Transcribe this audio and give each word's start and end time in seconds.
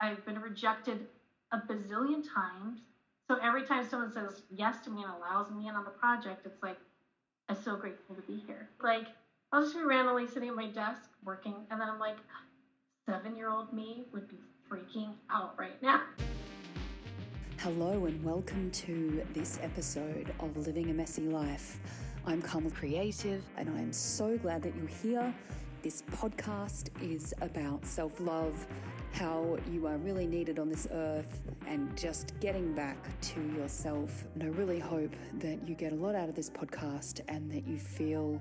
I've 0.00 0.24
been 0.24 0.40
rejected 0.40 1.08
a 1.50 1.58
bazillion 1.58 2.22
times. 2.32 2.78
So 3.26 3.36
every 3.42 3.64
time 3.64 3.84
someone 3.88 4.12
says 4.12 4.42
yes 4.48 4.76
to 4.84 4.90
me 4.90 5.02
and 5.02 5.12
allows 5.12 5.50
me 5.50 5.66
in 5.68 5.74
on 5.74 5.82
the 5.82 5.90
project, 5.90 6.46
it's 6.46 6.62
like, 6.62 6.76
I'm 7.48 7.56
so 7.60 7.74
grateful 7.74 8.14
to 8.14 8.22
be 8.22 8.40
here. 8.46 8.68
Like, 8.80 9.08
I'll 9.50 9.62
just 9.62 9.74
be 9.74 9.82
randomly 9.82 10.28
sitting 10.28 10.50
at 10.50 10.54
my 10.54 10.68
desk 10.68 11.00
working, 11.24 11.66
and 11.72 11.80
then 11.80 11.88
I'm 11.88 11.98
like, 11.98 12.16
seven 13.06 13.34
year 13.34 13.50
old 13.50 13.72
me 13.72 14.04
would 14.12 14.28
be 14.28 14.38
freaking 14.70 15.14
out 15.32 15.58
right 15.58 15.82
now. 15.82 16.02
Hello, 17.58 18.04
and 18.04 18.22
welcome 18.24 18.70
to 18.70 19.26
this 19.34 19.58
episode 19.60 20.32
of 20.38 20.56
Living 20.56 20.90
a 20.90 20.94
Messy 20.94 21.22
Life. 21.22 21.80
I'm 22.24 22.40
Carmel 22.40 22.70
Creative, 22.70 23.42
and 23.56 23.68
I 23.76 23.80
am 23.80 23.92
so 23.92 24.38
glad 24.38 24.62
that 24.62 24.76
you're 24.76 24.86
here. 24.86 25.34
This 25.82 26.02
podcast 26.12 26.90
is 27.02 27.34
about 27.40 27.84
self 27.84 28.20
love, 28.20 28.64
how 29.12 29.56
you 29.70 29.86
are 29.86 29.96
really 29.98 30.26
needed 30.26 30.58
on 30.58 30.68
this 30.68 30.86
earth, 30.92 31.40
and 31.66 31.96
just 31.96 32.38
getting 32.40 32.72
back 32.74 32.96
to 33.20 33.40
yourself. 33.56 34.24
And 34.34 34.42
I 34.42 34.46
really 34.46 34.78
hope 34.78 35.14
that 35.40 35.66
you 35.66 35.74
get 35.74 35.92
a 35.92 35.96
lot 35.96 36.14
out 36.14 36.28
of 36.28 36.34
this 36.34 36.50
podcast 36.50 37.20
and 37.28 37.50
that 37.50 37.66
you 37.66 37.78
feel 37.78 38.40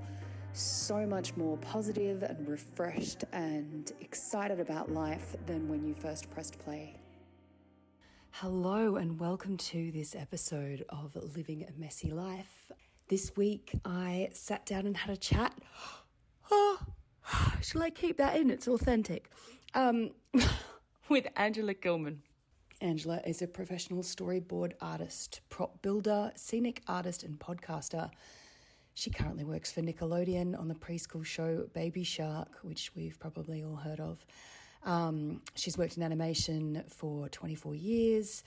so 0.53 1.05
much 1.05 1.35
more 1.35 1.57
positive 1.57 2.23
and 2.23 2.47
refreshed 2.47 3.23
and 3.31 3.91
excited 4.01 4.59
about 4.59 4.91
life 4.91 5.35
than 5.45 5.67
when 5.67 5.85
you 5.85 5.93
first 5.93 6.29
pressed 6.29 6.57
play. 6.59 6.95
Hello, 8.31 8.97
and 8.97 9.19
welcome 9.19 9.57
to 9.57 9.91
this 9.91 10.15
episode 10.15 10.85
of 10.89 11.15
Living 11.35 11.65
a 11.67 11.79
Messy 11.79 12.11
Life. 12.11 12.71
This 13.07 13.35
week 13.35 13.71
I 13.83 14.29
sat 14.33 14.65
down 14.65 14.85
and 14.85 14.97
had 14.97 15.11
a 15.13 15.17
chat. 15.17 15.53
Oh, 16.49 16.79
shall 17.61 17.83
I 17.83 17.89
keep 17.89 18.15
that 18.17 18.37
in? 18.37 18.49
It's 18.49 18.69
authentic. 18.69 19.29
Um, 19.73 20.11
with 21.09 21.27
Angela 21.35 21.73
Gilman. 21.73 22.21
Angela 22.79 23.21
is 23.25 23.41
a 23.41 23.47
professional 23.47 24.03
storyboard 24.03 24.73
artist, 24.81 25.41
prop 25.49 25.81
builder, 25.81 26.31
scenic 26.35 26.83
artist, 26.87 27.23
and 27.23 27.39
podcaster. 27.39 28.11
She 28.93 29.09
currently 29.09 29.43
works 29.43 29.71
for 29.71 29.81
Nickelodeon 29.81 30.57
on 30.57 30.67
the 30.67 30.75
preschool 30.75 31.25
show 31.25 31.67
Baby 31.73 32.03
Shark, 32.03 32.49
which 32.61 32.91
we've 32.95 33.19
probably 33.19 33.63
all 33.63 33.75
heard 33.75 33.99
of. 33.99 34.23
Um, 34.83 35.41
she's 35.55 35.77
worked 35.77 35.97
in 35.97 36.03
animation 36.03 36.83
for 36.87 37.29
24 37.29 37.75
years. 37.75 38.43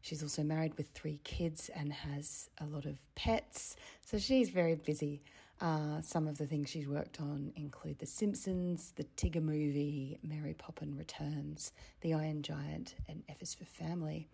She's 0.00 0.22
also 0.22 0.42
married 0.42 0.76
with 0.76 0.88
three 0.90 1.20
kids 1.22 1.70
and 1.74 1.92
has 1.92 2.50
a 2.60 2.66
lot 2.66 2.86
of 2.86 2.98
pets. 3.14 3.76
So 4.04 4.18
she's 4.18 4.50
very 4.50 4.74
busy. 4.74 5.22
Uh, 5.62 6.00
some 6.00 6.26
of 6.26 6.38
the 6.38 6.46
things 6.46 6.68
she's 6.68 6.88
worked 6.88 7.20
on 7.20 7.52
include 7.54 7.96
The 8.00 8.06
Simpsons, 8.06 8.92
The 8.96 9.04
Tigger 9.16 9.40
Movie, 9.40 10.18
Mary 10.20 10.54
Poppins 10.54 10.98
Returns, 10.98 11.70
The 12.00 12.14
Iron 12.14 12.42
Giant, 12.42 12.96
and 13.08 13.22
F 13.28 13.40
is 13.40 13.54
for 13.54 13.64
Family. 13.64 14.26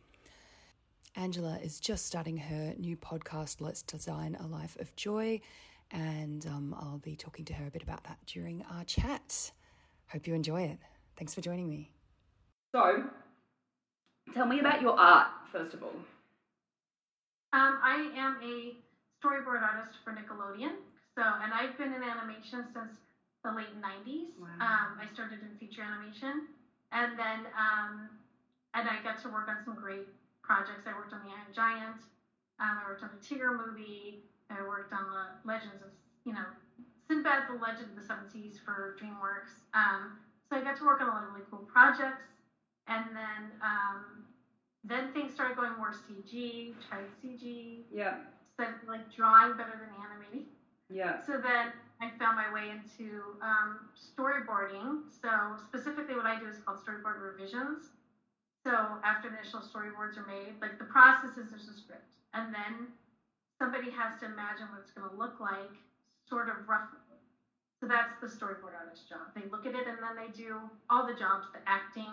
Angela 1.17 1.59
is 1.63 1.81
just 1.81 2.07
starting 2.07 2.39
her 2.39 2.73
new 2.79 2.97
podcast, 2.97 3.61
Let's 3.61 3.83
Design 3.83 4.39
a 4.41 4.47
Life 4.47 4.79
of 4.81 4.97
Joy, 4.97 5.43
and 5.91 6.47
um, 6.47 6.75
I'll 6.81 6.97
be 6.97 7.15
talking 7.15 7.45
to 7.45 7.53
her 7.53 7.67
a 7.67 7.71
bit 7.71 7.83
about 7.83 8.05
that 8.05 8.17
during 8.25 8.65
our 8.73 8.85
chat. 8.85 9.53
Hope 10.11 10.27
you 10.27 10.33
enjoy 10.33 10.63
it. 10.63 10.79
Thanks 11.19 11.35
for 11.35 11.43
joining 11.43 11.69
me. 11.69 11.91
So, 12.75 13.05
tell 14.33 14.47
me 14.47 14.61
about 14.61 14.81
your 14.81 14.99
art, 14.99 15.27
first 15.53 15.75
of 15.75 15.83
all. 15.83 15.93
Um, 17.53 17.81
I 17.83 18.11
am 18.17 18.39
a 18.43 18.77
storyboard 19.23 19.61
artist 19.61 19.99
for 20.03 20.15
Nickelodeon. 20.15 20.73
So, 21.19 21.27
and 21.43 21.51
I've 21.51 21.75
been 21.75 21.91
in 21.91 22.07
animation 22.07 22.63
since 22.71 22.95
the 23.43 23.51
late 23.51 23.75
90s. 23.83 24.39
Wow. 24.39 24.55
Um, 24.63 25.03
I 25.03 25.11
started 25.13 25.43
in 25.43 25.51
feature 25.59 25.83
animation. 25.83 26.47
And 26.95 27.19
then, 27.19 27.51
um, 27.59 28.07
and 28.79 28.87
I 28.87 29.03
got 29.03 29.19
to 29.27 29.29
work 29.29 29.51
on 29.51 29.59
some 29.67 29.75
great 29.75 30.07
projects. 30.47 30.87
I 30.87 30.95
worked 30.95 31.11
on 31.11 31.27
The 31.27 31.35
Iron 31.35 31.51
Giant. 31.51 32.07
Um, 32.63 32.79
I 32.79 32.87
worked 32.87 33.03
on 33.03 33.11
the 33.11 33.19
Tigger 33.19 33.51
movie. 33.51 34.23
I 34.47 34.63
worked 34.63 34.95
on 34.95 35.11
the 35.11 35.43
Legends 35.43 35.83
of, 35.83 35.91
you 36.23 36.39
know, 36.39 36.47
Sinbad, 37.11 37.51
the 37.51 37.59
Legend 37.59 37.91
of 37.91 37.97
the 37.99 38.07
Seven 38.07 38.31
Seas 38.31 38.63
for 38.63 38.95
DreamWorks. 39.03 39.67
Um, 39.75 40.23
so 40.47 40.55
I 40.55 40.63
got 40.63 40.79
to 40.79 40.87
work 40.87 41.03
on 41.03 41.09
a 41.09 41.11
lot 41.11 41.25
of 41.27 41.35
really 41.35 41.51
cool 41.51 41.67
projects. 41.67 42.31
And 42.87 43.05
then, 43.11 43.59
um, 43.59 44.23
then 44.87 45.11
things 45.11 45.35
started 45.35 45.57
going 45.57 45.75
more 45.83 45.91
CG, 45.91 46.79
tried 46.87 47.11
CG, 47.19 47.83
Yeah, 47.91 48.23
said 48.57 48.71
like 48.87 49.11
drawing 49.11 49.59
better 49.59 49.75
than 49.83 49.91
animating. 49.99 50.47
Yeah, 50.91 51.21
So 51.25 51.33
then 51.41 51.73
I 52.01 52.11
found 52.19 52.37
my 52.37 52.53
way 52.53 52.71
into 52.71 53.37
um, 53.43 53.89
storyboarding. 53.95 55.03
So 55.11 55.57
specifically, 55.67 56.15
what 56.17 56.27
I 56.27 56.39
do 56.39 56.47
is 56.47 56.59
called 56.65 56.79
storyboard 56.79 57.21
revisions. 57.21 57.91
So 58.65 58.73
after 59.05 59.29
the 59.31 59.39
initial 59.39 59.61
storyboards 59.61 60.17
are 60.17 60.27
made, 60.27 60.55
like 60.61 60.79
the 60.79 60.85
process 60.85 61.37
is 61.37 61.51
there's 61.51 61.69
a 61.69 61.73
script, 61.73 62.17
and 62.35 62.53
then 62.53 62.89
somebody 63.59 63.91
has 63.91 64.19
to 64.21 64.27
imagine 64.27 64.67
what 64.71 64.81
it's 64.83 64.91
going 64.93 65.09
to 65.09 65.15
look 65.17 65.41
like, 65.41 65.73
sort 66.29 66.49
of 66.49 66.69
roughly. 66.69 66.99
So 67.81 67.87
that's 67.87 68.13
the 68.21 68.27
storyboard 68.27 68.75
artist's 68.75 69.09
job. 69.09 69.31
They 69.35 69.47
look 69.51 69.65
at 69.65 69.75
it 69.75 69.87
and 69.87 69.99
then 70.03 70.17
they 70.19 70.33
do 70.37 70.59
all 70.91 71.07
the 71.07 71.15
jobs: 71.15 71.47
the 71.53 71.61
acting, 71.67 72.11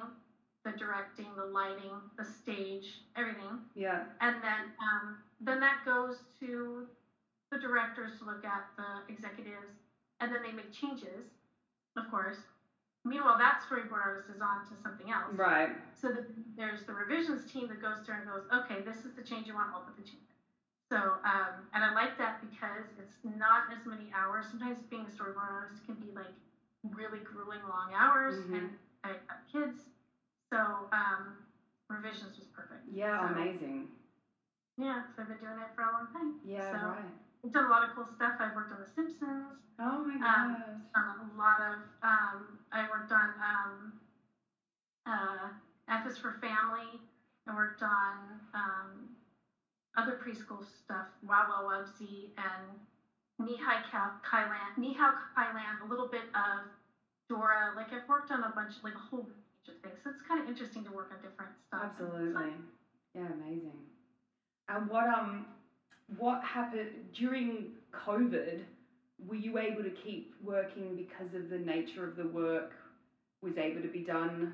the 0.64 0.72
directing, 0.72 1.28
the 1.35 1.46
lighting, 1.46 1.97
the 2.18 2.24
stage, 2.24 3.02
everything 3.16 3.59
yeah, 3.74 4.03
and 4.22 4.35
then 4.44 4.69
um, 4.80 5.18
then 5.41 5.59
that 5.59 5.84
goes 5.85 6.18
to 6.40 6.85
the 7.55 7.61
directors 7.61 8.19
to 8.19 8.25
look 8.25 8.43
at 8.43 8.67
the 8.75 9.07
executives, 9.11 9.79
and 10.19 10.31
then 10.31 10.43
they 10.43 10.51
make 10.51 10.71
changes, 10.75 11.31
of 11.95 12.09
course. 12.11 12.38
Meanwhile, 13.05 13.38
that 13.38 13.61
storyboard 13.63 14.01
artist 14.01 14.27
is 14.35 14.41
on 14.41 14.66
to 14.67 14.75
something 14.81 15.11
else. 15.11 15.31
right. 15.38 15.69
So 15.93 16.09
the, 16.11 16.25
there's 16.57 16.83
the 16.83 16.93
revisions 16.93 17.49
team 17.51 17.67
that 17.69 17.79
goes 17.81 18.03
through 18.03 18.16
and 18.16 18.25
goes, 18.27 18.43
okay, 18.51 18.81
this 18.83 19.05
is 19.05 19.13
the 19.16 19.21
change 19.23 19.47
you 19.47 19.53
want, 19.55 19.69
I'll 19.73 19.81
put 19.88 19.95
the 19.95 20.03
change. 20.03 20.19
in." 20.19 20.35
So, 20.91 20.97
um, 21.23 21.66
and 21.73 21.83
I 21.83 21.93
like 21.93 22.17
that 22.17 22.41
because 22.41 22.85
it's 22.99 23.17
not 23.23 23.72
as 23.72 23.85
many 23.85 24.11
hours. 24.13 24.45
Sometimes 24.49 24.79
being 24.89 25.05
a 25.05 25.09
storyboard 25.13 25.49
artist 25.49 25.85
can 25.85 25.95
be 25.95 26.11
like 26.16 26.33
really 26.83 27.19
grueling 27.19 27.61
long 27.69 27.93
hours, 27.95 28.35
Mhm. 28.45 28.53
and 28.57 28.69
I 29.03 29.07
have 29.29 29.41
kids. 29.51 29.85
So, 30.51 30.89
um, 30.91 31.37
revisions 31.89 32.37
was 32.37 32.47
perfect. 32.47 32.83
Yeah, 32.89 33.22
So- 33.22 33.33
amazing. 33.33 33.87
yeah, 34.77 35.03
so 35.16 35.22
I've 35.22 35.27
been 35.29 35.37
doing 35.39 35.57
it 35.59 35.69
for 35.75 35.83
a 35.83 35.91
long 35.91 36.07
time. 36.11 36.39
Yeah, 36.43 36.72
so 36.72 36.87
right. 36.87 37.05
I've 37.45 37.51
done 37.51 37.66
a 37.66 37.69
lot 37.69 37.83
of 37.83 37.94
cool 37.94 38.07
stuff. 38.16 38.33
I've 38.39 38.56
worked 38.56 38.72
on 38.72 38.79
The 38.79 38.88
Simpsons. 38.88 39.53
Oh 39.79 40.01
my 40.01 40.17
Um, 40.25 40.57
a 40.95 41.38
lot 41.38 41.59
of. 41.61 41.78
Um, 42.01 42.57
I 42.72 42.88
worked 42.89 43.11
on 43.11 43.29
um, 43.39 43.94
uh, 45.06 45.50
F 45.88 46.05
is 46.07 46.17
for 46.17 46.31
Family. 46.41 47.00
I 47.47 47.53
worked 47.53 47.84
on 47.84 48.39
um, 48.55 49.09
other 49.95 50.13
preschool 50.13 50.63
stuff, 50.63 51.05
Wow 51.22 51.45
Wow 51.47 51.67
Wubbzy 51.69 52.29
and 52.38 52.79
Nihai 53.39 53.84
Ka- 53.91 54.11
Kailan, 54.23 54.73
Nihao 54.79 55.13
Kailan, 55.38 55.79
a 55.81 55.85
little 55.85 56.05
bit 56.05 56.25
of 56.34 56.63
Dora. 57.29 57.72
Like 57.75 57.94
I've 57.94 58.07
worked 58.07 58.31
on 58.31 58.44
a 58.44 58.50
bunch, 58.50 58.73
like 58.81 58.95
a 58.95 59.00
whole 59.00 59.19
range 59.22 59.69
of 59.69 59.75
things. 59.84 60.00
So 60.03 60.09
it's 60.09 60.22
kind 60.22 60.39
of 60.39 60.47
interesting 60.47 60.84
to 60.85 60.91
work 60.91 61.09
on 61.11 61.19
different 61.19 61.51
stuff. 61.67 61.81
Absolutely. 61.84 62.55
Yeah, 63.13 63.29
amazing. 63.29 63.84
And 64.67 64.89
what 64.89 65.07
um 65.07 65.45
what 66.07 66.43
happened 66.43 67.11
during 67.13 67.66
COVID? 67.93 68.61
Were 69.25 69.35
you 69.35 69.57
able 69.57 69.81
to 69.83 69.89
keep 69.89 70.33
working 70.41 70.95
because 70.95 71.33
of 71.33 71.49
the 71.49 71.57
nature 71.57 72.03
of 72.03 72.16
the 72.16 72.25
work 72.25 72.75
was 73.41 73.57
able 73.57 73.81
to 73.81 73.88
be 73.88 74.01
done 74.01 74.49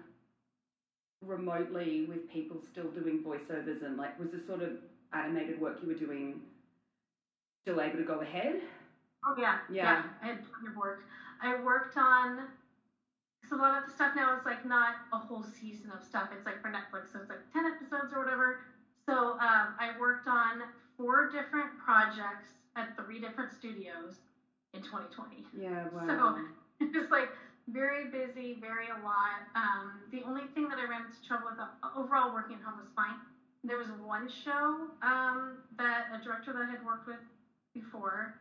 remotely 1.22 2.02
with 2.02 2.28
people 2.28 2.58
still 2.60 2.90
doing 2.90 3.20
voiceovers 3.20 3.82
and 3.82 3.96
like 3.96 4.18
was 4.18 4.30
the 4.30 4.40
sort 4.40 4.60
of 4.62 4.74
animated 5.14 5.60
work 5.60 5.82
you 5.82 5.88
were 5.88 5.94
doing 5.94 6.40
still 7.62 7.80
able 7.80 7.98
to 7.98 8.04
go 8.04 8.22
ahead? 8.22 8.56
Oh 9.26 9.34
yeah, 9.36 9.56
Yeah. 9.68 10.04
I 10.22 10.28
had 10.28 10.42
plenty 10.42 10.68
of 10.68 10.76
work. 10.76 10.98
I 11.40 11.54
worked 11.54 11.98
on 11.98 12.48
so 13.44 13.56
a 13.56 13.58
lot 13.58 13.74
of 13.74 13.84
the 13.84 13.90
stuff 13.90 14.12
now 14.16 14.34
is 14.34 14.46
like 14.46 14.64
not 14.64 14.94
a 15.12 15.18
whole 15.18 15.44
season 15.44 15.92
of 15.92 16.02
stuff. 16.02 16.28
It's 16.32 16.46
like 16.46 16.60
for 16.62 16.70
Netflix, 16.70 17.12
so 17.12 17.20
it's 17.20 17.30
like 17.30 17.40
ten 17.52 17.66
episodes 17.66 18.14
or 18.14 18.20
whatever. 18.20 18.56
So 19.08 19.30
um, 19.40 19.74
I 19.80 19.90
worked 19.98 20.28
on 20.28 20.64
four 20.98 21.30
different 21.30 21.78
projects 21.78 22.54
at 22.76 22.96
three 22.98 23.20
different 23.20 23.52
studios 23.52 24.20
in 24.74 24.82
2020. 24.82 25.46
Yeah, 25.58 25.86
wow. 25.94 26.36
So 26.80 26.86
it 26.86 26.96
was 26.96 27.10
like 27.12 27.30
very 27.68 28.10
busy, 28.10 28.58
very 28.60 28.88
a 28.88 29.04
lot. 29.04 29.48
Um, 29.56 30.02
the 30.12 30.24
only 30.24 30.48
thing 30.54 30.68
that 30.70 30.78
I 30.80 30.88
ran 30.90 31.06
into 31.06 31.22
trouble 31.28 31.48
with 31.52 31.60
uh, 31.60 32.00
overall 32.00 32.34
working 32.34 32.58
at 32.58 32.62
home 32.62 32.78
was 32.78 32.90
fine. 32.96 33.16
There 33.64 33.78
was 33.78 33.92
one 34.04 34.28
show 34.28 34.90
um, 35.02 35.58
that 35.78 36.10
a 36.14 36.24
director 36.24 36.54
that 36.54 36.64
I 36.64 36.70
had 36.72 36.84
worked 36.84 37.08
with 37.08 37.22
before 37.74 38.34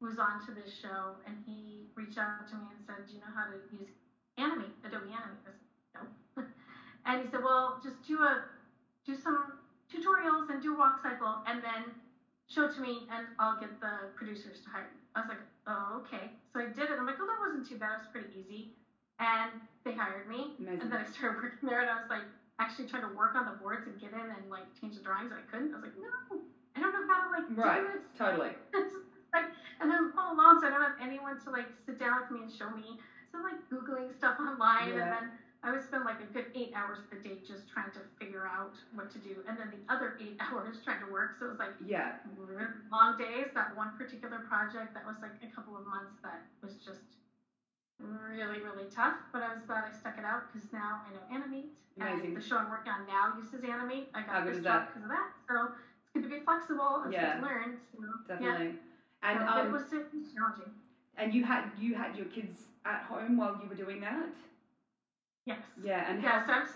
was 0.00 0.18
on 0.18 0.38
to 0.46 0.52
this 0.52 0.70
show, 0.70 1.18
and 1.26 1.34
he 1.44 1.90
reached 1.96 2.18
out 2.18 2.46
to 2.48 2.54
me 2.54 2.70
and 2.70 2.78
said, 2.86 3.02
"Do 3.08 3.14
you 3.14 3.20
know 3.20 3.34
how 3.34 3.50
to 3.50 3.58
use 3.74 3.90
Animate, 4.38 4.70
Adobe 4.84 5.10
Animate?" 5.10 5.42
I 5.42 5.50
said, 5.50 5.58
"No." 5.98 6.44
and 7.06 7.22
he 7.22 7.26
said, 7.26 7.42
"Well, 7.42 7.80
just 7.82 8.00
do 8.06 8.22
a 8.22 8.44
do 9.04 9.16
some 9.16 9.58
tutorials 9.92 10.48
and 10.48 10.60
do 10.60 10.72
a 10.72 10.76
walk 10.76 10.98
cycle, 10.98 11.38
and 11.46 11.62
then 11.62 11.92
show 12.46 12.62
it 12.62 12.70
to 12.72 12.80
me, 12.80 13.04
and 13.08 13.28
I'll 13.38 13.54
get 13.54 13.70
the 13.80 14.08
producers 14.14 14.60
to 14.60 14.68
hire 14.70 14.84
you." 14.84 14.98
I 15.14 15.18
was 15.20 15.28
like, 15.28 15.40
"Oh, 15.66 15.94
okay." 15.96 16.30
So 16.52 16.60
I 16.60 16.66
did 16.66 16.88
it. 16.88 16.98
I'm 16.98 17.06
like, 17.06 17.16
"Oh, 17.20 17.26
that 17.26 17.38
wasn't 17.38 17.64
too 17.64 17.76
bad. 17.76 17.92
It 17.92 17.96
was 17.96 18.06
pretty 18.06 18.28
easy." 18.36 18.66
And 19.18 19.58
they 19.84 19.92
hired 19.92 20.26
me, 20.26 20.50
Amazing. 20.58 20.80
and 20.80 20.92
then 20.92 20.98
I 21.00 21.02
started 21.04 21.36
working 21.42 21.66
there, 21.68 21.80
and 21.80 21.88
I 21.88 21.94
was 21.94 22.08
like, 22.08 22.24
actually 22.58 22.84
trying 22.84 23.02
to 23.02 23.08
work 23.08 23.34
on 23.34 23.44
the 23.44 23.52
boards 23.52 23.86
and 23.86 23.98
get 23.98 24.12
in 24.12 24.30
and 24.30 24.48
like 24.50 24.66
change 24.78 24.94
the 24.94 25.00
drawings. 25.00 25.30
I 25.32 25.40
couldn't. 25.42 25.70
I 25.72 25.76
was 25.76 25.82
like, 25.82 25.94
no, 25.94 26.36
I 26.76 26.80
don't 26.80 26.92
know 26.92 27.02
how 27.06 27.18
to 27.18 27.28
like 27.28 27.44
Right. 27.48 27.80
do 27.80 27.86
this. 27.92 28.00
Totally. 28.16 28.54
Like, 29.34 29.44
and 29.78 29.90
then 29.90 29.98
I'm 29.98 30.08
all 30.16 30.32
alone, 30.32 30.56
so 30.58 30.64
I 30.64 30.70
don't 30.70 30.80
have 30.80 30.94
anyone 30.98 31.36
to 31.44 31.50
like 31.50 31.66
sit 31.84 31.98
down 31.98 32.16
with 32.16 32.30
me 32.30 32.40
and 32.40 32.50
show 32.50 32.70
me. 32.70 32.96
So 33.30 33.36
I'm 33.36 33.42
like 33.44 33.56
googling 33.70 34.10
stuff 34.10 34.34
online, 34.38 34.88
Yeah. 34.88 35.02
and 35.02 35.12
then 35.12 35.30
I 35.62 35.72
would 35.72 35.82
spend 35.82 36.04
like 36.04 36.20
a 36.20 36.24
good 36.24 36.46
eight 36.54 36.72
hours 36.74 36.98
a 37.10 37.16
day 37.16 37.38
just 37.46 37.68
trying 37.68 37.90
to 37.92 38.00
figure 38.18 38.46
out 38.46 38.72
what 38.94 39.10
to 39.10 39.18
do, 39.18 39.42
and 39.46 39.58
then 39.58 39.70
the 39.70 39.92
other 39.92 40.14
eight 40.20 40.36
hours 40.52 40.80
trying 40.84 41.00
to 41.00 41.06
work. 41.10 41.34
So 41.38 41.46
it 41.46 41.48
was 41.50 41.58
like 41.58 41.74
Yeah. 41.84 42.12
long 42.90 43.16
days. 43.16 43.48
That 43.54 43.74
one 43.76 43.90
particular 43.96 44.38
project 44.38 44.94
that 44.94 45.04
was 45.04 45.16
like 45.20 45.34
a 45.42 45.48
couple 45.48 45.76
of 45.76 45.84
months 45.84 46.14
that 46.22 46.40
was 46.62 46.74
just 46.84 47.16
really 47.98 48.60
really 48.60 48.86
tough. 48.86 49.14
But 49.32 49.42
I 49.42 49.50
was 49.50 49.62
glad 49.66 49.84
I 49.84 49.90
stuck 49.90 50.16
it 50.18 50.24
out 50.24 50.42
because 50.46 50.72
now 50.72 51.00
I 51.06 51.10
know 51.10 51.22
Animate. 51.30 51.68
Amazing. 52.00 52.26
And 52.26 52.36
the 52.36 52.40
show 52.40 52.56
I'm 52.56 52.68
working 52.68 52.92
on 52.92 53.06
now 53.06 53.34
uses 53.36 53.64
Animate. 53.64 54.06
I 54.14 54.22
got 54.22 54.46
this 54.46 54.58
job 54.62 54.82
because 54.86 55.02
of 55.02 55.08
that. 55.08 55.26
So 55.50 55.64
it's 56.00 56.10
good 56.14 56.22
to 56.22 56.28
be 56.28 56.38
flexible 56.44 57.00
and 57.02 57.12
Yeah. 57.12 57.34
to 57.34 57.42
learn. 57.42 57.76
So, 57.92 57.98
Yeah. 58.38 58.38
Definitely. 58.38 58.76
And 59.22 59.38
So, 59.40 59.44
it 59.46 59.50
um, 59.66 59.72
was 59.72 59.92
it 59.92 60.04
was 60.12 60.32
challenging. 60.32 60.70
and 61.16 61.34
you 61.34 61.42
had 61.42 61.64
you 61.76 61.94
had 61.94 62.16
your 62.16 62.26
kids 62.26 62.68
at 62.84 63.00
home 63.02 63.36
while 63.36 63.56
you 63.60 63.66
were 63.66 63.74
doing 63.74 64.00
that. 64.00 64.28
Yes. 65.48 65.64
Yeah. 65.82 66.10
And 66.10 66.22
Yeah, 66.22 66.44
so 66.44 66.52
I'm 66.52 66.66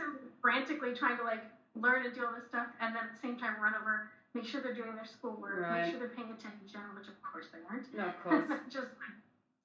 frantically 0.40 0.94
trying 0.94 1.18
to 1.18 1.22
like 1.22 1.44
learn 1.76 2.04
and 2.06 2.14
do 2.14 2.24
all 2.24 2.32
this 2.32 2.46
stuff, 2.48 2.66
and 2.80 2.94
then 2.96 3.04
at 3.04 3.12
the 3.12 3.20
same 3.20 3.36
time 3.36 3.60
run 3.60 3.74
over, 3.74 4.08
make 4.34 4.46
sure 4.46 4.60
they're 4.62 4.72
doing 4.72 4.94
their 4.94 5.04
schoolwork, 5.04 5.60
Right. 5.60 5.82
make 5.82 5.90
sure 5.90 5.98
they're 5.98 6.16
paying 6.16 6.30
attention, 6.32 6.80
which 6.96 7.06
of 7.08 7.20
course 7.22 7.48
they 7.52 7.60
weren't. 7.68 7.92
No, 7.92 8.06
of 8.08 8.16
course. 8.24 8.48
just 8.72 8.88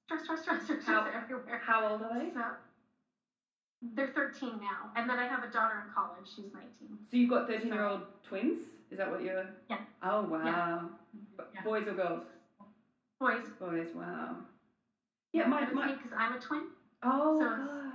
stress, 0.04 0.22
stress, 0.24 0.42
stress, 0.42 0.62
stress, 0.64 0.84
How- 0.84 1.00
stress 1.08 1.14
everywhere. 1.24 1.58
How 1.64 1.86
old 1.88 2.02
are 2.02 2.18
they? 2.20 2.30
So 2.32 2.44
they're 3.94 4.08
13 4.08 4.60
now, 4.60 4.90
and 4.94 5.08
then 5.08 5.18
I 5.18 5.26
have 5.26 5.42
a 5.42 5.48
daughter 5.48 5.82
in 5.86 5.90
college. 5.94 6.28
She's 6.28 6.52
19. 6.52 6.68
So 7.10 7.16
you've 7.16 7.30
got 7.30 7.46
thirteen-year-old 7.48 8.02
twins. 8.22 8.60
Is 8.90 8.98
that 8.98 9.10
what 9.10 9.22
you're? 9.22 9.46
Yeah. 9.70 9.78
Oh 10.02 10.22
wow. 10.22 10.90
Yeah. 11.54 11.62
Boys 11.62 11.86
or 11.86 11.94
girls? 11.94 12.24
Boys. 13.20 13.46
Boys. 13.58 13.88
Wow. 13.94 14.36
Yeah. 15.32 15.46
My 15.46 15.64
my. 15.70 15.92
because 15.92 16.12
I'm 16.16 16.32
a 16.34 16.38
twin. 16.40 16.64
Oh 17.02 17.38
so 17.38 17.87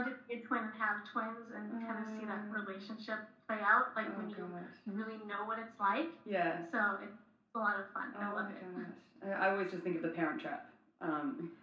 it's- 0.00 0.04
gosh. 0.06 0.14
Fun 0.14 0.14
to 0.14 0.28
be 0.28 0.34
a 0.34 0.36
twin 0.46 0.64
and 0.64 0.74
have 0.74 1.04
twins 1.04 1.50
and 1.50 1.70
kind 1.86 1.98
of 1.98 2.06
see 2.18 2.24
that 2.24 2.40
Mm. 2.44 2.52
relationship 2.52 3.18
play 3.46 3.60
out, 3.60 3.94
like 3.94 4.06
Oh 4.08 4.18
when 4.18 4.28
you 4.30 4.36
gosh. 4.36 4.76
really 4.86 5.18
know 5.26 5.44
what 5.44 5.58
it's 5.58 5.78
like. 5.78 6.08
Yeah. 6.24 6.62
So 6.72 6.98
it's 7.02 7.12
a 7.54 7.58
lot 7.58 7.76
of 7.78 7.86
fun. 7.92 8.12
I 8.18 8.24
Oh 8.26 8.34
love 8.34 8.46
my 8.46 8.50
it. 8.52 8.76
gosh. 8.76 8.94
I, 9.22 9.46
I 9.46 9.50
always 9.50 9.70
just 9.70 9.82
think 9.82 9.96
of 9.96 10.02
the 10.02 10.08
Parent 10.08 10.40
Trap. 10.40 10.66
Um. 11.00 11.50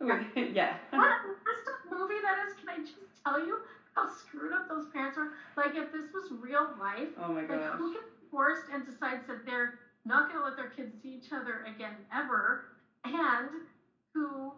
with- 0.00 0.36
yeah. 0.36 0.76
What 0.90 1.06
a 1.10 1.26
messed 1.28 1.68
up 1.68 1.90
movie 1.90 2.20
that 2.22 2.38
is. 2.46 2.54
Can 2.54 2.68
I 2.68 2.78
just 2.78 3.22
tell 3.24 3.38
you 3.44 3.58
how 3.94 4.06
screwed 4.06 4.52
up 4.52 4.68
those 4.68 4.86
parents 4.88 5.16
were? 5.16 5.32
Like, 5.56 5.74
if 5.74 5.90
this 5.92 6.12
was 6.12 6.30
real 6.32 6.68
life, 6.78 7.08
Oh 7.18 7.28
my 7.28 7.40
like, 7.40 7.48
gosh. 7.48 7.76
who 7.78 7.92
gets 7.92 8.10
divorced 8.22 8.68
and 8.72 8.84
decides 8.84 9.26
that 9.26 9.44
they're 9.44 9.78
not 10.04 10.28
going 10.28 10.40
to 10.40 10.44
let 10.44 10.56
their 10.56 10.68
kids 10.68 10.94
see 11.02 11.14
each 11.14 11.32
other 11.32 11.62
again 11.64 11.94
ever, 12.12 12.64
and 13.04 13.48
who 14.12 14.52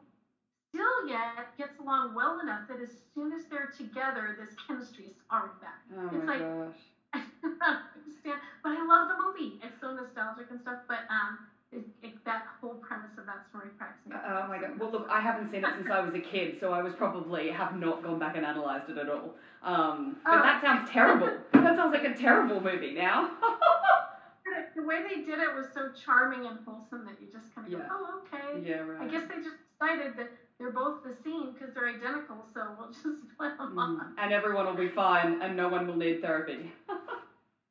still 0.76 1.08
yet 1.08 1.56
gets 1.56 1.78
along 1.80 2.14
well 2.14 2.38
enough 2.40 2.68
that 2.68 2.80
as 2.80 2.90
soon 3.14 3.32
as 3.32 3.44
they're 3.48 3.72
together, 3.76 4.36
this 4.38 4.54
chemistry 4.66 5.04
is 5.06 5.16
already 5.32 5.56
back. 5.60 5.80
Oh 5.96 6.04
it's 6.12 6.24
my 6.24 6.36
like- 6.36 6.40
gosh. 6.44 6.80
I 7.14 7.22
don't 7.40 7.62
understand, 8.04 8.40
but 8.62 8.72
I 8.76 8.84
love 8.84 9.08
the 9.08 9.16
movie. 9.16 9.58
It's 9.64 9.80
so 9.80 9.94
nostalgic 9.94 10.50
and 10.50 10.60
stuff, 10.60 10.80
but 10.86 11.08
um, 11.08 11.38
it, 11.72 11.80
it, 12.02 12.12
that 12.26 12.44
whole 12.60 12.74
premise 12.74 13.16
of 13.16 13.24
that 13.24 13.46
story 13.48 13.68
cracks 13.78 14.04
me. 14.04 14.14
up. 14.14 14.22
Oh 14.28 14.48
my 14.48 14.58
god. 14.60 14.78
Well, 14.78 14.90
look, 14.90 15.06
I 15.10 15.20
haven't 15.22 15.50
seen 15.50 15.64
it 15.64 15.70
since 15.78 15.88
I 15.90 16.00
was 16.04 16.14
a 16.14 16.20
kid, 16.20 16.56
so 16.60 16.72
I 16.72 16.82
was 16.82 16.92
probably 16.94 17.48
have 17.48 17.74
not 17.76 18.02
gone 18.02 18.18
back 18.18 18.36
and 18.36 18.44
analysed 18.44 18.90
it 18.90 18.98
at 18.98 19.08
all. 19.08 19.34
Um, 19.62 20.16
but 20.24 20.40
Oh. 20.40 20.42
that 20.42 20.60
sounds 20.60 20.90
terrible. 20.90 21.30
That 21.54 21.76
sounds 21.76 21.92
like 21.94 22.04
a 22.04 22.12
terrible 22.14 22.60
movie 22.60 22.92
now. 22.92 23.30
the 24.76 24.82
way 24.82 25.02
they 25.08 25.22
did 25.22 25.38
it 25.38 25.54
was 25.54 25.66
so 25.72 25.88
charming 26.04 26.44
and 26.46 26.58
wholesome 26.66 27.06
that 27.06 27.16
you 27.20 27.28
just 27.32 27.54
kind 27.54 27.66
of 27.66 27.72
Yeah. 27.72 27.78
go, 27.88 27.96
oh, 27.96 28.20
okay. 28.28 28.60
yeah, 28.62 28.80
right. 28.84 29.00
I 29.00 29.06
guess 29.10 29.22
they 29.28 29.36
just 29.42 29.56
decided 29.72 30.16
that 30.18 30.28
they're 30.58 30.68
both 30.70 31.02
the 31.02 31.12
same 31.12 31.50
because 31.52 31.72
they're 31.72 31.86
identical, 31.86 32.44
so 32.44 32.70
we'll 32.70 32.86
just 33.02 33.24
put 33.38 33.56
them 33.56 33.72
Mm. 33.72 34.00
up. 34.00 34.08
And 34.16 34.32
everyone 34.32 34.66
will 34.66 34.72
be 34.72 34.86
fine, 34.86 35.36
and 35.40 35.56
no 35.56 35.66
one 35.68 35.86
will 35.86 35.94
need 35.96 36.20
therapy. 36.20 36.70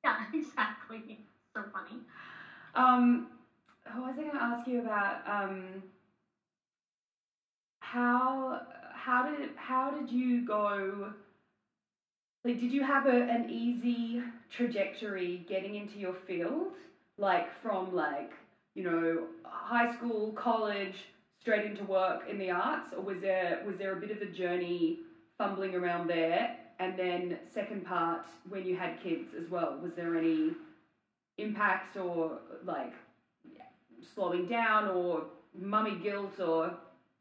Yeah, 0.03 0.15
exactly. 0.33 1.19
So 1.55 1.63
funny. 1.71 2.01
Um, 2.73 3.21
what 3.93 4.05
was 4.07 4.17
I 4.17 4.23
going 4.23 4.35
to 4.35 4.41
ask 4.41 4.67
you 4.67 4.79
about? 4.79 5.17
Um, 5.25 5.83
how 7.81 8.59
how 8.91 9.21
did 9.21 9.49
how 9.55 9.89
did 9.89 10.11
you 10.11 10.41
go? 10.41 11.09
Like, 12.43 12.57
did 12.57 12.71
you 12.71 12.81
have 12.81 13.05
a, 13.05 13.27
an 13.29 13.45
easy 13.49 14.21
trajectory 14.49 15.43
getting 15.47 15.73
into 15.75 15.99
your 15.99 16.13
field, 16.13 16.73
like 17.17 17.49
from 17.49 17.91
like 17.91 18.35
you 18.75 18.83
know 18.83 19.25
high 19.45 19.85
school, 19.85 20.31
college, 20.31 21.07
straight 21.45 21.65
into 21.65 21.83
work 21.83 22.27
in 22.27 22.39
the 22.39 22.49
arts, 22.49 22.91
or 22.91 23.03
was 23.03 23.21
there 23.21 23.61
was 23.67 23.77
there 23.77 23.93
a 23.93 24.01
bit 24.01 24.09
of 24.09 24.19
a 24.19 24.25
journey 24.25 24.97
fumbling 25.37 25.75
around 25.75 26.07
there? 26.07 26.57
And 26.79 26.97
then 26.97 27.37
second 27.53 27.85
part, 27.85 28.25
when 28.49 28.65
you 28.65 28.75
had 28.75 28.99
kids 28.99 29.35
as 29.39 29.47
well, 29.51 29.77
was 29.79 29.93
there 29.93 30.15
any 30.15 30.53
impacts 31.37 31.97
or 31.97 32.39
like 32.65 32.93
slowing 34.15 34.47
down 34.47 34.87
or 34.87 35.25
mummy 35.53 35.99
guilt 36.01 36.39
or 36.39 36.73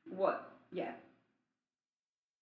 what? 0.09 0.51
Yeah. 0.73 0.93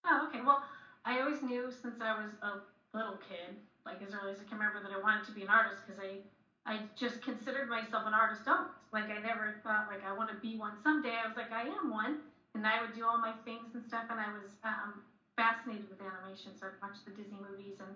Oh, 0.05 0.29
okay. 0.29 0.39
Well, 0.41 0.63
I 1.03 1.19
always 1.19 1.41
knew 1.43 1.69
since 1.69 1.95
I 1.99 2.13
was 2.17 2.31
a 2.41 2.97
little 2.97 3.17
kid, 3.27 3.57
like 3.85 4.01
as 4.01 4.13
early 4.13 4.31
as 4.31 4.39
I 4.39 4.47
can 4.47 4.57
remember, 4.57 4.79
that 4.81 4.95
I 4.97 5.01
wanted 5.01 5.25
to 5.25 5.33
be 5.33 5.41
an 5.43 5.49
artist 5.49 5.81
because 5.85 5.99
I, 5.99 6.19
I 6.65 6.81
just 6.95 7.21
considered 7.21 7.67
myself 7.67 8.05
an 8.05 8.13
artist 8.13 8.47
almost. 8.47 8.69
Like 8.91 9.09
I 9.09 9.17
never 9.17 9.51
thought 9.63 9.87
like 9.87 10.03
I 10.03 10.11
want 10.11 10.29
to 10.29 10.35
be 10.35 10.55
one 10.55 10.77
someday. 10.77 11.15
I 11.15 11.25
was 11.25 11.35
like 11.35 11.51
I 11.51 11.63
am 11.63 11.89
one, 11.89 12.15
and 12.55 12.65
I 12.65 12.79
would 12.79 12.93
do 12.93 13.05
all 13.05 13.17
my 13.17 13.33
things 13.45 13.71
and 13.73 13.83
stuff. 13.83 14.05
And 14.09 14.19
I 14.19 14.29
was 14.29 14.57
um, 14.63 15.01
fascinated 15.35 15.89
with 15.89 16.01
animation, 16.01 16.53
so 16.55 16.65
I'd 16.67 16.71
watch 16.81 16.97
the 17.05 17.11
Disney 17.11 17.39
movies, 17.39 17.75
and 17.79 17.95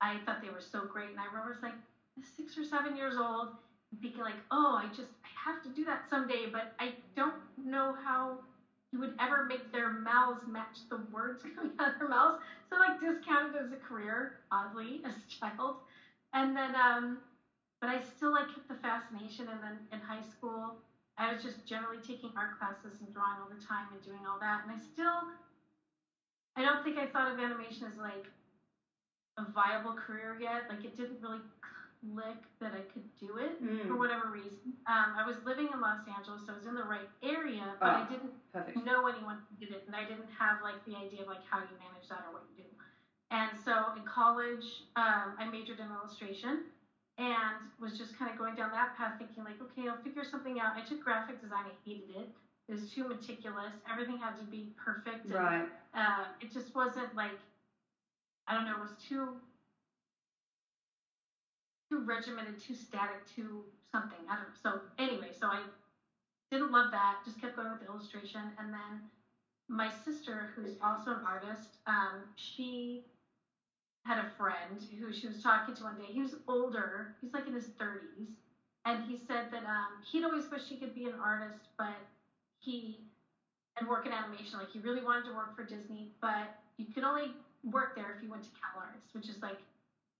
I 0.00 0.18
thought 0.24 0.40
they 0.40 0.50
were 0.50 0.60
so 0.60 0.84
great. 0.84 1.10
And 1.10 1.20
I 1.20 1.24
remember 1.24 1.48
I 1.48 1.50
was 1.50 1.62
like 1.62 1.76
six 2.22 2.56
or 2.56 2.62
seven 2.64 2.94
years 2.96 3.16
old, 3.16 3.48
thinking 4.00 4.22
like, 4.22 4.42
oh, 4.50 4.74
I 4.78 4.88
just 4.88 5.10
I 5.24 5.28
have 5.44 5.60
to 5.62 5.68
do 5.70 5.84
that 5.84 6.00
someday, 6.08 6.46
but 6.46 6.66
I 6.80 6.92
don't 7.16 7.36
know 7.56 7.94
how 8.02 8.38
you 8.92 8.98
would 8.98 9.12
ever 9.18 9.40
make 9.42 9.62
their 9.72 9.88
mouths 9.88 10.46
match 10.46 10.80
the 10.90 10.96
words 11.10 11.42
coming 11.54 11.70
out 11.78 11.88
of 11.88 11.92
their 11.98 12.08
mouths. 12.08 12.36
So 12.68 12.76
like 12.78 12.98
discounted 12.98 13.54
as 13.54 13.70
a 13.70 13.76
career, 13.76 14.30
oddly, 14.50 15.00
as 15.04 15.14
a 15.14 15.46
child. 15.46 15.74
And 16.32 16.56
then 16.56 16.74
um 16.74 17.18
but 17.82 17.90
I 17.90 17.98
still 18.00 18.30
like 18.30 18.46
kept 18.46 18.68
the 18.70 18.78
fascination 18.78 19.48
and 19.50 19.58
then 19.60 19.76
in 19.90 19.98
high 19.98 20.22
school 20.22 20.78
I 21.18 21.34
was 21.34 21.42
just 21.42 21.66
generally 21.66 21.98
taking 21.98 22.30
art 22.38 22.56
classes 22.56 23.02
and 23.02 23.12
drawing 23.12 23.36
all 23.42 23.50
the 23.50 23.60
time 23.60 23.90
and 23.92 24.00
doing 24.00 24.24
all 24.24 24.38
that. 24.40 24.62
And 24.62 24.70
I 24.72 24.78
still 24.78 25.28
I 26.56 26.62
don't 26.62 26.82
think 26.86 26.96
I 26.96 27.06
thought 27.10 27.26
of 27.34 27.38
animation 27.42 27.88
as 27.90 27.98
like 27.98 28.30
a 29.36 29.44
viable 29.50 29.94
career 29.98 30.38
yet. 30.40 30.70
Like 30.70 30.84
it 30.84 30.96
didn't 30.96 31.20
really 31.20 31.42
click 32.00 32.46
that 32.60 32.72
I 32.72 32.86
could 32.94 33.04
do 33.18 33.36
it 33.36 33.58
for 33.88 33.94
Mm, 33.94 33.98
whatever 33.98 34.30
reason. 34.30 34.78
Um, 34.86 35.14
I 35.18 35.26
was 35.26 35.42
living 35.44 35.68
in 35.72 35.80
Los 35.80 36.06
Angeles, 36.06 36.46
so 36.46 36.52
I 36.52 36.56
was 36.56 36.66
in 36.66 36.74
the 36.74 36.84
right 36.84 37.08
area, 37.22 37.74
but 37.80 37.88
I 37.90 38.00
Ah. 38.02 38.06
didn't 38.08 38.32
perfect. 38.52 38.84
know 38.86 39.06
anyone 39.06 39.38
who 39.48 39.56
did 39.56 39.74
it, 39.74 39.84
and 39.86 39.96
I 39.96 40.04
didn't 40.04 40.30
have 40.38 40.62
like 40.62 40.84
the 40.84 40.94
idea 40.96 41.22
of 41.22 41.28
like 41.28 41.42
how 41.44 41.58
you 41.58 41.74
manage 41.78 42.08
that 42.08 42.22
or 42.26 42.32
what 42.32 42.44
you 42.50 42.62
do. 42.64 42.68
And 43.30 43.56
so 43.56 43.92
in 43.96 44.04
college, 44.04 44.84
um, 44.96 45.34
I 45.38 45.46
majored 45.50 45.80
in 45.80 45.90
illustration 45.90 46.64
and 47.18 47.56
was 47.80 47.96
just 47.96 48.18
kind 48.18 48.30
of 48.30 48.36
going 48.36 48.54
down 48.54 48.70
that 48.72 48.96
path, 48.96 49.12
thinking 49.18 49.44
like, 49.44 49.60
okay, 49.60 49.88
I'll 49.88 49.96
figure 50.02 50.24
something 50.24 50.58
out. 50.58 50.72
I 50.76 50.80
took 50.80 51.00
graphic 51.00 51.40
design. 51.40 51.64
I 51.66 51.72
hated 51.84 52.10
it. 52.10 52.28
It 52.68 52.72
was 52.72 52.86
too 52.86 53.04
meticulous. 53.04 53.74
Everything 53.90 54.18
had 54.18 54.36
to 54.36 54.44
be 54.44 54.68
perfect. 54.76 55.24
And, 55.26 55.34
Right. 55.34 55.66
uh, 55.94 56.24
it 56.40 56.50
just 56.50 56.74
wasn't 56.74 57.14
like 57.14 57.36
I 58.46 58.54
don't 58.54 58.64
know, 58.64 58.74
it 58.74 58.80
was 58.80 58.94
too 58.94 59.36
too 61.88 61.98
regimented, 62.00 62.58
too 62.58 62.74
static, 62.74 63.18
too 63.24 63.64
something. 63.92 64.18
I 64.28 64.34
don't 64.34 64.44
know. 64.46 64.50
So 64.54 64.80
anyway, 64.98 65.30
so 65.32 65.48
I 65.48 65.64
didn't 66.50 66.70
love 66.70 66.90
that, 66.90 67.16
just 67.24 67.38
kept 67.38 67.54
going 67.56 67.70
with 67.70 67.80
the 67.80 67.86
illustration 67.86 68.52
and 68.58 68.72
then 68.72 69.00
my 69.68 69.88
sister, 69.88 70.48
who's 70.54 70.76
also 70.80 71.10
an 71.12 71.20
artist, 71.24 71.78
um, 71.86 72.26
she 72.36 73.02
had 74.04 74.18
a 74.18 74.26
friend 74.36 74.84
who 74.98 75.12
she 75.12 75.26
was 75.26 75.42
talking 75.42 75.74
to 75.74 75.84
one 75.84 75.96
day. 75.96 76.06
He 76.12 76.20
was 76.20 76.34
older, 76.48 77.14
he's 77.20 77.32
like 77.32 77.46
in 77.46 77.54
his 77.54 77.70
30s, 77.80 78.34
and 78.84 79.00
he 79.00 79.16
said 79.16 79.46
that 79.52 79.64
um, 79.64 80.02
he'd 80.10 80.24
always 80.24 80.50
wished 80.50 80.68
he 80.68 80.76
could 80.76 80.94
be 80.94 81.04
an 81.06 81.14
artist, 81.22 81.68
but 81.78 82.02
he 82.58 83.04
and 83.78 83.88
work 83.88 84.06
in 84.06 84.12
animation. 84.12 84.58
Like 84.58 84.70
he 84.70 84.78
really 84.80 85.02
wanted 85.02 85.24
to 85.26 85.32
work 85.32 85.54
for 85.56 85.64
Disney, 85.64 86.10
but 86.20 86.52
you 86.78 86.86
could 86.92 87.04
only 87.04 87.32
work 87.62 87.94
there 87.94 88.12
if 88.16 88.22
you 88.22 88.28
went 88.28 88.42
to 88.44 88.50
CalArts, 88.50 89.14
which 89.14 89.28
is 89.28 89.40
like 89.42 89.58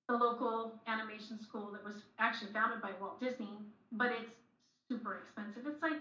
the 0.09 0.15
local 0.15 0.73
animation 0.87 1.39
school 1.39 1.71
that 1.73 1.85
was 1.85 2.03
actually 2.19 2.51
founded 2.53 2.81
by 2.81 2.93
Walt 3.01 3.21
Disney, 3.21 3.63
but 3.93 4.11
it's 4.11 4.33
super 4.89 5.15
expensive. 5.15 5.63
It's 5.67 5.83
like 5.83 5.99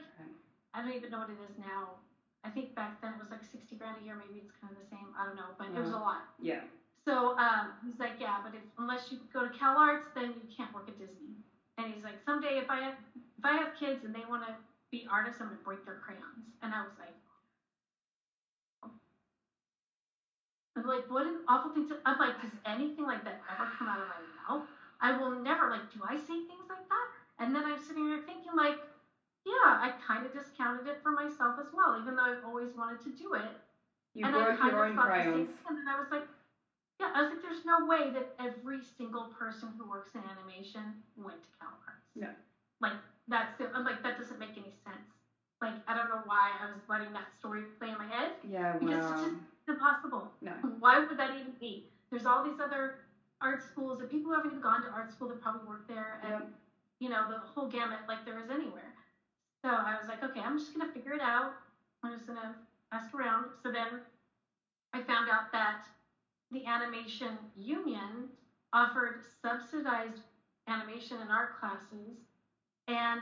I 0.74 0.82
don't 0.82 0.94
even 0.94 1.10
know 1.10 1.20
what 1.20 1.30
it 1.30 1.40
is 1.44 1.58
now. 1.58 1.98
I 2.44 2.50
think 2.50 2.74
back 2.76 3.02
then 3.02 3.14
it 3.14 3.20
was 3.20 3.30
like 3.32 3.44
sixty 3.44 3.76
grand 3.76 3.98
a 3.98 4.06
year. 4.06 4.16
Maybe 4.16 4.40
it's 4.40 4.52
kind 4.62 4.74
of 4.74 4.80
the 4.82 4.88
same. 4.88 5.08
I 5.18 5.26
don't 5.26 5.36
know, 5.36 5.54
but 5.58 5.68
it 5.68 5.80
was 5.82 5.92
a 5.92 5.98
lot. 5.98 6.22
Yeah. 6.42 6.62
So 7.08 7.36
um, 7.38 7.74
he's 7.84 8.00
like, 8.00 8.14
yeah, 8.20 8.38
but 8.44 8.54
if 8.54 8.62
unless 8.78 9.12
you 9.12 9.18
go 9.34 9.42
to 9.42 9.50
Cal 9.50 9.78
Arts, 9.78 10.06
then 10.14 10.34
you 10.38 10.48
can't 10.56 10.74
work 10.74 10.88
at 10.88 10.98
Disney. 11.00 11.34
And 11.78 11.92
he's 11.92 12.04
like, 12.04 12.22
someday 12.26 12.58
if 12.62 12.70
I 12.70 12.80
have 12.82 12.94
if 13.16 13.44
I 13.46 13.54
have 13.58 13.74
kids 13.80 14.04
and 14.06 14.14
they 14.14 14.22
want 14.30 14.46
to 14.46 14.54
be 14.92 15.08
artists, 15.10 15.42
I'm 15.42 15.48
gonna 15.48 15.60
break 15.66 15.84
their 15.86 15.98
crayons. 16.06 16.54
And 16.62 16.74
I 16.74 16.82
was 16.82 16.94
like, 17.00 17.16
I'm 20.78 20.86
like, 20.86 21.10
what 21.10 21.26
an 21.26 21.42
awful 21.48 21.72
thing 21.72 21.88
to. 21.90 21.98
I'm 22.06 22.20
like, 22.20 22.40
does 22.42 22.54
anything 22.66 23.06
like 23.06 23.24
that 23.26 23.42
ever 23.50 23.68
come 23.78 23.88
out 23.90 24.00
of 24.00 24.08
my 24.08 24.22
mouth? 24.56 24.68
I 25.02 25.18
will 25.18 25.32
never 25.42 25.70
like. 25.70 25.92
Do 25.92 26.02
I 26.08 26.16
say 26.16 26.46
things 26.46 26.70
like 26.70 26.86
that? 26.88 27.08
And 27.44 27.56
then 27.56 27.66
I'm 27.66 27.78
sitting 27.82 28.08
there 28.08 28.22
thinking 28.26 28.54
like, 28.56 28.78
yeah, 29.46 29.82
I 29.82 29.94
kind 30.06 30.26
of 30.26 30.32
discounted 30.32 30.86
it 30.88 31.02
for 31.02 31.12
myself 31.12 31.58
as 31.60 31.74
well, 31.74 31.98
even 32.00 32.16
though 32.16 32.24
I've 32.30 32.46
always 32.46 32.70
wanted 32.78 33.02
to 33.02 33.10
do 33.18 33.34
it. 33.34 33.58
You 34.14 34.26
and 34.26 34.36
broke 34.36 34.54
I 34.54 34.56
kind 34.56 34.72
your 34.72 34.86
of 34.86 34.90
own 34.92 34.96
thought 34.96 35.08
crayons. 35.08 35.50
and 35.68 35.78
then 35.78 35.88
I 35.90 35.98
was 35.98 36.12
like, 36.12 36.24
yeah, 37.02 37.10
I 37.18 37.26
was 37.26 37.34
like, 37.34 37.42
there's 37.42 37.66
no 37.66 37.90
way 37.90 38.14
that 38.14 38.38
every 38.38 38.78
single 38.86 39.34
person 39.34 39.74
who 39.74 39.90
works 39.90 40.14
in 40.14 40.22
animation 40.22 41.02
went 41.18 41.42
to 41.42 41.50
Cal 41.58 41.74
Arts. 41.90 42.06
No. 42.14 42.30
Like 42.78 42.94
that's 43.28 43.58
I'm 43.74 43.84
like 43.84 44.06
that 44.06 44.22
doesn't 44.22 44.38
make 44.38 44.54
any 44.54 44.70
sense. 44.86 45.10
Like 45.62 45.74
I 45.90 45.98
don't 45.98 46.10
know 46.14 46.22
why 46.30 46.54
I 46.62 46.70
was 46.70 46.86
letting 46.86 47.10
that 47.18 47.34
story 47.34 47.66
play 47.82 47.90
in 47.90 47.98
my 47.98 48.06
head. 48.06 48.38
Yeah, 48.46 48.78
Because 48.78 49.10
it's 49.10 49.22
just 49.26 49.42
impossible. 49.68 50.30
No. 50.46 50.54
Why 50.78 51.02
would 51.02 51.18
that 51.18 51.34
even 51.34 51.58
be? 51.60 51.90
There's 52.14 52.26
all 52.30 52.46
these 52.46 52.60
other 52.62 53.02
art 53.42 53.64
schools 53.66 54.02
and 54.02 54.10
people 54.10 54.30
who 54.30 54.38
haven't 54.38 54.52
even 54.54 54.62
gone 54.62 54.86
to 54.86 54.90
art 54.94 55.10
school 55.10 55.28
that 55.30 55.42
probably 55.42 55.66
work 55.66 55.88
there 55.90 56.22
and 56.22 56.46
Yep. 56.46 56.50
you 57.02 57.10
know, 57.10 57.26
the 57.34 57.42
whole 57.42 57.66
gamut 57.66 58.06
like 58.08 58.26
there 58.26 58.38
is 58.38 58.50
anywhere. 58.54 58.94
So 59.66 59.70
I 59.74 59.98
was 59.98 60.06
like, 60.08 60.22
okay, 60.22 60.42
I'm 60.42 60.58
just 60.58 60.78
gonna 60.78 60.92
figure 60.94 61.14
it 61.14 61.22
out. 61.22 61.54
I'm 62.04 62.14
just 62.14 62.28
gonna 62.28 62.54
ask 62.92 63.10
around. 63.14 63.50
So 63.64 63.72
then 63.72 64.06
I 64.94 65.02
found 65.02 65.30
out 65.30 65.52
that 65.54 65.86
the 66.52 66.66
animation 66.66 67.38
union 67.58 68.30
offered 68.74 69.22
subsidized 69.42 70.22
animation 70.68 71.18
and 71.22 71.32
art 71.32 71.60
classes 71.60 72.18
and 72.88 73.22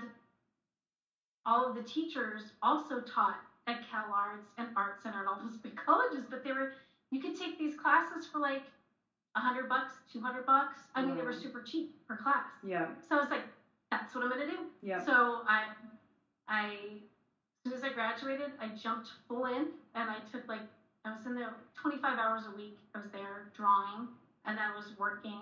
all 1.45 1.69
of 1.69 1.75
the 1.75 1.83
teachers 1.83 2.43
also 2.61 3.01
taught 3.01 3.39
at 3.67 3.79
Cal 3.89 4.13
Arts 4.13 4.47
and 4.57 4.67
Art 4.75 5.01
Center 5.01 5.19
and 5.19 5.27
all 5.27 5.39
those 5.41 5.57
big 5.63 5.75
colleges, 5.75 6.25
but 6.29 6.43
they 6.43 6.51
were 6.51 6.73
you 7.11 7.19
could 7.19 7.39
take 7.39 7.57
these 7.57 7.75
classes 7.75 8.27
for 8.31 8.39
like 8.39 8.61
a 9.35 9.39
hundred 9.39 9.69
bucks, 9.69 9.93
two 10.11 10.21
hundred 10.21 10.45
bucks. 10.45 10.75
I 10.95 11.03
mean, 11.03 11.15
they 11.15 11.23
were 11.23 11.33
mm. 11.33 11.41
super 11.41 11.61
cheap 11.61 11.95
per 12.07 12.17
class. 12.17 12.45
Yeah, 12.63 12.87
So 13.07 13.17
I 13.17 13.21
was 13.21 13.29
like, 13.29 13.43
that's 13.91 14.13
what 14.13 14.23
I'm 14.23 14.29
gonna 14.29 14.45
do. 14.45 14.59
yeah. 14.81 15.03
So 15.03 15.41
I, 15.47 15.63
I, 16.47 16.65
as 16.65 17.63
soon 17.63 17.73
as 17.73 17.83
I 17.83 17.93
graduated, 17.93 18.51
I 18.59 18.69
jumped 18.69 19.09
full 19.27 19.45
in, 19.45 19.67
and 19.95 20.09
I 20.09 20.17
took 20.31 20.47
like 20.47 20.61
I 21.09 21.17
was 21.17 21.25
in 21.25 21.33
there 21.33 21.53
25 21.81 22.19
hours 22.19 22.43
a 22.53 22.55
week. 22.55 22.77
I 22.93 22.99
was 22.99 23.09
there 23.11 23.49
drawing, 23.55 24.07
and 24.45 24.59
I 24.59 24.75
was 24.75 24.93
working. 24.99 25.41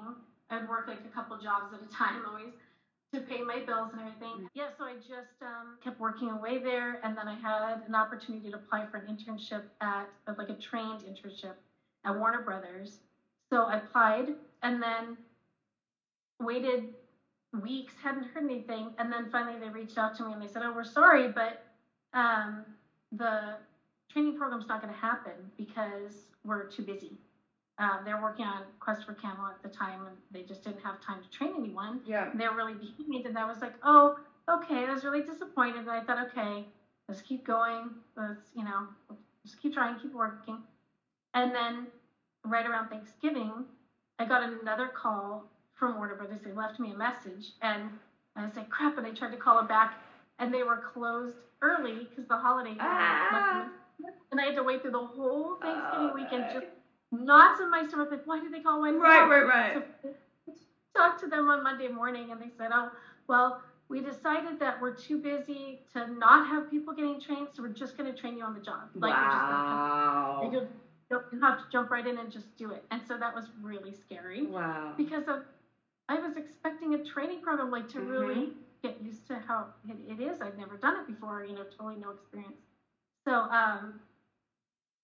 I'd 0.50 0.68
work 0.70 0.88
like 0.88 1.00
a 1.06 1.14
couple 1.14 1.38
jobs 1.38 1.74
at 1.74 1.82
a 1.82 1.94
time 1.94 2.24
always 2.28 2.54
to 3.14 3.22
pay 3.22 3.42
my 3.42 3.60
bills 3.66 3.90
and 3.92 4.02
everything. 4.02 4.50
Yeah, 4.54 4.68
so 4.78 4.86
I 4.86 4.94
just 4.96 5.42
um, 5.42 5.78
kept 5.84 6.00
working 6.00 6.30
away 6.30 6.60
there, 6.60 7.02
and 7.04 7.18
then 7.18 7.28
I 7.28 7.36
had 7.36 7.82
an 7.88 7.96
opportunity 7.96 8.50
to 8.52 8.56
apply 8.56 8.86
for 8.86 8.98
an 8.98 9.14
internship 9.14 9.64
at 9.82 10.08
like 10.38 10.50
a 10.50 10.56
trained 10.56 11.02
internship 11.02 11.56
at 12.06 12.18
Warner 12.18 12.42
Brothers. 12.42 13.00
So 13.50 13.64
I 13.64 13.78
applied, 13.78 14.30
and 14.64 14.82
then 14.82 15.18
waited 16.42 16.94
weeks, 17.62 17.94
hadn't 18.02 18.26
heard 18.34 18.44
anything, 18.44 18.94
and 19.00 19.12
then 19.12 19.30
finally 19.32 19.60
they 19.60 19.70
reached 19.70 19.98
out 19.98 20.16
to 20.18 20.26
me 20.26 20.34
and 20.34 20.42
they 20.42 20.48
said, 20.48 20.62
"Oh, 20.64 20.74
we're 20.74 20.86
sorry, 20.86 21.30
but 21.30 21.66
um, 22.14 22.66
the 23.12 23.56
training 24.10 24.38
program's 24.38 24.68
not 24.68 24.82
going 24.82 24.94
to 24.94 25.00
happen 25.00 25.34
because 25.58 26.28
we're 26.44 26.66
too 26.66 26.84
busy." 26.84 27.18
Um, 27.80 28.00
they're 28.06 28.22
working 28.22 28.46
on 28.46 28.64
Quest 28.80 29.06
for 29.06 29.14
Camelot 29.14 29.52
at 29.52 29.64
the 29.64 29.70
time, 29.70 30.08
and 30.08 30.16
they 30.32 30.42
just 30.42 30.64
didn't 30.64 30.82
have 30.82 31.00
time 31.00 31.22
to 31.22 31.30
train 31.30 31.54
anyone. 31.58 32.02
Yeah. 32.06 32.32
And 32.32 32.40
they 32.40 32.48
were 32.48 32.56
really 32.56 32.74
behind, 32.74 33.26
and 33.28 33.38
I 33.38 33.46
was 33.46 33.62
like, 33.62 33.76
"Oh, 33.84 34.18
okay." 34.50 34.86
I 34.86 34.92
was 34.92 35.04
really 35.04 35.22
disappointed, 35.22 35.82
and 35.82 35.92
I 35.92 36.02
thought, 36.02 36.18
"Okay, 36.28 36.66
let's 37.08 37.22
keep 37.22 37.46
going. 37.46 37.92
Let's, 38.16 38.50
you 38.56 38.64
know, 38.64 38.88
just 39.46 39.62
keep 39.62 39.74
trying, 39.74 40.00
keep 40.00 40.12
working." 40.12 40.64
And 41.36 41.54
then, 41.54 41.88
right 42.44 42.66
around 42.66 42.90
Thanksgiving, 42.90 43.66
I 44.18 44.26
got 44.26 44.42
another 44.42 44.88
call 44.88 45.48
from 45.76 45.98
Warner 45.98 46.16
Brothers. 46.16 46.42
They 46.42 46.52
left 46.52 46.80
me 46.80 46.92
a 46.92 46.98
message, 46.98 47.52
and 47.62 47.92
I 48.36 48.44
was 48.44 48.56
like, 48.56 48.70
"Crap!" 48.70 48.98
And 48.98 49.06
I 49.06 49.12
tried 49.12 49.32
to 49.32 49.38
call 49.38 49.58
them 49.58 49.68
back, 49.68 50.02
and 50.40 50.52
they 50.52 50.64
were 50.64 50.78
closed 50.78 51.38
early 51.62 52.08
because 52.10 52.26
the 52.28 52.38
holiday. 52.38 52.76
Ah. 52.80 53.70
And 54.32 54.40
I 54.40 54.46
had 54.46 54.56
to 54.56 54.64
wait 54.64 54.82
through 54.82 54.92
the 54.92 55.06
whole 55.06 55.56
Thanksgiving 55.56 56.10
Oh, 56.10 56.14
weekend. 56.14 56.46
Just 56.54 56.68
knots 57.12 57.60
in 57.60 57.70
my 57.72 57.84
stomach. 57.88 58.10
Like, 58.12 58.22
why 58.26 58.40
did 58.40 58.52
they 58.52 58.60
call? 58.60 58.82
They 58.82 58.92
Right, 58.92 59.28
right, 59.28 59.46
right. 59.46 59.84
So 60.04 60.54
talked 60.96 61.20
to 61.22 61.28
them 61.28 61.48
on 61.50 61.64
Monday 61.64 61.88
morning, 61.88 62.32
and 62.32 62.42
they 62.42 62.50
said, 62.58 62.72
"Oh, 62.74 62.92
well, 63.28 63.58
we 63.90 64.02
decided 64.02 64.60
that 64.60 64.80
we're 64.80 64.92
too 64.92 65.18
busy 65.18 65.80
to 65.94 66.06
not 66.08 66.46
have 66.48 66.70
people 66.70 66.94
getting 66.94 67.20
trained, 67.20 67.50
so 67.54 67.62
we're 67.64 67.70
just 67.70 67.96
going 67.98 68.12
to 68.12 68.20
train 68.20 68.38
you 68.38 68.44
on 68.44 68.54
the 68.54 68.60
job. 68.60 68.90
Like, 68.96 69.14
we're 69.22 69.28
just 69.30 69.48
gonna, 69.48 69.64
wow. 69.70 70.50
you'll 70.52 70.68
you 71.32 71.40
have 71.42 71.58
to 71.58 71.64
jump 71.72 71.90
right 71.92 72.06
in 72.06 72.18
and 72.18 72.32
just 72.32 72.56
do 72.58 72.72
it." 72.72 72.84
And 72.92 73.02
so 73.06 73.18
that 73.18 73.34
was 73.34 73.50
really 73.62 73.94
scary 73.94 74.44
Wow. 74.46 74.94
because 74.98 75.28
of 75.28 75.42
I 76.10 76.20
was 76.20 76.36
expecting 76.38 76.94
a 76.94 77.00
training 77.00 77.42
program, 77.42 77.72
like 77.72 77.88
to 77.90 78.02
really 78.02 78.36
Mm-hmm. 78.36 78.52
get 78.84 79.02
used 79.02 79.28
to 79.28 79.40
how 79.48 79.68
it, 79.88 79.98
it 80.08 80.20
is. 80.22 80.42
I'd 80.42 80.58
never 80.58 80.78
done 80.78 80.98
it 80.98 81.08
before, 81.08 81.44
you 81.44 81.54
know, 81.54 81.64
totally 81.78 81.98
no 81.98 82.12
experience. 82.12 82.60
So 83.28 83.42
um, 83.52 84.00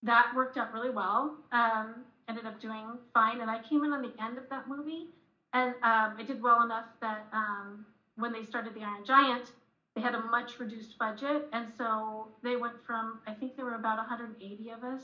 that 0.01 0.31
worked 0.33 0.55
out 0.55 0.71
really 0.71 0.91
well. 0.91 1.35
Um, 1.51 2.05
ended 2.29 2.45
up 2.45 2.57
doing 2.61 2.97
fine, 3.13 3.41
and 3.41 3.51
I 3.51 3.59
came 3.59 3.83
in 3.83 3.91
on 3.91 4.01
the 4.01 4.13
end 4.23 4.37
of 4.37 4.47
that 4.49 4.69
movie, 4.69 5.07
and 5.51 5.73
um, 5.83 6.15
I 6.17 6.23
did 6.25 6.41
well 6.41 6.63
enough 6.63 6.85
that 7.01 7.27
um, 7.33 7.85
when 8.15 8.31
they 8.31 8.43
started 8.43 8.75
the 8.75 8.79
Iron 8.79 9.03
Giant, 9.03 9.51
they 9.93 10.01
had 10.01 10.15
a 10.15 10.21
much 10.21 10.57
reduced 10.57 10.97
budget, 10.97 11.49
and 11.51 11.67
so 11.77 12.29
they 12.43 12.55
went 12.55 12.75
from 12.87 13.19
I 13.27 13.33
think 13.33 13.57
there 13.57 13.65
were 13.65 13.75
about 13.75 13.97
180 13.97 14.69
of 14.69 14.83
us, 14.85 15.01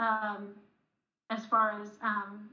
um, 0.00 0.48
as 1.30 1.46
far 1.46 1.80
as 1.80 1.90
um, 2.02 2.48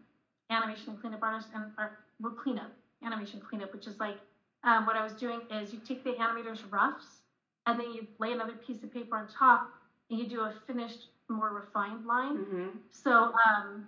animation 0.52 0.90
and 0.92 1.02
cleanup 1.02 1.24
artists 1.24 1.50
and 1.56 1.64
art, 1.80 1.94
well, 2.22 2.34
cleanup 2.34 2.72
animation 3.04 3.42
cleanup, 3.42 3.74
which 3.74 3.88
is 3.88 4.00
like 4.00 4.18
um, 4.64 4.86
what 4.86 4.96
I 4.96 5.02
was 5.02 5.14
doing 5.14 5.42
is 5.50 5.74
you 5.74 5.80
take 5.80 6.04
the 6.04 6.12
animator's 6.12 6.64
roughs 6.66 7.22
and 7.66 7.80
then 7.80 7.92
you 7.92 8.08
lay 8.20 8.32
another 8.32 8.54
piece 8.54 8.84
of 8.84 8.94
paper 8.94 9.16
on 9.16 9.28
top 9.28 9.79
you 10.10 10.26
do 10.26 10.42
a 10.42 10.52
finished, 10.68 11.08
more 11.30 11.52
refined 11.54 12.06
line. 12.06 12.38
Mm-hmm. 12.38 12.70
So, 12.92 13.32
um, 13.48 13.86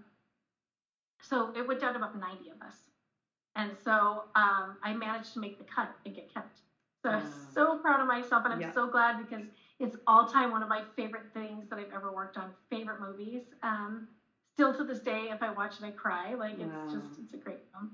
so 1.22 1.52
it 1.56 1.68
went 1.68 1.80
down 1.80 1.94
to 1.94 1.98
about 2.00 2.16
90 2.16 2.50
of 2.50 2.62
us. 2.62 2.90
And 3.56 3.76
so 3.84 4.26
um, 4.36 4.78
I 4.84 4.94
managed 4.94 5.34
to 5.34 5.40
make 5.40 5.58
the 5.58 5.64
cut 5.66 5.90
and 6.06 6.16
get 6.16 6.34
kept. 6.34 6.62
So 7.04 7.10
I'm 7.10 7.26
so 7.54 7.76
proud 7.78 8.00
of 8.00 8.08
myself, 8.08 8.44
and 8.46 8.54
I'm 8.54 8.62
Yeah. 8.62 8.72
so 8.72 8.88
glad 8.88 9.18
because 9.18 9.44
it's 9.80 9.98
all 10.08 10.26
time 10.26 10.52
one 10.52 10.62
of 10.62 10.70
my 10.70 10.84
favorite 10.96 11.26
things 11.34 11.68
that 11.70 11.80
I've 11.80 11.92
ever 11.92 12.12
worked 12.12 12.38
on. 12.38 12.54
Favorite 12.70 13.00
movies. 13.00 13.44
Um, 13.64 14.06
still 14.54 14.74
to 14.74 14.84
this 14.84 15.00
day, 15.00 15.30
if 15.32 15.42
I 15.42 15.50
watch 15.50 15.80
it, 15.80 15.86
I 15.86 15.92
cry. 15.92 16.36
Like 16.36 16.60
it's 16.60 16.72
Wow. 16.72 16.88
just 16.92 17.18
it's 17.20 17.34
a 17.34 17.38
great 17.38 17.60
film. 17.74 17.90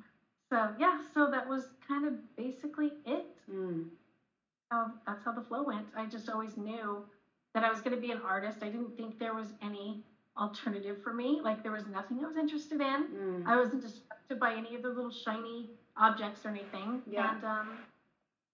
So 0.51 0.73
yeah, 0.77 0.99
so 1.13 1.27
that 1.27 1.47
was 1.47 1.69
kind 1.87 2.05
of 2.05 2.13
basically 2.35 2.95
it. 3.05 3.25
Mm. 3.49 3.85
How, 4.69 4.91
that's 5.05 5.23
how 5.23 5.31
the 5.31 5.41
flow 5.41 5.63
went. 5.63 5.89
I 5.95 6.05
just 6.05 6.29
always 6.29 6.57
knew 6.57 7.05
that 7.57 7.65
I 7.65 7.71
was 7.71 7.81
going 7.81 7.95
to 7.95 8.01
be 8.01 8.11
an 8.11 8.21
artist. 8.23 8.59
I 8.61 8.67
didn't 8.67 8.95
think 8.95 9.17
there 9.17 9.33
was 9.33 9.47
any 9.63 10.03
alternative 10.37 10.97
for 11.03 11.11
me. 11.11 11.39
Like 11.43 11.63
there 11.63 11.71
was 11.71 11.87
nothing 11.87 12.19
I 12.23 12.27
was 12.27 12.37
interested 12.37 12.79
in. 12.79 13.07
Mm. 13.07 13.47
I 13.47 13.55
wasn't 13.57 13.81
distracted 13.81 14.39
by 14.39 14.53
any 14.53 14.75
of 14.75 14.83
the 14.83 14.89
little 14.89 15.09
shiny 15.09 15.71
objects 15.97 16.45
or 16.45 16.49
anything. 16.49 17.01
Yeah. 17.09 17.33
And 17.33 17.43
um, 17.43 17.69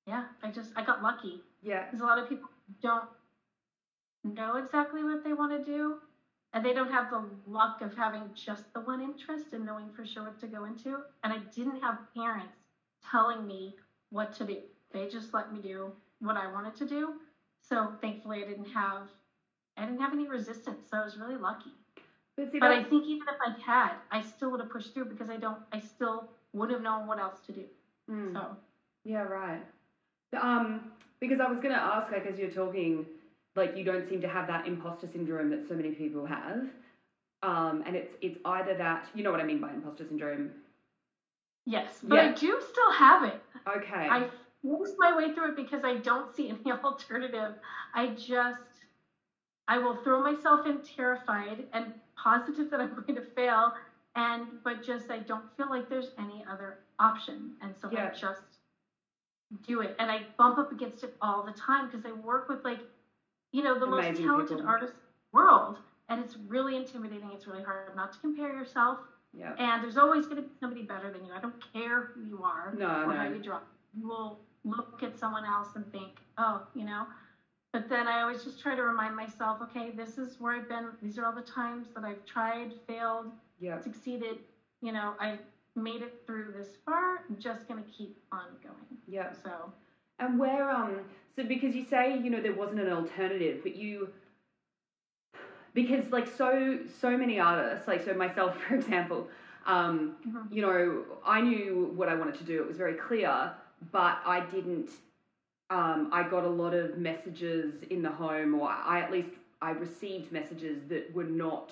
yeah, 0.07 0.23
I 0.41 0.51
just 0.51 0.69
I 0.77 0.85
got 0.85 1.03
lucky 1.03 1.41
Yeah. 1.61 1.83
because 1.83 1.99
a 1.99 2.05
lot 2.05 2.17
of 2.17 2.29
people 2.29 2.47
don't 2.81 3.09
know 4.23 4.55
exactly 4.55 5.03
what 5.03 5.21
they 5.21 5.33
want 5.33 5.51
to 5.51 5.69
do, 5.69 5.95
and 6.53 6.65
they 6.65 6.71
don't 6.73 6.89
have 6.89 7.09
the 7.09 7.25
luck 7.45 7.81
of 7.81 7.93
having 7.97 8.21
just 8.33 8.73
the 8.73 8.79
one 8.79 9.01
interest 9.01 9.47
and 9.51 9.65
knowing 9.65 9.89
for 9.93 10.05
sure 10.05 10.23
what 10.23 10.39
to 10.39 10.47
go 10.47 10.63
into. 10.63 10.99
And 11.25 11.33
I 11.33 11.39
didn't 11.53 11.81
have 11.81 11.97
parents 12.15 12.55
telling 13.11 13.45
me 13.45 13.75
what 14.11 14.33
to 14.37 14.45
do. 14.45 14.59
They 14.93 15.09
just 15.09 15.33
let 15.33 15.51
me 15.51 15.59
do 15.59 15.91
what 16.21 16.37
I 16.37 16.49
wanted 16.49 16.77
to 16.77 16.85
do. 16.87 17.15
So 17.63 17.93
thankfully, 18.01 18.41
I 18.41 18.45
didn't 18.45 18.65
have 18.67 19.09
I 19.77 19.85
didn't 19.85 20.01
have 20.01 20.13
any 20.13 20.27
resistance. 20.27 20.87
So 20.89 20.97
I 20.97 21.03
was 21.03 21.17
really 21.17 21.37
lucky. 21.37 21.73
But 22.37 22.51
see, 22.51 22.59
But 22.59 22.71
I 22.71 22.81
think 22.83 23.07
even 23.07 23.27
if 23.27 23.37
I 23.41 23.71
had, 23.71 23.95
I 24.11 24.21
still 24.21 24.51
would 24.51 24.59
have 24.59 24.69
pushed 24.69 24.93
through 24.93 25.05
because 25.05 25.29
I 25.29 25.37
don't. 25.37 25.61
I 25.71 25.79
still 25.79 26.29
would 26.53 26.69
have 26.71 26.81
known 26.81 27.07
what 27.07 27.19
else 27.19 27.41
to 27.47 27.51
do. 27.53 27.65
Mm. 28.09 28.33
So 28.33 28.57
Yeah, 29.05 29.23
right. 29.23 29.61
Um, 30.39 30.91
because 31.19 31.39
I 31.39 31.47
was 31.47 31.59
gonna 31.59 31.75
ask, 31.75 32.11
like, 32.11 32.25
as 32.25 32.39
you're 32.39 32.49
talking, 32.49 33.05
like, 33.55 33.75
you 33.77 33.83
don't 33.83 34.07
seem 34.07 34.21
to 34.21 34.27
have 34.27 34.47
that 34.47 34.67
imposter 34.67 35.07
syndrome 35.07 35.49
that 35.51 35.67
so 35.67 35.75
many 35.75 35.91
people 35.91 36.25
have. 36.25 36.67
Um, 37.43 37.83
and 37.85 37.95
it's 37.95 38.15
it's 38.21 38.37
either 38.45 38.75
that 38.75 39.09
you 39.15 39.23
know 39.23 39.31
what 39.31 39.41
I 39.41 39.43
mean 39.43 39.59
by 39.61 39.71
imposter 39.71 40.05
syndrome. 40.05 40.51
yes, 41.65 42.01
but 42.03 42.19
I 42.19 42.31
do 42.33 42.57
still 42.59 42.91
have 42.91 43.23
it. 43.23 43.39
Okay. 43.67 44.07
I 44.09 44.27
forced 44.63 44.95
my 44.99 45.13
way 45.13 45.29
through 45.29 45.49
it 45.49 45.55
because 45.55 45.83
I 45.85 45.97
don't 45.97 46.31
see 46.33 46.49
any 46.49 46.73
alternative. 46.85 47.55
I 47.93 48.09
just, 48.09 48.87
I 49.67 49.77
will 49.79 49.95
throw 49.95 50.19
myself 50.19 50.65
in 50.65 50.79
terrified 50.81 51.65
and 51.73 51.93
positive 52.17 52.69
that 52.71 52.81
I'm 52.81 52.89
going 53.07 53.15
to 53.15 53.23
fail, 53.35 53.73
and 54.15 54.49
but 54.63 54.81
just 54.81 55.11
I 55.11 55.19
don't 55.19 55.45
feel 55.57 55.69
like 55.69 55.87
there's 55.89 56.11
any 56.17 56.43
other 56.49 56.77
option, 56.99 57.53
and 57.61 57.77
so 57.77 57.91
Yeah. 57.91 58.03
I 58.03 58.09
just 58.13 58.59
do 59.63 59.81
it, 59.81 59.95
and 59.99 60.11
I 60.11 60.25
bump 60.37 60.57
up 60.57 60.71
against 60.71 61.03
it 61.03 61.11
all 61.21 61.43
the 61.43 61.53
time 61.53 61.85
because 61.85 62.05
I 62.05 62.11
work 62.11 62.47
with 62.47 62.59
like, 62.63 62.81
you 63.51 63.61
know, 63.61 63.75
the 63.77 63.87
most 63.87 64.09
Amazing 64.09 64.23
talented 64.23 64.59
people. 64.59 64.65
artists 64.65 64.95
in 64.95 65.37
the 65.37 65.39
world, 65.39 65.79
and 66.09 66.19
it's 66.21 66.35
really 66.35 66.75
intimidating. 66.75 67.31
It's 67.31 67.47
really 67.47 67.61
hard 67.63 67.79
not 67.79 67.97
to 67.99 68.05
compare 68.07 68.37
yourself, 68.39 68.85
Yeah. 69.33 69.55
and 69.57 69.83
there's 69.83 69.97
always 69.97 70.25
going 70.27 70.37
to 70.37 70.43
be 70.43 70.49
somebody 70.59 70.81
better 70.83 71.09
than 71.11 71.23
you. 71.23 71.31
I 71.33 71.39
don't 71.39 71.55
care 71.73 72.01
who 72.13 72.21
you 72.21 72.43
are 72.43 72.75
No, 72.75 73.05
or 73.05 73.13
how 73.13 73.23
you 73.25 73.39
draw. 73.39 73.57
You 73.93 74.07
will 74.07 74.39
look 74.63 75.03
at 75.03 75.17
someone 75.17 75.45
else 75.45 75.75
and 75.75 75.89
think, 75.91 76.21
oh, 76.37 76.61
you 76.73 76.85
know. 76.85 77.07
But 77.73 77.89
then 77.89 78.07
I 78.07 78.21
always 78.21 78.43
just 78.43 78.59
try 78.59 78.75
to 78.75 78.83
remind 78.83 79.15
myself, 79.15 79.59
okay, 79.61 79.89
this 79.89 80.17
is 80.17 80.39
where 80.39 80.53
I've 80.53 80.67
been. 80.67 80.91
These 81.01 81.17
are 81.17 81.25
all 81.25 81.33
the 81.33 81.41
times 81.41 81.87
that 81.95 82.03
I've 82.03 82.23
tried, 82.25 82.73
failed, 82.87 83.31
Yeah. 83.59 83.79
succeeded. 83.79 84.39
You 84.81 84.91
know, 84.91 85.15
I've 85.19 85.39
made 85.75 86.01
it 86.01 86.13
through 86.25 86.51
this 86.51 86.77
far. 86.85 87.23
I'm 87.29 87.37
just 87.37 87.67
gonna 87.67 87.83
keep 87.83 88.15
on 88.31 88.47
going. 88.61 88.97
Yeah. 89.07 89.31
So 89.31 89.71
And 90.19 90.37
where 90.37 90.69
um 90.69 91.05
so 91.35 91.43
because 91.43 91.73
you 91.75 91.83
say 91.83 92.15
you 92.15 92.29
know 92.29 92.39
there 92.39 92.53
wasn't 92.53 92.79
an 92.79 92.89
alternative, 92.89 93.59
but 93.63 93.75
you 93.75 94.09
because 95.73 96.11
like 96.11 96.27
so 96.27 96.79
so 96.99 97.17
many 97.17 97.39
artists 97.39 97.87
like 97.87 98.01
so 98.01 98.13
myself 98.13 98.55
for 98.67 98.75
example, 98.75 99.27
um 99.65 100.11
Mhm. 100.27 100.51
you 100.51 100.61
know 100.61 101.03
I 101.25 101.41
knew 101.41 101.91
what 101.95 102.09
I 102.09 102.13
wanted 102.15 102.35
to 102.35 102.43
do. 102.43 102.61
It 102.61 102.67
was 102.67 102.77
very 102.77 102.93
clear, 102.93 103.51
but 103.91 104.17
I 104.25 104.41
didn't. 104.41 104.89
Um, 105.69 106.09
I 106.11 106.23
got 106.23 106.43
a 106.43 106.49
lot 106.49 106.73
of 106.73 106.97
messages 106.97 107.83
in 107.89 108.01
the 108.03 108.09
home, 108.09 108.53
or 108.53 108.69
I 108.69 109.01
at 109.01 109.11
least 109.11 109.29
I 109.61 109.71
received 109.71 110.31
messages 110.31 110.83
that 110.89 111.13
were 111.13 111.23
not 111.23 111.71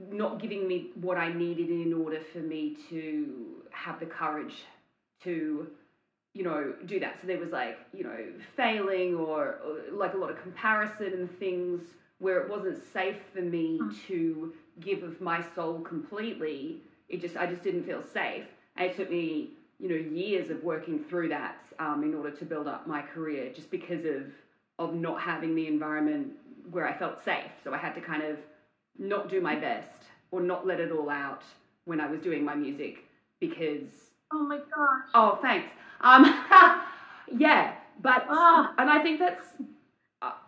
not 0.00 0.40
giving 0.40 0.66
me 0.66 0.90
what 0.96 1.16
I 1.16 1.32
needed 1.32 1.70
in 1.70 1.92
order 1.92 2.18
for 2.20 2.38
me 2.38 2.76
to 2.90 3.62
have 3.70 4.00
the 4.00 4.06
courage 4.06 4.64
to 5.22 5.68
you 6.34 6.42
know, 6.44 6.74
do 6.86 6.98
that. 7.00 7.20
So 7.20 7.26
there 7.26 7.38
was 7.38 7.50
like, 7.50 7.78
you 7.92 8.04
know, 8.04 8.18
failing 8.56 9.14
or, 9.16 9.58
or 9.64 9.92
like 9.92 10.14
a 10.14 10.16
lot 10.16 10.30
of 10.30 10.40
comparison 10.40 11.12
and 11.12 11.30
things 11.38 11.82
where 12.18 12.40
it 12.40 12.48
wasn't 12.48 12.78
safe 12.92 13.18
for 13.34 13.42
me 13.42 13.78
Mm. 13.80 14.06
to 14.06 14.52
give 14.80 15.02
of 15.02 15.20
my 15.20 15.40
soul 15.42 15.80
completely. 15.80 16.80
It 17.08 17.20
just, 17.20 17.36
I 17.36 17.46
just 17.46 17.62
didn't 17.62 17.84
feel 17.84 18.02
safe. 18.02 18.46
And 18.76 18.90
it 18.90 18.96
took 18.96 19.10
me, 19.10 19.50
you 19.82 19.90
know, 19.90 19.96
years 19.96 20.50
of 20.50 20.64
working 20.64 21.00
through 21.10 21.28
that 21.30 21.56
um, 21.80 22.04
in 22.04 22.14
order 22.14 22.30
to 22.30 22.46
build 22.46 22.68
up 22.68 22.86
my 22.88 23.02
career 23.02 23.52
just 23.54 23.70
because 23.70 24.06
of, 24.06 24.24
of 24.78 24.94
not 24.94 25.20
having 25.20 25.56
the 25.56 25.68
environment 25.68 26.32
where 26.70 26.88
I 26.88 26.94
felt 26.98 27.22
safe. 27.24 27.50
So 27.64 27.74
I 27.74 27.78
had 27.78 27.94
to 27.96 28.00
kind 28.00 28.22
of 28.22 28.38
not 28.98 29.28
do 29.28 29.40
my 29.40 29.56
best 29.56 30.04
or 30.30 30.40
not 30.40 30.66
let 30.66 30.80
it 30.80 30.92
all 30.92 31.10
out 31.10 31.42
when 31.86 32.00
I 32.00 32.06
was 32.06 32.20
doing 32.20 32.44
my 32.44 32.54
music 32.54 33.04
because 33.40 33.90
oh 34.32 34.44
my 34.44 34.58
gosh. 34.58 35.08
Oh, 35.14 35.38
thanks. 35.42 35.68
Um, 36.00 36.24
yeah, 37.38 37.74
but 38.02 38.26
Ah. 38.30 38.74
and 38.78 38.90
I 38.90 39.02
think 39.02 39.18
that's. 39.20 39.46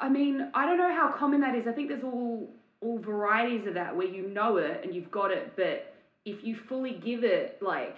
I 0.01 0.09
mean, 0.09 0.51
I 0.55 0.67
don't 0.67 0.79
know 0.79 0.95
how 0.95 1.11
common 1.11 1.41
that 1.41 1.57
is. 1.57 1.67
I 1.67 1.73
think 1.73 1.89
there's 1.89 2.05
all 2.05 2.49
all 2.81 2.99
varieties 2.99 3.67
of 3.67 3.75
that 3.75 3.97
where 3.97 4.07
you 4.07 4.29
know 4.29 4.59
it 4.59 4.81
and 4.85 4.95
you've 4.95 5.11
got 5.11 5.33
it, 5.33 5.53
but 5.57 5.93
if 6.25 6.45
you 6.45 6.55
fully 6.55 6.93
give 6.93 7.25
it, 7.25 7.59
like, 7.63 7.97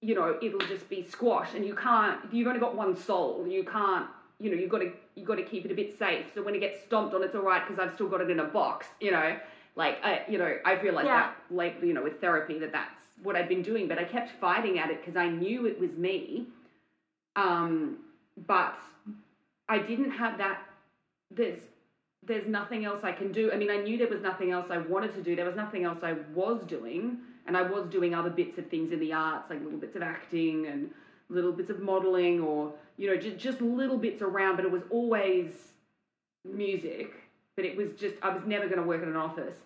you 0.00 0.14
know, 0.14 0.38
it'll 0.40 0.60
just 0.60 0.88
be 0.88 1.02
squash, 1.02 1.54
and 1.54 1.64
you 1.64 1.74
can't. 1.74 2.20
You've 2.32 2.46
only 2.46 2.60
got 2.60 2.76
one 2.76 2.96
soul. 2.96 3.46
You 3.48 3.64
can't. 3.64 4.06
You 4.40 4.50
know, 4.50 4.56
you've 4.56 4.70
got 4.70 4.78
to 4.78 4.92
you've 5.16 5.26
got 5.26 5.36
to 5.36 5.42
keep 5.42 5.64
it 5.64 5.72
a 5.72 5.74
bit 5.74 5.98
safe. 5.98 6.26
So 6.34 6.42
when 6.42 6.54
it 6.54 6.60
gets 6.60 6.80
stomped 6.84 7.14
on, 7.14 7.22
it's 7.22 7.34
all 7.34 7.42
right 7.42 7.66
because 7.66 7.80
I've 7.84 7.94
still 7.94 8.08
got 8.08 8.20
it 8.20 8.30
in 8.30 8.38
a 8.38 8.44
box. 8.44 8.86
You 9.00 9.10
know, 9.10 9.36
like 9.74 9.98
I, 10.04 10.22
you 10.28 10.38
know, 10.38 10.56
I've 10.64 10.82
realized 10.82 11.08
Yeah. 11.08 11.32
that 11.48 11.54
late, 11.54 11.74
you 11.82 11.92
know, 11.94 12.02
with 12.02 12.20
therapy 12.20 12.58
that 12.60 12.70
that's 12.72 13.00
what 13.22 13.34
I've 13.34 13.48
been 13.48 13.62
doing, 13.62 13.88
but 13.88 13.98
I 13.98 14.04
kept 14.04 14.30
fighting 14.40 14.78
at 14.78 14.90
it 14.90 15.00
because 15.04 15.16
I 15.16 15.28
knew 15.28 15.66
it 15.66 15.80
was 15.80 15.90
me. 15.92 16.46
Um, 17.34 17.98
but 18.46 18.78
I 19.68 19.78
didn't 19.78 20.12
have 20.12 20.38
that. 20.38 20.60
There's 21.32 21.58
there's 22.24 22.46
nothing 22.46 22.84
else 22.84 23.02
I 23.02 23.12
can 23.12 23.32
do. 23.32 23.50
I 23.52 23.56
mean, 23.56 23.70
I 23.70 23.78
knew 23.78 23.96
there 23.98 24.08
was 24.08 24.20
nothing 24.20 24.50
else 24.50 24.66
I 24.70 24.78
wanted 24.78 25.14
to 25.14 25.22
do. 25.22 25.34
There 25.34 25.44
was 25.44 25.56
nothing 25.56 25.84
else 25.84 25.98
I 26.02 26.14
was 26.34 26.62
doing, 26.66 27.18
and 27.48 27.56
I 27.56 27.62
was 27.62 27.86
doing 27.86 28.14
other 28.14 28.30
bits 28.30 28.58
of 28.58 28.68
things 28.68 28.92
in 28.92 29.00
the 29.00 29.12
arts, 29.12 29.50
like 29.50 29.62
little 29.64 29.78
bits 29.78 29.96
of 29.96 30.02
acting 30.02 30.66
and 30.66 30.90
little 31.28 31.52
bits 31.52 31.70
of 31.70 31.80
modeling, 31.80 32.40
or 32.40 32.72
you 32.96 33.08
know, 33.08 33.16
just 33.20 33.38
just 33.38 33.60
little 33.60 33.98
bits 33.98 34.22
around. 34.22 34.56
But 34.56 34.64
it 34.66 34.70
was 34.70 34.82
always 34.90 35.48
music. 36.44 37.12
But 37.56 37.64
it 37.64 37.76
was 37.76 37.88
just 37.98 38.14
I 38.22 38.28
was 38.28 38.44
never 38.46 38.66
going 38.66 38.80
to 38.80 38.86
work 38.86 39.02
in 39.02 39.08
an 39.08 39.16
office. 39.16 39.56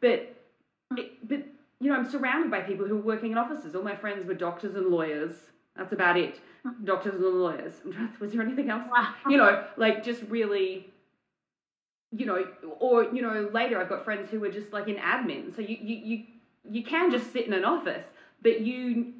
But 0.00 0.34
but 0.90 1.38
you 1.80 1.90
know, 1.90 1.94
I'm 1.94 2.10
surrounded 2.10 2.50
by 2.50 2.60
people 2.60 2.86
who 2.86 2.98
are 2.98 3.02
working 3.02 3.32
in 3.32 3.38
offices. 3.38 3.74
All 3.74 3.82
my 3.82 3.96
friends 3.96 4.26
were 4.26 4.34
doctors 4.34 4.74
and 4.76 4.86
lawyers. 4.88 5.34
That's 5.76 5.92
about 5.92 6.18
it. 6.18 6.38
Mm-hmm. 6.66 6.84
Doctors 6.84 7.14
and 7.14 7.24
lawyers. 7.24 7.72
I'm 7.84 7.92
trying 7.92 8.12
to- 8.12 8.18
Was 8.20 8.32
there 8.32 8.42
anything 8.42 8.68
else? 8.70 8.84
Wow. 8.90 9.14
You 9.28 9.38
know, 9.38 9.64
like 9.78 10.04
just 10.04 10.22
really, 10.28 10.86
you 12.12 12.26
know, 12.26 12.46
or 12.78 13.04
you 13.04 13.22
know, 13.22 13.48
later 13.52 13.80
I've 13.80 13.88
got 13.88 14.04
friends 14.04 14.30
who 14.30 14.44
are 14.44 14.50
just 14.50 14.72
like 14.72 14.86
in 14.88 14.96
admin. 14.96 15.56
So 15.56 15.62
you 15.62 15.78
you 15.80 15.96
you 15.96 16.24
you 16.70 16.82
can 16.82 17.10
just 17.10 17.32
sit 17.32 17.46
in 17.46 17.52
an 17.52 17.64
office, 17.64 18.04
but 18.42 18.60
you 18.60 19.14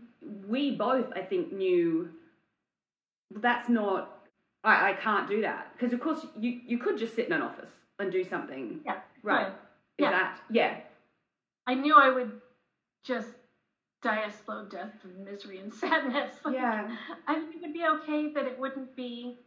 we 0.46 0.76
both 0.76 1.06
I 1.16 1.20
think 1.22 1.52
knew 1.52 2.08
that's 3.40 3.68
not. 3.68 4.18
I, 4.64 4.90
I 4.90 4.92
can't 4.94 5.28
do 5.28 5.40
that 5.42 5.72
because 5.72 5.92
of 5.92 6.00
course 6.00 6.24
you 6.38 6.60
you 6.66 6.78
could 6.78 6.96
just 6.98 7.14
sit 7.16 7.26
in 7.26 7.32
an 7.32 7.42
office 7.42 7.70
and 7.98 8.12
do 8.12 8.24
something. 8.24 8.80
Yeah. 8.84 9.00
Right. 9.22 9.48
Is 9.48 10.04
Yeah. 10.04 10.10
that 10.10 10.40
yeah? 10.50 10.76
I 11.66 11.74
knew 11.74 11.94
I 11.96 12.10
would 12.10 12.40
just 13.04 13.28
die 14.02 14.24
a 14.24 14.30
slow 14.32 14.64
death 14.66 14.92
of 15.04 15.16
misery 15.16 15.58
and 15.58 15.72
sadness. 15.82 16.34
Like, 16.44 16.54
Yeah. 16.54 16.96
I 17.26 17.34
think 17.34 17.56
it 17.56 17.60
would 17.62 17.72
be 17.72 17.84
okay 17.84 18.32
that 18.32 18.46
it 18.46 18.58
wouldn't 18.58 18.94
be. 18.96 19.38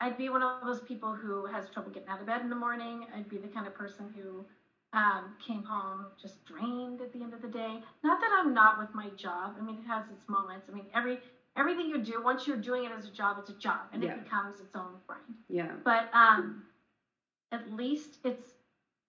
I'd 0.00 0.18
be 0.18 0.28
one 0.28 0.42
of 0.42 0.64
those 0.66 0.80
people 0.80 1.14
who 1.14 1.46
has 1.46 1.70
trouble 1.70 1.90
getting 1.90 2.08
out 2.08 2.20
of 2.20 2.26
bed 2.26 2.40
in 2.42 2.50
the 2.50 2.56
morning. 2.56 3.06
I'd 3.16 3.28
be 3.28 3.38
the 3.38 3.48
kind 3.48 3.66
of 3.66 3.74
person 3.74 4.12
who 4.14 4.44
um, 4.94 5.34
came 5.38 5.64
home 5.64 6.12
just 6.16 6.44
drained 6.44 7.02
at 7.02 7.12
the 7.12 7.22
end 7.22 7.34
of 7.34 7.40
the 7.42 7.48
day. 7.48 7.80
Not 8.02 8.20
that 8.20 8.30
I'm 8.32 8.54
not 8.54 8.78
with 8.78 8.94
my 8.94 9.10
job. 9.10 9.54
I 9.58 9.62
mean, 9.62 9.78
it 9.78 9.86
has 9.86 10.10
its 10.10 10.28
moments. 10.28 10.68
I 10.68 10.72
mean, 10.72 10.88
every 10.94 11.20
everything 11.56 11.88
you 11.88 11.98
do, 11.98 12.20
once 12.20 12.46
you're 12.46 12.56
doing 12.56 12.84
it 12.84 12.92
as 12.92 13.06
a 13.06 13.10
job, 13.10 13.38
it's 13.38 13.50
a 13.50 13.54
job, 13.54 13.88
and 13.92 14.02
Yeah. 14.02 14.12
it 14.12 14.14
becomes 14.14 14.60
its 14.60 14.76
own 14.76 15.00
grind. 15.08 15.36
Yeah. 15.48 15.76
But 15.84 16.06
um, 16.12 16.62
at 17.52 17.66
least 17.66 18.18
it's 18.24 18.56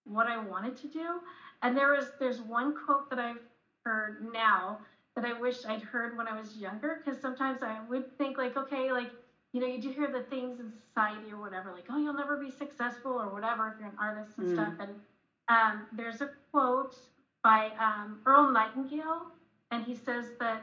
what 0.03 0.27
I 0.27 0.37
wanted 0.37 0.75
to 0.77 0.87
do. 0.87 1.21
And 1.61 1.77
there 1.77 1.91
was 1.91 2.13
there's 2.19 2.41
one 2.41 2.73
quote 2.73 3.09
that 3.09 3.19
I've 3.19 3.43
heard 3.85 4.19
now 4.19 4.79
that 5.15 5.25
I 5.25 5.33
wish 5.33 5.65
I'd 5.65 5.81
heard 5.81 6.13
when 6.13 6.27
I 6.27 6.33
was 6.33 6.55
younger 6.55 6.95
because 6.97 7.19
sometimes 7.19 7.61
I 7.63 7.79
would 7.79 8.05
think 8.17 8.37
like, 8.37 8.57
okay, 8.57 8.91
like 8.93 9.11
you 9.53 9.61
know, 9.61 9.67
you 9.67 9.79
do 9.79 9.89
hear 9.89 10.09
the 10.09 10.21
things 10.21 10.59
in 10.59 10.71
society 10.71 11.31
or 11.31 11.39
whatever, 11.39 11.71
like, 11.71 11.87
oh, 11.89 11.97
you'll 11.97 12.13
never 12.13 12.37
be 12.37 12.51
successful 12.51 13.11
or 13.11 13.29
whatever 13.31 13.67
if 13.69 13.79
you're 13.79 13.87
an 13.87 13.95
artist 13.97 14.37
and 14.37 14.45
Mm. 14.45 14.47
stuff. 14.47 14.75
And 14.79 14.97
um, 15.47 15.85
there's 15.91 16.21
a 16.21 16.29
quote 16.51 16.95
by 17.43 17.71
um, 17.79 18.19
Earl 18.25 18.51
Nightingale, 18.51 19.27
and 19.71 19.83
he 19.83 19.95
says 19.95 20.31
that 20.39 20.61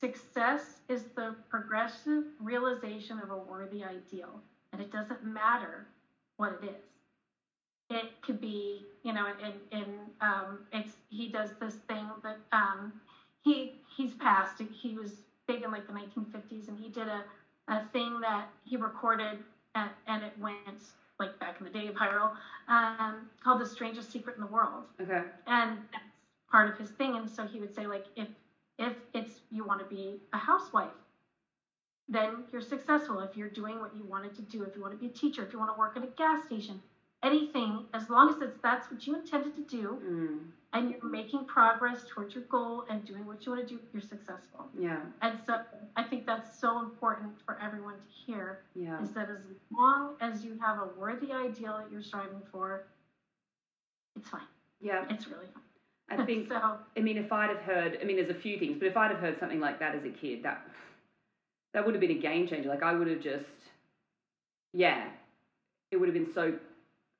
success 0.00 0.80
is 0.88 1.04
the 1.16 1.34
progressive 1.48 2.24
realization 2.40 3.18
of 3.18 3.30
a 3.30 3.36
worthy 3.36 3.84
ideal, 3.84 4.40
and 4.72 4.80
it 4.80 4.90
doesn't 4.90 5.24
matter 5.24 5.86
what 6.36 6.52
it 6.52 6.64
is. 6.64 6.84
It 7.90 8.10
could 8.22 8.40
be, 8.40 8.86
you 9.02 9.12
know, 9.12 9.26
in 9.38 9.78
in 9.78 9.86
um, 10.20 10.60
it's 10.72 10.96
he 11.10 11.28
does 11.28 11.52
this 11.60 11.76
thing 11.88 12.06
that 12.22 12.38
um, 12.52 12.92
he 13.42 13.72
he's 13.96 14.14
passed. 14.14 14.60
He 14.60 14.94
was 14.94 15.24
big 15.46 15.62
in 15.62 15.70
like 15.70 15.86
the 15.86 15.92
1950s, 15.92 16.68
and 16.68 16.78
he 16.78 16.88
did 16.88 17.08
a 17.08 17.24
a 17.68 17.80
thing 17.92 18.20
that 18.20 18.46
he 18.64 18.76
recorded, 18.76 19.38
and, 19.74 19.90
and 20.06 20.22
it 20.22 20.32
went 20.38 20.92
like 21.22 21.40
back 21.40 21.60
in 21.60 21.64
the 21.76 21.78
day 21.80 21.88
of 21.88 22.06
viral, 22.06 22.32
um, 22.68 23.28
called 23.44 23.60
"The 23.60 23.66
Strangest 23.66 24.10
Secret 24.12 24.36
in 24.36 24.42
the 24.42 24.52
World." 24.56 24.86
Okay. 25.00 25.24
and 25.46 25.80
that's 25.92 26.04
part 26.50 26.68
of 26.68 26.78
his 26.78 26.90
thing 26.90 27.16
and 27.16 27.30
so 27.30 27.46
he 27.46 27.60
would 27.60 27.74
say 27.74 27.86
like 27.86 28.06
if 28.16 28.28
if 28.78 28.94
it's 29.14 29.42
you 29.50 29.64
want 29.64 29.80
to 29.80 29.86
be 29.86 30.20
a 30.32 30.38
housewife 30.38 30.98
then 32.08 32.44
you're 32.52 32.60
successful 32.62 33.20
if 33.20 33.36
you're 33.36 33.48
doing 33.48 33.80
what 33.80 33.94
you 33.96 34.04
wanted 34.04 34.34
to 34.34 34.42
do 34.42 34.62
if 34.64 34.76
you 34.76 34.82
want 34.82 34.92
to 34.92 34.98
be 34.98 35.06
a 35.06 35.10
teacher 35.10 35.42
if 35.42 35.52
you 35.52 35.58
want 35.58 35.70
to 35.70 35.78
work 35.78 35.96
at 35.96 36.04
a 36.04 36.08
gas 36.08 36.44
station 36.44 36.80
anything 37.22 37.84
as 37.94 38.08
long 38.10 38.28
as 38.28 38.40
it's 38.40 38.58
that's 38.62 38.90
what 38.90 39.06
you 39.06 39.14
intended 39.14 39.54
to 39.54 39.62
do 39.62 39.98
Mm. 40.04 40.38
and 40.72 40.90
you're 40.90 41.04
making 41.10 41.44
progress 41.44 42.04
towards 42.08 42.34
your 42.34 42.44
goal 42.44 42.84
and 42.88 43.04
doing 43.04 43.26
what 43.26 43.44
you 43.46 43.52
want 43.52 43.66
to 43.66 43.74
do 43.74 43.80
you're 43.92 44.02
successful 44.02 44.68
Yeah. 44.78 45.00
and 45.20 45.38
so 45.46 45.58
i 45.96 46.02
think 46.02 46.26
that's 46.26 46.50
so 46.60 46.80
important 46.80 47.32
for 47.44 47.58
everyone 47.60 47.94
to 47.94 48.08
hear 48.26 48.58
Yeah. 48.74 49.00
is 49.02 49.10
that 49.12 49.28
as 49.30 49.46
long 49.70 50.14
as 50.20 50.44
you 50.44 50.58
have 50.60 50.78
a 50.78 50.86
worthy 50.98 51.32
ideal 51.32 51.78
that 51.78 51.90
you're 51.92 52.02
striving 52.02 52.42
for 52.50 52.82
it's 54.16 54.28
fine 54.28 54.48
Yeah. 54.80 55.04
it's 55.08 55.26
really 55.28 55.46
fine 55.54 55.62
I 56.08 56.24
think. 56.26 56.48
so 56.52 56.76
I 56.96 57.00
mean, 57.00 57.16
if 57.16 57.32
I'd 57.32 57.48
have 57.48 57.60
heard, 57.60 57.96
I 58.02 58.04
mean, 58.04 58.16
there's 58.16 58.28
a 58.28 58.34
few 58.34 58.58
things, 58.58 58.76
but 58.78 58.86
if 58.86 58.96
I'd 58.98 59.10
have 59.12 59.20
heard 59.20 59.38
something 59.38 59.60
like 59.60 59.78
that 59.78 59.94
as 59.94 60.04
a 60.04 60.10
kid, 60.10 60.42
that 60.42 60.66
that 61.72 61.86
would 61.86 61.94
have 61.94 62.02
been 62.02 62.10
a 62.10 62.14
game 62.28 62.46
changer. 62.46 62.68
Like 62.68 62.82
I 62.82 62.92
would 62.92 63.08
have 63.08 63.20
just, 63.20 63.46
yeah, 64.74 65.04
it 65.90 65.96
would 65.96 66.08
have 66.10 66.12
been 66.14 66.30
so. 66.30 66.52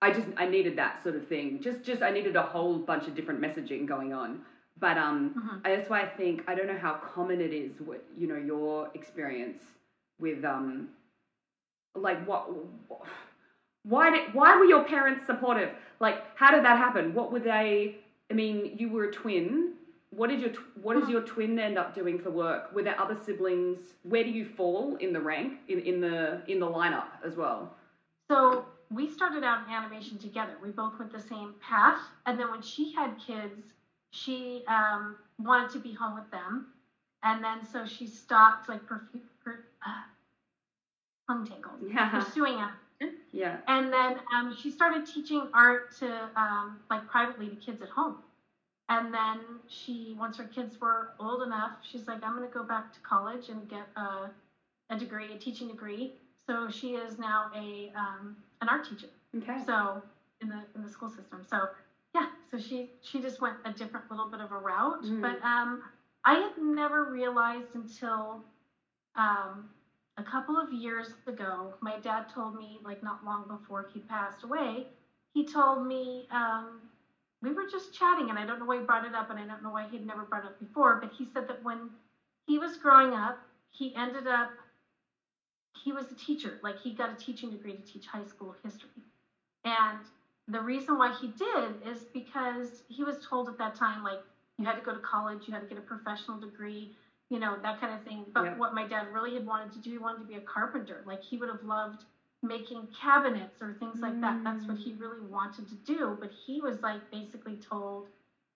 I 0.03 0.11
just 0.13 0.29
I 0.37 0.47
needed 0.47 0.77
that 0.77 1.03
sort 1.03 1.17
of 1.17 1.27
thing. 1.29 1.61
Just 1.63 1.83
just 1.83 2.03
I 2.03 2.11
needed 2.11 2.37
a 2.37 2.43
whole 2.43 2.79
bunch 2.79 3.09
of 3.09 3.15
different 3.15 3.41
messaging 3.41 3.87
going 3.87 4.13
on 4.13 4.43
But 4.81 4.99
um, 4.99 5.35
Mhm. 5.37 5.63
that's 5.65 5.89
why 5.91 6.03
I 6.03 6.07
think 6.07 6.45
I 6.49 6.55
don't 6.57 6.67
know 6.67 6.79
how 6.79 6.95
common 6.95 7.41
it 7.41 7.53
is. 7.55 7.81
What 7.81 8.03
you 8.19 8.27
know, 8.29 8.37
your 8.37 8.91
experience 8.95 9.63
with 10.21 10.45
um, 10.45 10.91
like 11.95 12.25
what, 12.27 12.49
why 13.85 14.11
did 14.11 14.35
why 14.35 14.57
were 14.57 14.65
your 14.65 14.85
parents 14.85 15.27
supportive? 15.27 15.71
Like, 16.01 16.19
how 16.37 16.51
did 16.51 16.65
that 16.65 16.79
happen? 16.79 17.15
What 17.15 17.33
were 17.33 17.41
they? 17.41 17.97
I 18.31 18.35
mean, 18.35 18.77
you 18.79 18.89
were 18.91 19.05
a 19.05 19.13
twin. 19.13 19.75
What 20.11 20.29
did 20.31 20.41
your 20.41 20.51
what 20.83 20.95
does 20.95 21.05
Mhm. 21.05 21.11
your 21.11 21.23
twin 21.23 21.59
end 21.59 21.79
up 21.79 21.95
doing 21.95 22.19
for 22.19 22.31
work? 22.31 22.73
Were 22.73 22.83
there 22.83 22.99
other 23.01 23.17
siblings? 23.17 23.95
Where 24.05 24.25
do 24.25 24.31
you 24.31 24.45
fall 24.45 24.97
in 24.97 25.13
the 25.13 25.21
rank 25.21 25.55
in, 25.69 25.81
in 25.81 26.01
the 26.01 26.43
in 26.47 26.61
the 26.61 26.67
lineup 26.67 27.09
as 27.25 27.37
well? 27.37 27.71
So 28.31 28.65
we 28.95 29.09
started 29.09 29.45
out 29.45 29.61
in 29.67 29.73
animation 29.73 30.19
together. 30.19 30.57
We 30.61 30.71
both 30.71 30.99
went 30.99 31.13
the 31.13 31.21
same 31.21 31.55
path, 31.61 31.99
and 32.27 32.39
then 32.39 32.51
when 32.51 32.63
she 32.63 32.93
had 32.93 33.17
kids, 33.19 33.75
she 34.13 34.63
um, 34.69 35.17
wanted 35.39 35.71
to 35.71 35.79
be 35.79 35.93
home 35.93 36.15
with 36.15 36.31
them, 36.31 36.65
and 37.23 37.43
then 37.45 37.63
so 37.65 37.85
she 37.85 38.07
stopped 38.07 38.69
like 38.69 38.85
perfu- 38.87 39.23
per, 39.45 39.59
uh, 39.87 40.03
tongue 41.29 41.45
tangled 41.45 41.81
Yeah, 41.89 42.09
pursuing 42.11 42.55
animation, 42.55 43.19
yeah. 43.33 43.59
and 43.67 43.93
then 43.93 44.17
um, 44.35 44.53
she 44.53 44.71
started 44.71 45.05
teaching 45.05 45.49
art 45.55 45.83
to 45.99 46.31
um, 46.37 46.81
like 46.91 47.07
privately 47.07 47.49
to 47.49 47.57
kids 47.57 47.83
at 47.83 47.89
home. 47.91 48.17
And 48.89 49.15
then 49.15 49.61
she, 49.69 50.15
once 50.19 50.37
her 50.37 50.45
kids 50.45 50.81
were 50.81 51.09
old 51.19 51.43
enough, 51.43 51.73
she's 51.81 52.07
like, 52.09 52.23
I'm 52.23 52.37
going 52.37 52.49
to 52.49 52.53
go 52.53 52.63
back 52.63 52.91
to 52.93 53.01
college 53.01 53.49
and 53.49 53.69
get 53.69 53.87
a, 53.97 54.31
a 54.91 54.97
degree, 54.97 55.33
a 55.33 55.37
teaching 55.37 55.69
degree. 55.69 56.11
So 56.49 56.69
she 56.69 56.95
is 56.95 57.19
now 57.19 57.49
a 57.55 57.91
um, 57.97 58.37
an 58.63 58.69
art 58.69 58.89
teacher. 58.89 59.09
Okay. 59.37 59.59
So 59.67 60.03
in 60.41 60.49
the 60.49 60.63
in 60.75 60.83
the 60.83 60.89
school 60.89 61.11
system. 61.11 61.45
So 61.49 61.69
yeah, 62.15 62.27
so 62.51 62.59
she 62.59 62.91
she 63.03 63.21
just 63.21 63.41
went 63.41 63.57
a 63.65 63.73
different 63.73 64.11
little 64.11 64.31
bit 64.31 64.41
of 64.41 64.53
a 64.53 64.59
route. 64.59 65.03
Mm. 65.05 65.21
But 65.21 65.43
um, 65.45 65.83
I 66.25 66.35
had 66.35 66.57
never 66.59 67.05
realized 67.05 67.75
until 67.75 68.45
um, 69.17 69.69
a 70.17 70.23
couple 70.23 70.59
of 70.59 70.73
years 70.73 71.15
ago. 71.27 71.75
My 71.81 71.99
dad 71.99 72.29
told 72.33 72.57
me 72.57 72.79
like 72.85 73.03
not 73.03 73.25
long 73.25 73.47
before 73.49 73.89
he 73.93 74.01
passed 74.01 74.45
away. 74.45 74.87
He 75.35 75.45
told 75.45 75.87
me 75.87 76.29
um, 76.31 76.81
we 77.43 77.53
were 77.53 77.67
just 77.71 77.93
chatting, 77.95 78.31
and 78.31 78.39
I 78.39 78.47
don't 78.47 78.59
know 78.59 78.67
why 78.67 78.79
he 78.79 78.85
brought 78.85 79.05
it 79.05 79.15
up, 79.15 79.31
and 79.31 79.39
I 79.39 79.47
don't 79.47 79.63
know 79.63 79.71
why 79.71 79.87
he'd 79.91 80.07
never 80.07 80.25
brought 80.25 80.45
it 80.45 80.49
up 80.49 80.61
before. 80.61 80.99
But 81.01 81.11
he 81.17 81.27
said 81.33 81.49
that 81.49 81.63
when 81.65 81.91
he 82.47 82.59
was 82.59 82.77
growing 82.77 83.15
up, 83.15 83.39
he 83.71 83.95
ended 83.97 84.27
up 84.27 84.51
he 85.83 85.93
was 85.93 86.11
a 86.11 86.15
teacher. 86.15 86.59
Like 86.63 86.79
he 86.79 86.93
got 86.93 87.11
a 87.11 87.15
teaching 87.15 87.51
degree 87.51 87.75
to 87.75 87.83
teach 87.83 88.07
high 88.07 88.25
school 88.25 88.55
history. 88.63 88.91
And 89.65 89.99
the 90.49 90.61
reason 90.61 90.99
why 90.99 91.13
he 91.13 91.29
did 91.29 91.75
is 91.87 92.05
because 92.13 92.83
he 92.89 93.05
was 93.05 93.19
told 93.19 93.49
at 93.49 93.59
that 93.59 93.75
time, 93.75 94.03
like, 94.03 94.21
you 94.59 94.65
had 94.67 94.77
to 94.77 94.83
go 94.83 94.93
to 94.93 94.99
college, 94.99 95.47
you 95.47 95.53
had 95.53 95.61
to 95.61 95.67
get 95.67 95.79
a 95.79 95.83
professional 95.83 96.39
degree, 96.39 96.93
you 97.31 97.39
know, 97.39 97.57
that 97.63 97.81
kind 97.81 97.93
of 97.93 98.03
thing. 98.03 98.27
But 98.35 98.45
Yeah. 98.45 98.55
what 98.57 98.75
my 98.75 98.85
dad 98.85 99.13
really 99.13 99.35
had 99.35 99.47
wanted 99.47 99.73
to 99.73 99.79
do, 99.79 99.91
he 99.91 99.99
wanted 99.99 100.21
to 100.21 100.27
be 100.27 100.35
a 100.35 100.41
carpenter. 100.41 101.03
Like 101.07 101.23
he 101.23 101.39
would 101.39 101.49
have 101.49 101.63
loved 101.63 102.05
making 102.43 102.89
cabinets 102.89 103.63
or 103.63 103.73
things 103.75 104.01
like 104.01 104.21
that. 104.21 104.43
That's 104.45 104.67
what 104.67 104.77
he 104.77 104.93
mm. 104.93 105.01
really 105.01 105.21
wanted 105.21 105.69
to 105.69 105.77
do. 105.77 106.17
But 106.21 106.31
he 106.31 106.61
was 106.61 106.83
like 106.83 107.09
basically 107.11 107.57
told, 107.57 108.09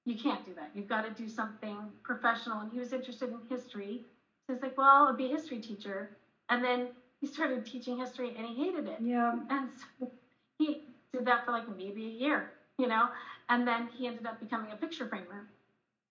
you 0.05 0.17
can't 0.17 0.45
do 0.45 0.55
that. 0.55 0.71
You've 0.75 0.89
got 0.89 1.03
to 1.03 1.11
do 1.11 1.29
something 1.29 1.77
professional. 2.03 2.61
And 2.61 2.73
he 2.73 2.79
was 2.79 2.93
interested 2.93 3.31
in 3.31 3.39
history. 3.49 4.05
So 4.47 4.55
he's 4.55 4.63
like, 4.63 4.77
well, 4.77 5.07
I'll 5.07 5.17
be 5.17 5.27
a 5.27 5.29
history 5.29 5.59
teacher. 5.59 6.11
And 6.49 6.63
then 6.63 6.89
he 7.21 7.27
started 7.27 7.65
teaching 7.65 7.99
history 7.99 8.35
and 8.37 8.47
he 8.47 8.55
hated 8.55 8.87
it. 8.87 8.99
Yeah. 9.01 9.35
And 9.51 9.69
so 9.99 10.11
he 10.59 10.83
did 11.13 11.25
that 11.27 11.45
for 11.45 11.53
like 11.53 11.69
maybe 11.77 12.07
a 12.07 12.11
year, 12.11 12.53
you 12.79 12.87
know, 12.87 13.09
and 13.49 13.67
then 13.67 13.89
he 13.97 14.07
ended 14.07 14.27
up 14.27 14.41
becoming 14.41 14.73
a 14.73 14.77
picture 14.77 15.07
framer, 15.07 15.47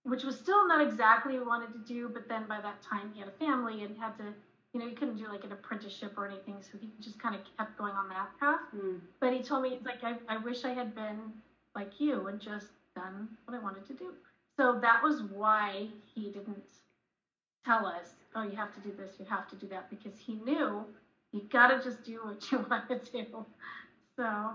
which 0.03 0.23
was 0.23 0.37
still 0.37 0.67
not 0.67 0.85
exactly 0.85 1.33
what 1.33 1.41
he 1.41 1.47
wanted 1.47 1.73
to 1.73 1.93
do. 1.93 2.09
But 2.09 2.27
then 2.27 2.45
by 2.47 2.61
that 2.61 2.81
time, 2.81 3.11
he 3.13 3.19
had 3.19 3.29
a 3.29 3.45
family 3.45 3.83
and 3.83 3.97
had 3.97 4.17
to, 4.17 4.33
you 4.73 4.79
know, 4.79 4.87
he 4.87 4.95
couldn't 4.95 5.17
do 5.17 5.27
like 5.27 5.43
an 5.43 5.51
apprenticeship 5.51 6.13
or 6.17 6.27
anything. 6.27 6.55
So 6.61 6.77
he 6.79 6.89
just 7.01 7.19
kind 7.19 7.35
of 7.35 7.41
kept 7.57 7.77
going 7.77 7.93
on 7.93 8.09
that 8.09 8.29
path. 8.39 8.61
Mm. 8.75 8.99
But 9.19 9.33
he 9.33 9.41
told 9.41 9.63
me, 9.63 9.69
he's 9.71 9.85
like, 9.85 10.03
I, 10.03 10.15
I 10.27 10.37
wish 10.37 10.65
I 10.65 10.73
had 10.73 10.95
been 10.95 11.19
like 11.75 11.99
you 11.99 12.27
and 12.27 12.39
just 12.39 12.67
done 12.95 13.27
what 13.45 13.55
I 13.55 13.61
wanted 13.61 13.85
to 13.87 13.93
do. 13.93 14.13
So 14.57 14.79
that 14.81 15.03
was 15.03 15.21
why 15.23 15.87
he 16.13 16.31
didn't 16.31 16.63
tell 17.65 17.85
us, 17.85 18.13
oh, 18.35 18.43
you 18.43 18.55
have 18.55 18.73
to 18.73 18.79
do 18.81 18.91
this, 18.97 19.11
you 19.19 19.25
have 19.25 19.47
to 19.49 19.55
do 19.55 19.67
that, 19.67 19.89
because 19.89 20.17
he 20.19 20.35
knew 20.35 20.85
you 21.31 21.41
got 21.51 21.67
to 21.67 21.81
just 21.83 22.03
do 22.03 22.23
what 22.23 22.51
you 22.51 22.59
want 22.69 22.87
to 22.89 22.99
do. 23.11 23.45
So, 24.17 24.51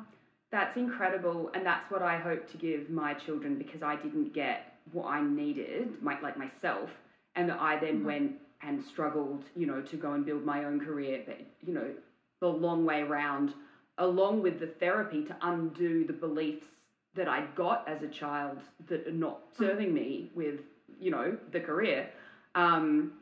That's 0.51 0.77
incredible, 0.77 1.51
and 1.55 1.65
that's 1.65 1.91
what 1.91 2.03
I 2.03 2.19
hope 2.19 2.47
to 2.51 2.57
give 2.59 2.91
my 2.91 3.15
children 3.15 3.57
because 3.57 3.83
I 3.83 3.97
didn't 3.97 4.33
get 4.33 4.63
what 4.93 5.07
I 5.07 5.21
needed, 5.23 6.03
my, 6.03 6.19
like 6.21 6.37
myself, 6.37 6.91
and 7.37 7.49
that 7.49 7.61
I 7.61 7.77
then 7.77 8.01
Mhm. 8.01 8.05
went 8.05 8.33
and 8.63 8.83
struggled, 8.83 9.45
you 9.55 9.67
know, 9.67 9.81
to 9.83 9.97
go 9.97 10.13
and 10.13 10.25
build 10.25 10.45
my 10.45 10.65
own 10.65 10.81
career. 10.81 11.23
But 11.25 11.41
you 11.63 11.73
know, 11.73 11.95
the 12.41 12.49
long 12.49 12.85
way 12.85 13.03
round, 13.03 13.55
along 13.99 14.43
with 14.43 14.59
the 14.59 14.67
therapy 14.67 15.23
to 15.25 15.37
undo 15.43 16.05
the 16.05 16.13
beliefs 16.13 16.67
that 17.15 17.29
I 17.29 17.43
got 17.55 17.87
as 17.89 18.03
a 18.03 18.09
child 18.09 18.59
that 18.89 19.07
are 19.07 19.13
not 19.13 19.41
serving 19.57 19.93
me 19.95 20.31
with, 20.35 20.61
you 20.99 21.11
know, 21.11 21.37
the 21.53 21.61
career. 21.61 22.09
Um, 22.55 23.13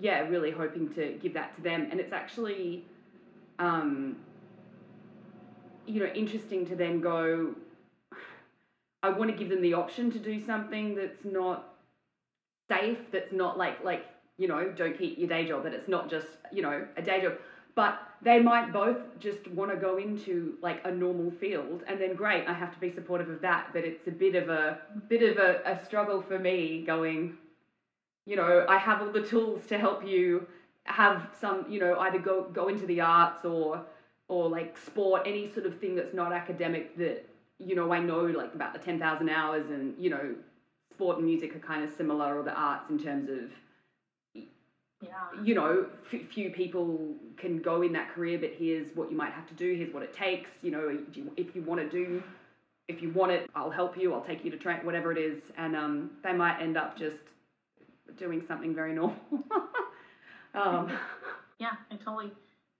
yeah, 0.00 0.20
really 0.28 0.50
hoping 0.50 0.92
to 0.94 1.18
give 1.22 1.34
that 1.34 1.54
to 1.56 1.62
them, 1.62 1.88
and 1.90 2.00
it's 2.00 2.12
actually. 2.12 2.84
Um, 3.58 4.16
you 5.88 6.00
know, 6.00 6.12
interesting 6.14 6.66
to 6.66 6.76
then 6.76 7.00
go, 7.00 7.54
I 9.02 9.08
want 9.08 9.30
to 9.30 9.36
give 9.36 9.48
them 9.48 9.62
the 9.62 9.74
option 9.74 10.10
to 10.12 10.18
do 10.18 10.44
something 10.44 10.94
that's 10.94 11.24
not 11.24 11.74
safe, 12.70 12.98
that's 13.10 13.32
not 13.32 13.56
like, 13.56 13.82
like, 13.82 14.04
you 14.36 14.46
know, 14.46 14.70
don't 14.76 14.96
keep 14.96 15.18
your 15.18 15.28
day 15.28 15.48
job, 15.48 15.64
that 15.64 15.72
it's 15.72 15.88
not 15.88 16.10
just, 16.10 16.26
you 16.52 16.62
know, 16.62 16.86
a 16.96 17.02
day 17.02 17.22
job. 17.22 17.34
But 17.74 17.98
they 18.20 18.38
might 18.40 18.72
both 18.72 18.98
just 19.18 19.48
want 19.48 19.70
to 19.70 19.76
go 19.76 19.96
into 19.98 20.58
like 20.60 20.80
a 20.84 20.90
normal 20.90 21.30
field 21.30 21.84
and 21.86 22.00
then 22.00 22.14
great, 22.14 22.46
I 22.46 22.52
have 22.52 22.74
to 22.74 22.80
be 22.80 22.92
supportive 22.92 23.30
of 23.30 23.40
that. 23.40 23.68
But 23.72 23.84
it's 23.84 24.06
a 24.08 24.10
bit 24.10 24.34
of 24.34 24.48
a 24.48 24.80
bit 25.08 25.22
of 25.22 25.38
a, 25.38 25.62
a 25.64 25.84
struggle 25.84 26.20
for 26.20 26.38
me 26.38 26.82
going, 26.84 27.38
you 28.28 28.36
know, 28.36 28.66
I 28.68 28.76
have 28.76 29.00
all 29.00 29.10
the 29.10 29.22
tools 29.22 29.64
to 29.68 29.78
help 29.78 30.06
you 30.06 30.46
have 30.84 31.30
some, 31.40 31.64
you 31.68 31.80
know, 31.80 31.98
either 32.00 32.18
go 32.18 32.42
go 32.42 32.68
into 32.68 32.84
the 32.84 33.00
arts 33.00 33.46
or 33.46 33.82
or 34.28 34.50
like 34.50 34.76
sport, 34.76 35.22
any 35.24 35.50
sort 35.50 35.64
of 35.64 35.80
thing 35.80 35.96
that's 35.96 36.12
not 36.12 36.30
academic 36.30 36.94
that, 36.98 37.26
you 37.58 37.74
know, 37.74 37.90
I 37.90 38.00
know 38.00 38.20
like 38.20 38.54
about 38.54 38.74
the 38.74 38.78
10,000 38.78 39.30
hours 39.30 39.70
and, 39.70 39.94
you 39.98 40.10
know, 40.10 40.34
sport 40.90 41.16
and 41.16 41.24
music 41.26 41.56
are 41.56 41.60
kind 41.60 41.82
of 41.82 41.90
similar 41.96 42.38
or 42.38 42.42
the 42.42 42.52
arts 42.52 42.90
in 42.90 43.02
terms 43.02 43.30
of, 43.30 44.44
yeah. 45.00 45.08
you 45.42 45.54
know, 45.54 45.86
f- 46.12 46.28
few 46.30 46.50
people 46.50 47.14
can 47.38 47.62
go 47.62 47.80
in 47.80 47.94
that 47.94 48.10
career, 48.14 48.38
but 48.38 48.50
here's 48.58 48.94
what 48.94 49.10
you 49.10 49.16
might 49.16 49.32
have 49.32 49.48
to 49.48 49.54
do, 49.54 49.74
here's 49.74 49.94
what 49.94 50.02
it 50.02 50.12
takes, 50.12 50.50
you 50.60 50.70
know, 50.70 50.94
if 51.08 51.16
you, 51.16 51.32
if 51.38 51.56
you 51.56 51.62
want 51.62 51.80
to 51.80 51.88
do, 51.88 52.22
if 52.88 53.00
you 53.00 53.10
want 53.12 53.32
it, 53.32 53.48
I'll 53.54 53.70
help 53.70 53.96
you, 53.96 54.12
I'll 54.12 54.24
take 54.24 54.44
you 54.44 54.50
to 54.50 54.58
train, 54.58 54.84
whatever 54.84 55.10
it 55.10 55.16
is. 55.16 55.40
And 55.56 55.74
um, 55.74 56.10
they 56.22 56.34
might 56.34 56.60
end 56.60 56.76
up 56.76 56.98
just 56.98 57.16
doing 58.16 58.42
something 58.46 58.74
very 58.74 58.94
normal. 58.94 59.16
um, 60.54 60.90
Yeah, 61.58 61.72
I 61.90 61.96
totally, 61.96 62.30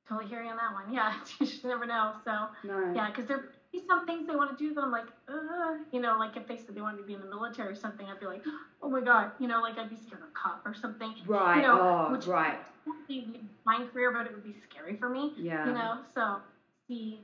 totally 0.09 0.29
hear 0.29 0.41
you 0.41 0.51
on 0.51 0.57
that 0.57 0.73
one. 0.73 0.93
Yeah, 0.93 1.13
you 1.41 1.47
just 1.47 1.65
never 1.65 1.85
know. 1.85 2.13
So, 2.25 2.47
no. 2.63 2.93
yeah, 2.95 3.11
because 3.11 3.27
there 3.27 3.49
be 3.73 3.83
some 3.87 4.07
things 4.07 4.27
they 4.27 4.37
want 4.37 4.57
to 4.57 4.65
do 4.65 4.73
that 4.73 4.83
I'm 4.83 4.93
like, 4.93 5.09
uh, 5.29 5.75
you 5.93 6.01
know, 6.01 6.17
like 6.17 6.37
if 6.37 6.47
they 6.47 6.57
said 6.57 6.75
they 6.75 6.81
wanted 6.81 6.99
to 6.99 7.03
be 7.05 7.15
in 7.15 7.21
the 7.21 7.27
military 7.27 7.73
or 7.73 7.75
something, 7.75 8.07
I'd 8.07 8.21
be 8.21 8.27
like, 8.27 8.43
oh 8.83 8.89
my 8.89 9.01
god, 9.01 9.33
you 9.39 9.49
know, 9.49 9.61
like 9.61 9.79
I'd 9.79 9.91
be 9.91 9.97
scared 9.97 10.23
of 10.23 10.29
a 10.29 10.33
cop 10.33 10.63
or 10.65 10.75
something. 10.75 11.13
Right. 11.27 11.57
You 11.57 11.63
know, 11.63 11.81
oh, 12.09 12.13
which- 12.13 12.27
right. 12.27 12.59
Be 13.07 13.41
my 13.67 13.85
career, 13.93 14.11
but 14.13 14.27
it 14.27 14.33
would 14.33 14.45
be 14.45 14.55
scary 14.71 14.97
for 14.97 15.11
me. 15.11 15.33
Yeah. 15.37 15.67
You 15.67 15.75
know, 15.75 15.99
so 16.15 16.39
see, 16.87 17.21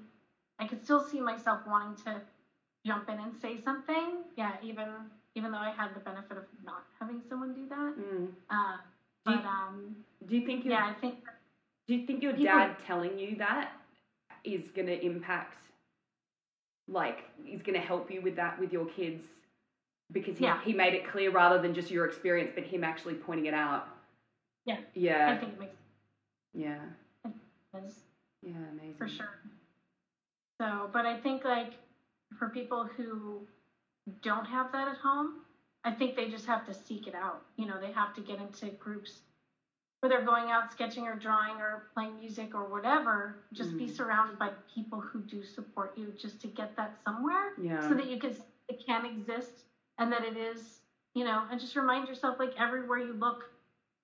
I 0.59 0.67
could 0.67 0.85
still 0.85 1.03
see 1.03 1.21
myself 1.21 1.61
wanting 1.67 1.97
to 2.05 2.21
jump 2.85 3.09
in 3.09 3.19
and 3.19 3.35
say 3.41 3.59
something. 3.65 4.25
Yeah, 4.37 4.53
even 4.63 4.89
even 5.35 5.51
though 5.53 5.59
I 5.59 5.71
had 5.71 5.95
the 5.95 6.01
benefit 6.01 6.37
of 6.39 6.45
not 6.65 6.85
having 7.01 7.21
someone 7.29 7.55
do 7.55 7.69
that. 7.69 7.95
Mm. 7.99 8.29
Uh, 8.51 8.77
Do 9.27 9.33
you- 9.33 9.37
but 9.39 9.45
um, 9.47 9.97
Do 10.27 10.37
you 10.37 10.47
think 10.47 10.65
your 10.65 10.75
yeah, 10.75 10.87
I 10.87 10.95
think 10.95 11.17
Do 11.87 11.95
you 11.95 12.07
think 12.07 12.23
your 12.23 12.33
People- 12.33 12.47
dad 12.47 12.77
telling 12.87 13.19
you 13.19 13.37
that 13.37 13.73
is 14.45 14.71
going 14.71 14.87
to 14.87 14.99
impact, 15.05 15.59
like, 16.89 17.25
is 17.47 17.63
going 17.63 17.75
to 17.79 17.87
help 17.87 18.11
you 18.11 18.21
with 18.23 18.37
that 18.37 18.59
with 18.59 18.73
your 18.73 18.87
kids? 18.87 19.23
Because 20.13 20.39
he, 20.39 20.45
Yeah. 20.45 20.61
he 20.63 20.73
made 20.73 20.95
it 20.95 21.07
clear 21.09 21.31
rather 21.31 21.61
than 21.61 21.75
just 21.75 21.91
your 21.91 22.05
experience, 22.07 22.53
but 22.55 22.65
him 22.65 22.85
actually 22.85 23.15
pointing 23.15 23.47
it 23.47 23.55
out. 23.55 23.89
Yeah. 24.67 24.81
Yeah. 24.95 25.31
I 25.31 25.39
think 25.39 25.55
it 25.55 25.59
makes 25.61 25.77
Yeah. 26.55 26.79
sense. 27.73 28.05
Yeah. 28.43 28.53
Amazing. 28.73 28.95
for 28.95 29.09
sure. 29.09 29.39
So, 30.61 30.89
but 30.93 31.05
I 31.07 31.19
think 31.21 31.45
like 31.45 31.73
for 32.39 32.49
people 32.51 32.85
who 32.85 33.47
don't 34.23 34.47
have 34.47 34.71
that 34.73 34.89
at 34.89 34.97
home, 34.97 35.35
I 35.85 35.91
think 35.93 36.15
they 36.15 36.27
just 36.27 36.47
have 36.47 36.65
to 36.65 36.75
seek 36.75 37.07
it 37.07 37.15
out. 37.15 37.41
You 37.57 37.67
know, 37.67 37.79
they 37.79 37.91
have 37.91 38.13
to 38.15 38.21
get 38.21 38.39
into 38.39 38.71
groups 38.71 39.23
where 40.01 40.09
they're 40.09 40.21
going 40.21 40.51
out 40.51 40.71
sketching 40.71 41.07
or 41.07 41.15
drawing 41.15 41.61
or 41.61 41.81
playing 41.95 42.17
music 42.17 42.55
or 42.55 42.65
whatever. 42.65 43.35
Just 43.53 43.77
be 43.77 43.87
Mhm. 43.87 43.89
surrounded 43.89 44.39
by 44.39 44.51
people 44.73 45.01
who 45.01 45.21
do 45.23 45.43
support 45.43 45.91
you 45.97 46.13
just 46.13 46.41
to 46.41 46.49
get 46.49 46.75
that 46.77 46.93
somewhere 47.05 47.53
Yeah. 47.57 47.81
so 47.81 47.95
that 47.95 48.07
you 48.07 48.19
can 48.19 48.33
it 48.69 48.79
can 48.87 49.05
exist 49.05 49.65
and 49.99 50.13
that 50.13 50.23
it 50.25 50.37
is 50.37 50.81
you 51.15 51.25
know, 51.25 51.45
and 51.51 51.61
just 51.61 51.77
remind 51.77 52.09
yourself 52.09 52.39
like 52.39 52.53
everywhere 52.57 52.99
you 52.99 53.13
look, 53.15 53.49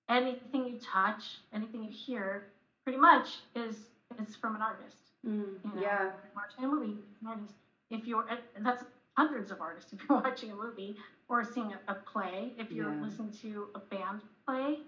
anything 0.09 0.65
you 0.65 0.75
touch, 0.77 1.39
anything 1.53 1.83
you 1.83 1.89
hear, 1.91 2.43
pretty 2.83 2.97
much 2.97 3.43
is 3.55 3.89
is 4.17 4.35
from 4.35 4.55
an 4.55 4.61
artist. 4.61 5.11
Mm, 5.25 5.59
You 5.63 5.71
know, 5.71 5.81
yeah. 5.81 6.11
watching 6.35 6.63
a 6.63 6.67
movie, 6.67 6.97
an 7.21 7.27
artist. 7.27 7.55
If 7.89 8.07
you're, 8.07 8.25
that's 8.59 8.83
hundreds 9.17 9.51
of 9.51 9.61
artists. 9.61 9.91
If 9.93 9.99
you're 10.07 10.19
watching 10.23 10.51
a 10.51 10.55
movie 10.55 10.95
or 11.29 11.43
seeing 11.43 11.73
a, 11.73 11.79
a 11.91 11.95
play, 11.95 12.53
if 12.57 12.71
you're 12.71 12.91
Yeah. 12.91 13.01
listening 13.01 13.31
to 13.41 13.69
a 13.75 13.79
band 13.91 14.23
play, 14.47 14.81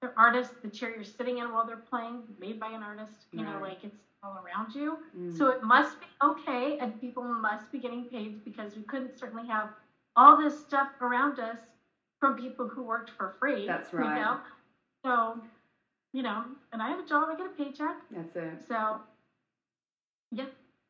they're 0.00 0.12
artists. 0.16 0.54
The 0.62 0.68
chair 0.68 0.90
you're 0.90 1.04
sitting 1.04 1.38
in 1.38 1.50
while 1.52 1.64
they're 1.64 1.76
playing, 1.76 2.22
made 2.38 2.58
by 2.58 2.68
an 2.68 2.82
artist. 2.82 3.26
You 3.32 3.42
know, 3.44 3.58
like 3.60 3.84
it's 3.84 4.00
all 4.22 4.38
around 4.38 4.74
you. 4.74 4.98
Mm. 5.16 5.36
So 5.36 5.48
it 5.48 5.62
must 5.62 6.00
be 6.00 6.06
okay, 6.22 6.76
and 6.80 6.98
people 7.00 7.22
must 7.22 7.70
be 7.70 7.78
getting 7.78 8.04
paid 8.04 8.44
because 8.44 8.76
we 8.76 8.82
couldn't 8.82 9.16
certainly 9.18 9.46
have 9.46 9.68
all 10.16 10.36
this 10.36 10.56
stuff 10.56 10.88
around 11.00 11.38
us 11.38 11.58
from 12.20 12.34
people 12.34 12.66
who 12.66 12.82
worked 12.82 13.10
for 13.10 13.30
free. 13.40 13.66
That's 13.66 13.92
You 13.92 13.98
right. 13.98 14.14
know? 14.14 14.38
So, 15.04 15.40
you 16.12 16.22
know, 16.22 16.44
and 16.72 16.82
I 16.82 16.88
have 16.88 16.98
a 16.98 17.04
job, 17.04 17.28
I 17.30 17.34
get 17.36 17.46
a 17.46 17.50
paycheck. 17.50 17.96
That's 18.10 18.36
it. 18.36 18.62
So, 18.66 19.00
yeah. 20.32 20.46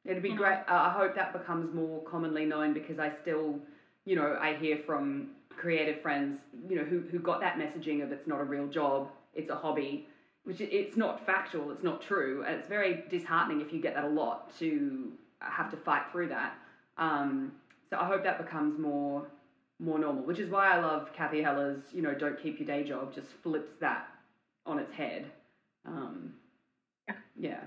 It'd 0.06 0.22
be 0.22 0.30
know. 0.30 0.36
great. 0.36 0.58
Uh, 0.68 0.74
I 0.74 0.90
hope 0.90 1.14
that 1.14 1.32
becomes 1.32 1.74
more 1.74 2.02
commonly 2.02 2.44
known 2.44 2.72
because 2.72 2.98
I 2.98 3.10
still, 3.22 3.58
you 4.04 4.16
know, 4.16 4.38
I 4.40 4.54
hear 4.54 4.78
from 4.86 5.28
creative 5.50 6.00
friends, 6.02 6.38
you 6.68 6.76
know, 6.76 6.84
who, 6.84 7.00
who 7.00 7.18
got 7.18 7.40
that 7.40 7.56
messaging 7.56 8.02
of 8.02 8.12
it's 8.12 8.26
not 8.26 8.40
a 8.40 8.44
real 8.44 8.66
job, 8.66 9.08
it's 9.34 9.50
a 9.50 9.54
hobby, 9.54 10.06
which 10.44 10.60
it's 10.60 10.96
not 10.96 11.24
factual, 11.26 11.70
it's 11.70 11.82
not 11.82 12.00
true, 12.02 12.44
and 12.46 12.56
it's 12.56 12.68
very 12.68 13.04
disheartening 13.10 13.60
if 13.60 13.72
you 13.72 13.80
get 13.80 13.94
that 13.94 14.04
a 14.04 14.08
lot 14.08 14.56
to 14.58 15.12
have 15.40 15.70
to 15.70 15.76
fight 15.76 16.02
through 16.12 16.28
that. 16.28 16.54
Um, 16.98 17.52
so 17.90 17.98
I 17.98 18.04
hope 18.04 18.22
that 18.24 18.38
becomes 18.38 18.78
more 18.78 19.26
more 19.78 19.98
normal, 19.98 20.22
which 20.22 20.38
is 20.38 20.50
why 20.50 20.70
I 20.70 20.80
love 20.80 21.10
Cathy 21.14 21.42
Heller's, 21.42 21.82
you 21.92 22.00
know, 22.00 22.14
don't 22.14 22.40
keep 22.42 22.58
your 22.58 22.66
day 22.66 22.82
job, 22.82 23.14
just 23.14 23.26
flips 23.42 23.72
that 23.80 24.08
on 24.64 24.78
its 24.78 24.90
head. 24.92 25.26
Um, 25.84 26.32
yeah, 27.36 27.60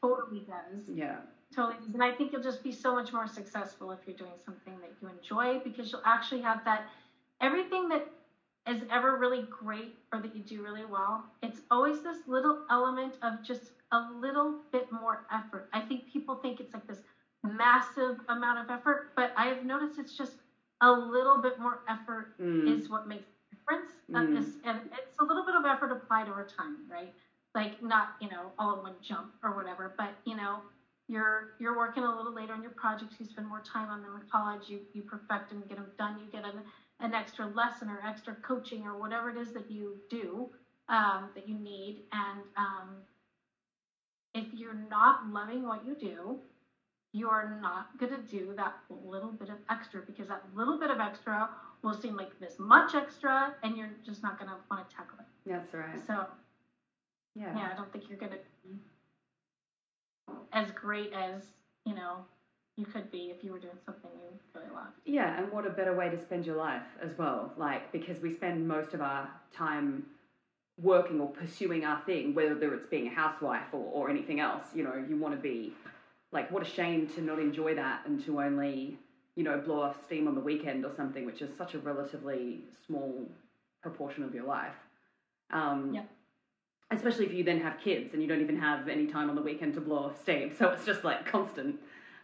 totally 0.00 0.40
does. 0.40 0.88
yeah. 0.92 1.18
Totally. 1.54 1.76
And 1.92 2.02
I 2.02 2.12
think 2.12 2.32
you'll 2.32 2.40
just 2.40 2.62
be 2.62 2.72
so 2.72 2.92
much 2.94 3.12
more 3.12 3.26
successful 3.26 3.90
if 3.90 4.06
you're 4.06 4.14
doing 4.14 4.36
something 4.38 4.80
that 4.80 4.92
you 5.00 5.08
enjoy 5.08 5.58
because 5.62 5.92
you'll 5.92 6.00
actually 6.04 6.40
have 6.40 6.64
that 6.64 6.84
everything 7.40 7.88
that 7.88 8.06
is 8.66 8.84
ever 8.90 9.16
really 9.16 9.40
great 9.50 9.94
or 10.12 10.20
that 10.20 10.34
you 10.34 10.42
do 10.42 10.62
really 10.62 10.84
well, 10.84 11.26
it's 11.42 11.60
always 11.70 12.00
this 12.02 12.26
little 12.26 12.58
element 12.70 13.18
of 13.22 13.42
just 13.42 13.72
a 13.92 13.98
little 13.98 14.56
bit 14.72 14.86
more 14.90 15.20
effort. 15.30 15.66
I 15.72 15.80
think 15.82 16.06
people 16.06 16.36
think 16.36 16.60
it's 16.60 16.72
like 16.72 16.86
this 16.86 17.02
massive 17.42 18.20
amount 18.28 18.58
of 18.58 18.70
effort, 18.70 19.02
but 19.16 19.32
I've 19.36 19.62
noticed 19.62 19.98
it's 19.98 20.16
just 20.16 20.42
a 20.80 20.92
little 20.92 21.38
bit 21.38 21.58
more 21.58 21.80
effort 21.88 22.28
Mm. 22.38 22.66
is 22.66 22.88
what 22.88 23.06
makes 23.06 23.26
the 23.50 23.56
difference. 23.56 24.04
Uh, 24.14 24.22
Mm. 24.22 24.38
is- 24.38 24.58
and 24.64 24.78
it's 24.92 25.18
a 25.20 25.24
little 25.24 25.44
bit 25.44 25.54
of 25.54 25.64
effort 25.64 25.90
applied 25.90 26.28
over 26.28 26.44
time, 26.44 26.84
right? 26.88 27.12
Like 27.54 27.76
not, 27.80 28.08
you 28.20 28.28
know, 28.28 28.54
all 28.58 28.72
in 28.72 28.82
one 28.82 28.96
jump 29.00 29.32
or 29.42 29.52
whatever, 29.52 29.92
but 29.98 30.14
you 30.24 30.34
know, 30.36 30.64
you're 31.08 31.48
you're 31.58 31.76
working 31.76 32.04
a 32.04 32.14
little 32.16 32.32
later 32.32 32.52
on 32.52 32.62
your 32.62 32.70
projects, 32.70 33.16
you 33.18 33.26
spend 33.26 33.46
more 33.46 33.60
time 33.60 33.90
on 33.90 34.02
them 34.02 34.14
in 34.16 34.22
college, 34.30 34.68
you 34.68 34.80
you 34.92 35.02
perfect 35.02 35.48
them, 35.50 35.64
get 35.68 35.76
them 35.76 35.90
done, 35.98 36.18
you 36.18 36.28
get 36.30 36.44
an, 36.44 36.62
an 37.00 37.14
extra 37.14 37.46
lesson 37.46 37.88
or 37.90 38.00
extra 38.06 38.34
coaching 38.42 38.86
or 38.86 38.96
whatever 38.96 39.28
it 39.28 39.36
is 39.36 39.52
that 39.52 39.70
you 39.70 39.96
do 40.08 40.48
um, 40.88 41.30
that 41.34 41.46
you 41.48 41.58
need. 41.58 42.02
And 42.12 42.40
um, 42.56 42.88
if 44.34 44.46
you're 44.52 44.74
not 44.74 45.26
loving 45.26 45.64
what 45.64 45.84
you 45.84 45.94
do, 45.98 46.38
you 47.12 47.28
are 47.28 47.44
not 47.60 47.86
going 47.98 48.10
to 48.10 48.18
do 48.18 48.54
that 48.56 48.72
little 48.88 49.32
bit 49.32 49.50
of 49.50 49.58
extra 49.68 50.00
because 50.06 50.28
that 50.28 50.40
little 50.54 50.78
bit 50.78 50.90
of 50.90 50.98
extra 51.00 51.48
will 51.82 51.94
seem 51.94 52.16
like 52.16 52.38
this 52.38 52.58
much 52.58 52.94
extra 52.94 53.52
and 53.62 53.76
you're 53.76 53.90
just 54.04 54.22
not 54.22 54.38
going 54.38 54.48
to 54.48 54.56
want 54.70 54.88
to 54.88 54.96
tackle 54.96 55.18
it. 55.18 55.26
That's 55.44 55.74
right. 55.74 56.00
So, 56.06 56.24
Yeah. 57.34 57.54
yeah, 57.56 57.70
I 57.70 57.74
don't 57.74 57.92
think 57.92 58.08
you're 58.08 58.18
going 58.18 58.32
to 58.32 58.38
as 60.52 60.70
great 60.70 61.12
as, 61.12 61.42
you 61.84 61.94
know, 61.94 62.24
you 62.76 62.86
could 62.86 63.10
be 63.10 63.30
if 63.30 63.44
you 63.44 63.52
were 63.52 63.58
doing 63.58 63.78
something 63.84 64.10
you 64.14 64.38
really 64.54 64.70
loved. 64.74 64.96
Yeah, 65.04 65.38
and 65.38 65.52
what 65.52 65.66
a 65.66 65.70
better 65.70 65.94
way 65.94 66.08
to 66.08 66.18
spend 66.20 66.46
your 66.46 66.56
life 66.56 66.86
as 67.00 67.16
well. 67.18 67.52
Like, 67.56 67.92
because 67.92 68.20
we 68.20 68.32
spend 68.32 68.66
most 68.66 68.94
of 68.94 69.00
our 69.00 69.28
time 69.52 70.06
working 70.80 71.20
or 71.20 71.28
pursuing 71.28 71.84
our 71.84 72.00
thing, 72.06 72.34
whether 72.34 72.74
it's 72.74 72.86
being 72.86 73.06
a 73.06 73.10
housewife 73.10 73.66
or, 73.72 73.84
or 73.92 74.10
anything 74.10 74.40
else, 74.40 74.64
you 74.74 74.82
know, 74.84 75.04
you 75.08 75.16
want 75.16 75.34
to 75.34 75.40
be 75.40 75.72
like, 76.32 76.50
what 76.50 76.62
a 76.62 76.66
shame 76.66 77.06
to 77.08 77.20
not 77.20 77.38
enjoy 77.38 77.74
that 77.74 78.06
and 78.06 78.24
to 78.24 78.40
only, 78.40 78.98
you 79.36 79.44
know, 79.44 79.58
blow 79.58 79.82
off 79.82 80.02
steam 80.04 80.26
on 80.26 80.34
the 80.34 80.40
weekend 80.40 80.84
or 80.84 80.92
something, 80.96 81.26
which 81.26 81.42
is 81.42 81.50
such 81.56 81.74
a 81.74 81.78
relatively 81.78 82.64
small 82.86 83.28
proportion 83.82 84.22
of 84.22 84.34
your 84.34 84.44
life. 84.44 84.74
Um, 85.50 85.92
Yep. 85.92 86.08
Especially 86.92 87.26
if 87.26 87.32
you 87.32 87.42
then 87.44 87.60
have 87.60 87.78
kids 87.78 88.12
and 88.12 88.22
you 88.22 88.28
don't 88.28 88.40
even 88.40 88.58
have 88.58 88.88
any 88.88 89.06
time 89.06 89.28
on 89.30 89.36
the 89.36 89.42
weekend 89.42 89.74
to 89.74 89.80
blow 89.80 90.04
off 90.04 90.20
steam. 90.22 90.52
So 90.58 90.70
it's 90.70 90.84
just 90.84 91.04
like 91.04 91.24
constant. 91.26 91.76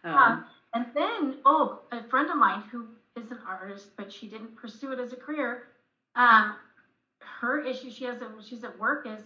Um, 0.03 0.45
and 0.73 0.85
then, 0.95 1.37
oh, 1.45 1.79
a 1.91 2.03
friend 2.03 2.29
of 2.29 2.37
mine 2.37 2.63
who 2.71 2.85
is 3.17 3.31
an 3.31 3.39
artist, 3.47 3.89
but 3.97 4.11
she 4.11 4.27
didn't 4.27 4.55
pursue 4.55 4.91
it 4.91 4.99
as 4.99 5.11
a 5.13 5.15
career. 5.15 5.63
Um, 6.15 6.53
her 7.19 7.59
issue 7.61 7.89
she 7.89 8.05
has 8.05 8.19
when 8.19 8.31
she's 8.41 8.63
at 8.63 8.77
work 8.79 9.05
is 9.07 9.23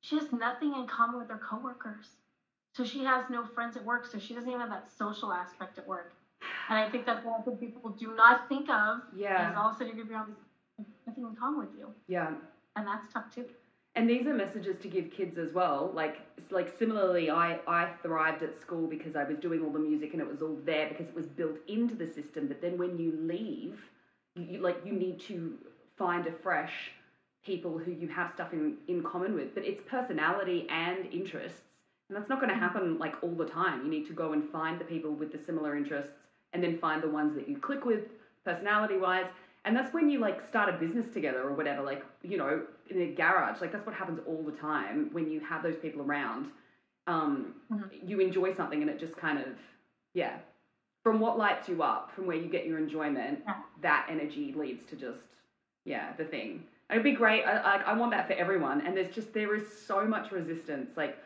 she 0.00 0.16
has 0.16 0.32
nothing 0.32 0.74
in 0.74 0.86
common 0.86 1.18
with 1.18 1.28
her 1.28 1.38
coworkers. 1.38 2.16
So 2.72 2.84
she 2.84 3.04
has 3.04 3.24
no 3.28 3.44
friends 3.44 3.76
at 3.76 3.84
work, 3.84 4.06
so 4.06 4.18
she 4.18 4.34
doesn't 4.34 4.48
even 4.48 4.60
have 4.60 4.70
that 4.70 4.90
social 4.96 5.32
aspect 5.32 5.78
at 5.78 5.86
work. 5.86 6.12
And 6.68 6.78
I 6.78 6.88
think 6.88 7.06
that's 7.06 7.24
one 7.24 7.42
thing 7.42 7.56
people 7.56 7.90
do 7.90 8.14
not 8.14 8.48
think 8.48 8.68
of 8.70 9.00
Yeah. 9.14 9.50
is 9.50 9.56
all 9.56 9.70
of 9.70 9.74
a 9.74 9.78
sudden 9.78 9.96
you're 9.96 10.06
gonna 10.06 10.24
be 10.26 10.32
on 10.32 10.36
this 10.78 10.86
nothing 11.06 11.24
in 11.24 11.34
common 11.34 11.58
with 11.58 11.76
you, 11.76 11.92
yeah. 12.06 12.34
and 12.76 12.86
that's 12.86 13.12
tough 13.12 13.34
too. 13.34 13.46
And 13.98 14.08
these 14.08 14.28
are 14.28 14.32
messages 14.32 14.76
to 14.82 14.86
give 14.86 15.10
kids 15.10 15.38
as 15.38 15.52
well. 15.52 15.90
Like, 15.92 16.18
like 16.50 16.78
similarly, 16.78 17.30
I, 17.32 17.58
I 17.66 17.90
thrived 18.00 18.44
at 18.44 18.60
school 18.60 18.86
because 18.86 19.16
I 19.16 19.24
was 19.24 19.38
doing 19.38 19.60
all 19.60 19.72
the 19.72 19.80
music 19.80 20.12
and 20.12 20.22
it 20.22 20.30
was 20.30 20.40
all 20.40 20.56
there 20.64 20.88
because 20.88 21.08
it 21.08 21.16
was 21.16 21.26
built 21.26 21.56
into 21.66 21.96
the 21.96 22.06
system. 22.06 22.46
But 22.46 22.62
then 22.62 22.78
when 22.78 22.96
you 22.96 23.18
leave, 23.20 23.80
you, 24.36 24.60
like 24.60 24.76
you 24.84 24.92
need 24.92 25.18
to 25.22 25.58
find 25.96 26.28
afresh 26.28 26.92
people 27.44 27.76
who 27.76 27.90
you 27.90 28.06
have 28.06 28.30
stuff 28.32 28.52
in, 28.52 28.76
in 28.86 29.02
common 29.02 29.34
with. 29.34 29.52
But 29.52 29.64
it's 29.64 29.82
personality 29.90 30.68
and 30.70 31.06
interests, 31.12 31.62
and 32.08 32.16
that's 32.16 32.28
not 32.28 32.38
going 32.38 32.50
to 32.50 32.54
mm-hmm. 32.54 32.62
happen 32.62 32.98
like 33.00 33.16
all 33.20 33.34
the 33.34 33.46
time. 33.46 33.82
You 33.82 33.90
need 33.90 34.06
to 34.06 34.12
go 34.12 34.32
and 34.32 34.48
find 34.48 34.80
the 34.80 34.84
people 34.84 35.10
with 35.10 35.32
the 35.32 35.40
similar 35.44 35.76
interests, 35.76 36.12
and 36.52 36.62
then 36.62 36.78
find 36.78 37.02
the 37.02 37.08
ones 37.08 37.34
that 37.34 37.48
you 37.48 37.56
click 37.58 37.84
with 37.84 38.04
personality 38.44 38.96
wise. 38.96 39.26
And 39.68 39.76
that's 39.76 39.92
when 39.92 40.08
you 40.08 40.18
like 40.18 40.40
start 40.48 40.70
a 40.70 40.78
business 40.78 41.12
together 41.12 41.42
or 41.42 41.52
whatever, 41.52 41.82
like, 41.82 42.02
you 42.22 42.38
know, 42.38 42.62
in 42.88 43.02
a 43.02 43.06
garage. 43.12 43.60
Like, 43.60 43.70
that's 43.70 43.84
what 43.84 43.94
happens 43.94 44.18
all 44.26 44.42
the 44.42 44.52
time 44.56 45.10
when 45.12 45.30
you 45.30 45.40
have 45.40 45.62
those 45.62 45.76
people 45.76 46.00
around. 46.00 46.46
Um, 47.06 47.54
Mhm. 47.70 48.08
You 48.08 48.20
enjoy 48.20 48.54
something 48.54 48.80
and 48.80 48.90
it 48.90 48.98
just 48.98 49.14
kind 49.14 49.38
of, 49.38 49.58
yeah. 50.14 50.38
From 51.02 51.20
what 51.20 51.36
lights 51.36 51.68
you 51.68 51.82
up, 51.82 52.10
from 52.12 52.26
where 52.26 52.36
you 52.38 52.48
get 52.48 52.64
your 52.66 52.78
enjoyment, 52.78 53.42
Yeah. 53.46 53.56
that 53.82 54.06
energy 54.08 54.54
leads 54.54 54.86
to 54.86 54.96
just, 54.96 55.26
yeah, 55.84 56.14
the 56.16 56.24
thing. 56.24 56.66
And 56.88 56.98
it'd 56.98 57.04
be 57.04 57.12
great. 57.12 57.44
I, 57.44 57.58
I, 57.58 57.76
I 57.88 57.92
want 57.92 58.10
that 58.12 58.26
for 58.26 58.32
everyone. 58.32 58.80
And 58.80 58.96
there's 58.96 59.14
just, 59.14 59.34
there 59.34 59.54
is 59.54 59.70
so 59.70 60.06
much 60.06 60.32
resistance. 60.32 60.96
Like, 60.96 61.18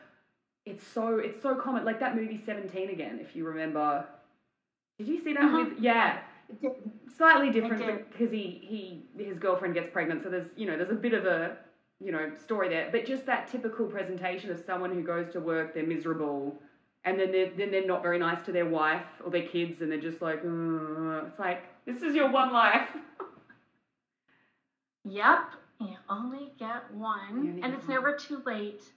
it's 0.67 0.85
so, 0.85 1.19
it's 1.19 1.41
so 1.41 1.55
common. 1.55 1.85
Like 1.85 2.01
that 2.01 2.17
movie 2.17 2.43
17 2.45 2.91
again, 2.91 3.21
if 3.21 3.37
you 3.37 3.45
remember. 3.45 4.05
Did 4.99 5.07
you 5.07 5.23
see 5.23 5.33
that 5.35 5.45
Uh-huh. 5.45 5.65
with, 5.69 5.79
yeah 5.79 6.23
slightly 7.17 7.51
different 7.51 7.85
did. 7.85 8.11
because 8.11 8.31
he, 8.31 8.59
he 9.17 9.25
his 9.25 9.39
girlfriend 9.39 9.75
gets 9.75 9.89
pregnant 9.89 10.23
so 10.23 10.29
there's 10.31 10.47
you 10.57 10.67
know 10.67 10.77
there's 10.77 10.91
a 10.91 10.95
bit 10.95 11.13
of 11.13 11.25
a 11.27 11.57
you 12.01 12.11
know 12.13 12.31
story 12.35 12.69
there 12.69 12.89
but 12.91 13.05
just 13.05 13.27
that 13.27 13.47
typical 13.47 13.87
presentation 13.87 14.51
of 14.51 14.59
someone 14.59 14.91
who 14.93 15.03
goes 15.03 15.29
to 15.31 15.41
work 15.41 15.75
they're 15.75 15.87
miserable 15.87 16.55
and 17.05 17.19
then 17.19 17.33
they're, 17.33 17.51
then 17.57 17.71
they're 17.71 17.87
not 17.87 18.03
very 18.03 18.19
nice 18.19 18.41
to 18.43 18.53
their 18.53 18.67
wife 18.67 19.21
or 19.25 19.31
their 19.31 19.43
kids 19.43 19.81
and 19.83 19.91
they're 19.91 19.99
just 19.99 20.23
like 20.23 20.41
"Ugh." 20.45 21.25
it's 21.27 21.39
like 21.39 21.65
this 21.85 22.03
is 22.03 22.15
your 22.15 22.29
one 22.31 22.53
life 22.53 22.89
Yep, 25.05 25.57
you 25.81 25.97
only 26.09 26.53
get 26.59 26.89
one, 26.93 27.21
only 27.31 27.61
and 27.63 27.75
it's 27.75 27.87
one. 27.89 27.97
never 27.97 28.13
too 28.13 28.41
late 28.47 28.93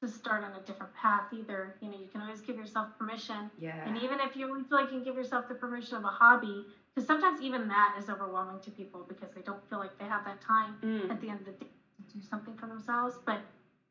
to 0.00 0.08
start 0.08 0.42
on 0.42 0.54
a 0.56 0.60
different 0.60 0.92
path 0.94 1.24
either. 1.32 1.76
You 1.80 1.88
know, 1.90 1.98
you 1.98 2.08
can 2.08 2.20
always 2.20 2.40
give 2.40 2.56
yourself 2.56 2.88
permission, 2.98 3.50
yeah 3.58 3.86
and 3.86 3.96
even 3.96 4.20
if 4.20 4.36
you 4.36 4.46
only 4.48 4.62
feel 4.64 4.78
like 4.78 4.90
you 4.90 4.98
can 4.98 5.04
give 5.04 5.16
yourself 5.16 5.48
the 5.48 5.54
permission 5.54 5.96
of 5.96 6.04
a 6.04 6.08
hobby, 6.08 6.66
because 6.94 7.06
sometimes 7.06 7.40
even 7.40 7.68
that 7.68 7.94
is 7.98 8.08
overwhelming 8.08 8.60
to 8.60 8.70
people 8.70 9.04
because 9.08 9.30
they 9.32 9.42
don't 9.42 9.60
feel 9.68 9.78
like 9.78 9.96
they 9.98 10.06
have 10.06 10.24
that 10.24 10.40
time 10.40 10.76
Mm. 10.82 11.10
at 11.10 11.20
the 11.20 11.28
end 11.30 11.40
of 11.40 11.46
the 11.46 11.52
day 11.52 11.66
to 12.08 12.18
do 12.18 12.22
something 12.22 12.54
for 12.56 12.66
themselves. 12.66 13.18
But 13.24 13.40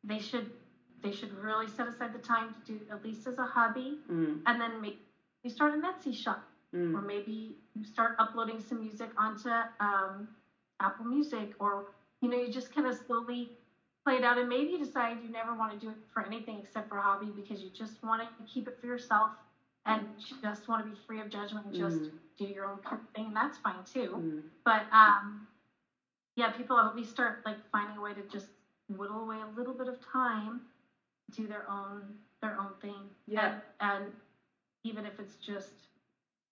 they 0.04 0.18
should, 0.18 0.50
they 1.02 1.10
should 1.12 1.32
really 1.32 1.68
set 1.68 1.86
aside 1.86 2.12
the 2.12 2.18
time 2.18 2.50
to 2.50 2.60
do 2.60 2.84
at 2.90 3.04
least 3.04 3.26
as 3.26 3.38
a 3.38 3.44
hobby, 3.44 3.98
Mm. 4.08 4.38
and 4.46 4.60
then 4.60 4.80
maybe 4.80 4.94
you 5.42 5.50
start 5.50 5.72
an 5.74 5.82
Etsy 5.82 6.14
shop 6.14 6.40
or 6.72 6.78
Mm. 6.80 7.06
maybe 7.06 7.56
you 7.74 7.84
start 7.84 8.14
uploading 8.18 8.60
some 8.60 8.80
music 8.80 9.10
onto 9.16 9.50
um, 9.80 10.28
Apple 10.80 11.04
Music, 11.04 11.54
or 11.58 11.84
you 12.20 12.28
know, 12.28 12.36
you 12.36 12.48
just 12.48 12.74
kind 12.74 12.86
of 12.86 12.94
slowly 12.94 13.50
play 14.04 14.16
it 14.16 14.24
out, 14.24 14.38
and 14.38 14.48
maybe 14.48 14.70
you 14.72 14.78
decide 14.78 15.20
you 15.22 15.30
never 15.30 15.54
want 15.54 15.70
to 15.72 15.76
do 15.78 15.90
it 15.90 15.98
for 16.12 16.22
anything 16.22 16.58
except 16.58 16.88
for 16.88 16.96
a 16.98 17.02
hobby 17.02 17.30
because 17.30 17.62
you 17.62 17.70
just 17.70 18.02
want 18.02 18.22
to 18.22 18.28
keep 18.44 18.66
it 18.66 18.74
for 18.80 18.86
yourself 18.86 19.30
and 19.86 20.06
just 20.42 20.68
want 20.68 20.84
to 20.84 20.90
be 20.90 20.96
free 21.06 21.20
of 21.20 21.28
judgment 21.28 21.66
and 21.66 21.74
just 21.74 21.98
Mm. 21.98 22.10
do 22.38 22.44
your 22.46 22.66
own 22.66 22.78
thing. 23.14 23.26
and 23.26 23.36
That's 23.36 23.58
fine 23.58 23.84
too. 23.84 24.10
Mm. 24.16 24.42
But 24.64 24.82
um, 24.92 25.46
yeah, 26.36 26.50
people 26.50 26.78
at 26.78 26.96
least 26.96 27.10
start 27.10 27.44
like 27.44 27.58
finding 27.70 27.96
a 27.96 28.00
way 28.00 28.14
to 28.14 28.22
just 28.22 28.46
whittle 28.88 29.20
away 29.22 29.40
a 29.40 29.46
little 29.58 29.74
bit 29.74 29.88
of 29.88 30.00
time, 30.00 30.62
do 31.32 31.46
their 31.46 31.68
own 31.70 32.02
their 32.40 32.58
own 32.60 32.72
thing. 32.80 33.08
Yeah. 33.26 33.60
And, 33.80 34.04
and 34.04 34.12
even 34.84 35.06
if 35.06 35.18
it's 35.18 35.36
just 35.36 35.72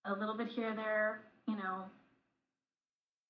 a 0.05 0.13
little 0.15 0.35
bit 0.37 0.49
here 0.49 0.75
there, 0.75 1.21
you 1.47 1.57
know. 1.57 1.85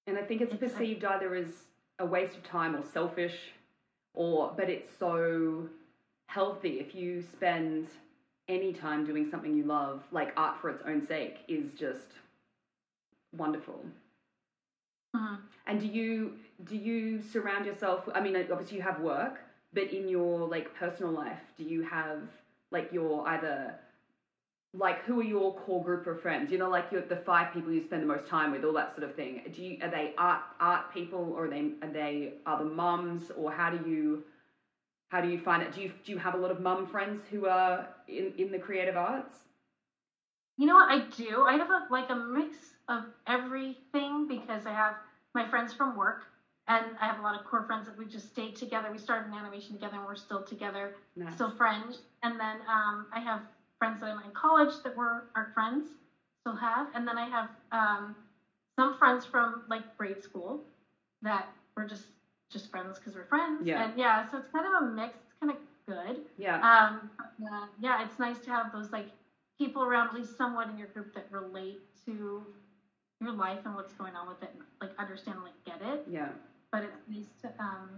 And 0.06 0.16
I 0.18 0.22
think 0.22 0.40
it's 0.40 0.52
It's 0.52 0.62
like- 0.62 0.72
perceived 0.72 1.04
either 1.04 1.34
as 1.34 1.64
a 1.98 2.06
waste 2.06 2.36
of 2.36 2.42
time 2.44 2.74
or 2.74 2.82
selfish, 2.82 3.52
or 4.14 4.52
but 4.56 4.68
it's 4.68 4.92
so 4.98 5.68
healthy 6.26 6.80
if 6.80 6.94
you 6.94 7.22
spend 7.22 7.88
any 8.48 8.72
time 8.72 9.04
doing 9.04 9.28
something 9.30 9.56
you 9.56 9.64
love, 9.64 10.02
like 10.10 10.32
art 10.36 10.60
for 10.60 10.70
its 10.70 10.82
own 10.86 11.06
sake, 11.06 11.38
is 11.48 11.72
just 11.74 12.14
wonderful. 13.32 13.84
mhm. 15.14 15.38
And 15.66 15.80
do 15.80 15.86
you 15.86 16.38
do 16.64 16.76
you 16.76 17.20
surround 17.20 17.66
yourself? 17.66 18.08
I 18.14 18.20
mean, 18.20 18.36
obviously 18.36 18.76
you 18.76 18.82
have 18.82 19.00
work, 19.00 19.40
but 19.72 19.84
in 19.92 20.08
your 20.08 20.46
like 20.48 20.74
personal 20.74 21.12
life, 21.12 21.40
do 21.56 21.64
you 21.64 21.82
have 21.82 22.20
like 22.70 22.92
your 22.92 23.26
either 23.28 23.74
like 24.74 25.02
who 25.04 25.20
are 25.20 25.24
your 25.24 25.54
core 25.54 25.82
group 25.84 26.06
of 26.06 26.20
friends? 26.20 26.50
You 26.50 26.58
know, 26.58 26.70
like 26.70 26.90
your 26.92 27.02
the 27.02 27.16
five 27.16 27.52
people 27.52 27.72
you 27.72 27.82
spend 27.82 28.02
the 28.02 28.06
most 28.06 28.26
time 28.26 28.52
with, 28.52 28.64
all 28.64 28.72
that 28.74 28.94
sort 28.94 29.04
of 29.08 29.14
thing. 29.14 29.42
Do 29.52 29.62
you 29.62 29.78
are 29.82 29.90
they 29.90 30.14
art 30.18 30.42
art 30.60 30.92
people, 30.92 31.32
or 31.36 31.44
are 31.46 31.50
they 31.50 31.72
are 31.82 31.88
they 31.92 32.34
other 32.46 32.64
mums, 32.64 33.30
or 33.36 33.52
how 33.52 33.70
do 33.70 33.88
you 33.88 34.24
how 35.12 35.20
do 35.20 35.28
you 35.28 35.36
find 35.36 35.62
it? 35.62 35.70
Do 35.72 35.82
you 35.82 35.90
do 36.04 36.10
you 36.12 36.16
have 36.16 36.32
a 36.32 36.38
lot 36.38 36.50
of 36.50 36.58
mum 36.58 36.86
friends 36.86 37.20
who 37.30 37.44
are 37.44 37.86
in 38.08 38.32
in 38.38 38.50
the 38.50 38.58
creative 38.58 38.96
arts? 38.96 39.44
You 40.56 40.66
know 40.66 40.74
what 40.74 40.88
I 40.88 41.00
do? 41.00 41.42
I 41.42 41.52
have 41.56 41.68
a 41.68 41.82
like 41.90 42.08
a 42.08 42.14
mix 42.14 42.72
of 42.88 43.04
everything 43.26 44.24
because 44.26 44.64
I 44.64 44.72
have 44.72 44.94
my 45.34 45.44
friends 45.44 45.74
from 45.74 45.94
work 45.94 46.24
and 46.66 46.94
I 46.98 47.04
have 47.04 47.18
a 47.18 47.20
lot 47.20 47.34
of 47.34 47.44
core 47.44 47.62
friends 47.62 47.84
that 47.84 47.96
we 47.98 48.06
just 48.06 48.28
stayed 48.28 48.56
together. 48.56 48.90
We 48.90 48.96
started 48.96 49.26
in 49.28 49.34
animation 49.34 49.74
together 49.74 49.96
and 49.96 50.06
we're 50.06 50.14
still 50.14 50.40
together, 50.40 50.94
Nice. 51.14 51.34
still 51.34 51.50
friends. 51.50 52.00
And 52.22 52.40
then 52.40 52.62
um, 52.66 53.06
I 53.12 53.20
have 53.20 53.42
friends 53.78 54.00
that 54.00 54.06
I 54.06 54.14
met 54.14 54.24
in 54.24 54.32
college 54.32 54.80
that 54.82 54.96
were 54.96 55.24
our 55.36 55.44
friends, 55.52 55.84
still 56.40 56.54
have. 56.54 56.86
And 56.94 57.06
then 57.06 57.18
I 57.18 57.26
have 57.26 57.48
um, 57.70 58.16
some 58.78 58.94
friends 58.94 59.26
from 59.26 59.60
like 59.68 59.82
grade 59.98 60.22
school 60.22 60.62
that 61.20 61.48
were 61.76 61.84
just 61.84 62.06
just 62.52 62.70
friends 62.70 62.98
because 62.98 63.14
we're 63.14 63.24
friends. 63.24 63.66
Yeah. 63.66 63.84
And 63.84 63.98
yeah, 63.98 64.28
so 64.30 64.38
it's 64.38 64.48
kind 64.48 64.66
of 64.66 64.82
a 64.82 64.86
mix. 64.86 65.14
It's 65.24 65.34
kind 65.40 65.52
of 65.52 65.58
good. 65.86 66.22
yeah. 66.36 66.56
Um, 66.56 67.10
uh, 67.20 67.66
yeah, 67.80 68.02
it's 68.04 68.18
nice 68.18 68.38
to 68.40 68.50
have 68.50 68.70
those 68.72 68.92
like 68.92 69.08
people 69.58 69.82
around, 69.82 70.08
at 70.08 70.14
least 70.14 70.36
somewhat 70.36 70.68
in 70.68 70.76
your 70.78 70.88
group 70.88 71.12
that 71.14 71.26
relate 71.30 71.80
to 72.06 72.44
your 73.20 73.32
life 73.32 73.60
and 73.64 73.74
what's 73.74 73.92
going 73.94 74.14
on 74.16 74.28
with 74.28 74.42
it, 74.42 74.50
and, 74.52 74.62
like 74.80 74.90
understand, 74.98 75.38
like 75.42 75.54
get 75.64 75.80
it. 75.86 76.04
yeah. 76.10 76.28
But 76.70 76.84
it's 76.84 77.02
nice 77.08 77.28
to 77.42 77.48
um 77.62 77.88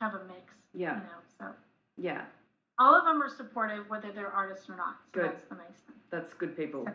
to 0.00 0.04
have 0.04 0.14
a 0.14 0.24
mix. 0.24 0.54
Yeah. 0.74 0.96
You 0.96 1.02
know, 1.02 1.20
so 1.38 1.46
Yeah. 1.96 2.22
all 2.78 2.94
of 2.94 3.04
them 3.04 3.22
are 3.22 3.28
supportive, 3.28 3.88
whether 3.88 4.10
they're 4.12 4.30
artists 4.32 4.68
or 4.68 4.76
not. 4.76 4.96
So 5.14 5.20
Good. 5.20 5.24
that's 5.30 5.44
the 5.44 5.54
nice 5.54 5.80
thing. 5.86 5.96
That's 6.10 6.34
good 6.34 6.56
people. 6.56 6.86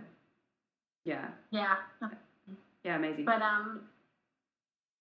Yeah. 1.05 1.27
Yeah. 1.51 1.75
Yeah. 2.83 2.95
Amazing. 2.97 3.25
But 3.25 3.41
um, 3.41 3.81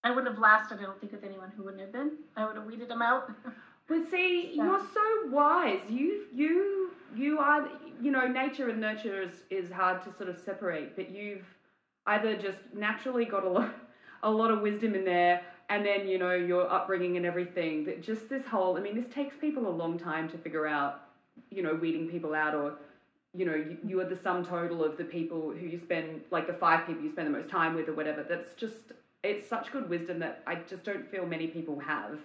I 0.05 0.11
wouldn't 0.11 0.29
have 0.33 0.39
lasted. 0.41 0.79
I 0.79 0.83
don't 0.83 0.99
think 1.01 1.13
with 1.13 1.25
anyone 1.25 1.51
who 1.57 1.65
wouldn't 1.65 1.83
have 1.83 1.93
been. 1.93 2.13
I 2.37 2.47
would 2.47 2.57
have 2.57 2.65
weeded 2.67 2.89
them 2.89 3.03
out. 3.03 3.31
But 3.89 4.09
see, 4.09 4.53
So- 4.57 4.63
you're 4.65 4.87
so 4.95 5.31
wise. 5.31 5.81
You 5.89 6.27
you 6.33 6.93
you 7.17 7.41
are 7.41 7.69
you 8.01 8.13
know 8.13 8.29
nature 8.29 8.69
and 8.69 8.81
nurture 8.81 9.21
is, 9.21 9.33
is 9.51 9.69
hard 9.73 10.01
to 10.05 10.13
sort 10.17 10.29
of 10.29 10.39
separate. 10.39 10.95
But 10.95 11.11
you've 11.11 11.45
either 12.07 12.37
just 12.37 12.59
naturally 12.73 13.25
got 13.25 13.43
a 13.45 13.49
lot 13.49 13.75
a 14.23 14.31
lot 14.31 14.53
of 14.53 14.61
wisdom 14.61 14.95
in 14.95 15.05
there, 15.05 15.43
and 15.71 15.85
then 15.85 16.07
you 16.07 16.19
know 16.19 16.35
your 16.35 16.71
upbringing 16.71 17.17
and 17.17 17.27
everything. 17.27 17.85
That 17.85 18.01
just 18.01 18.29
this 18.29 18.47
whole. 18.47 18.77
I 18.77 18.81
mean, 18.81 18.95
this 18.95 19.13
takes 19.13 19.35
people 19.37 19.67
a 19.67 19.75
long 19.83 19.99
time 19.99 20.29
to 20.29 20.39
figure 20.39 20.69
out. 20.69 21.09
You 21.51 21.63
know, 21.65 21.75
weeding 21.75 22.09
people 22.09 22.33
out 22.33 22.55
or. 22.55 22.75
You 23.33 23.45
know, 23.47 23.55
you, 23.55 23.77
you 23.87 24.01
are 24.01 24.05
the 24.05 24.17
sum 24.17 24.45
total 24.45 24.85
of 24.85 24.97
the 24.99 25.05
people 25.05 25.53
who 25.53 25.65
you 25.67 25.79
spend, 25.79 26.23
like 26.33 26.49
the 26.49 26.53
five 26.53 26.85
people 26.85 27.03
you 27.05 27.11
spend 27.13 27.29
the 27.29 27.39
most 27.39 27.49
time 27.49 27.75
with, 27.77 27.89
or 27.89 27.93
whatever. 27.95 28.25
That's 28.29 28.55
just, 28.55 28.91
it's 29.23 29.47
such 29.47 29.71
good 29.73 29.89
wisdom 29.89 30.19
that 30.21 30.43
I 30.47 30.57
just 30.57 30.85
don't 30.85 31.09
feel 31.11 31.27
many 31.27 31.47
people 31.49 31.79
have 31.81 32.19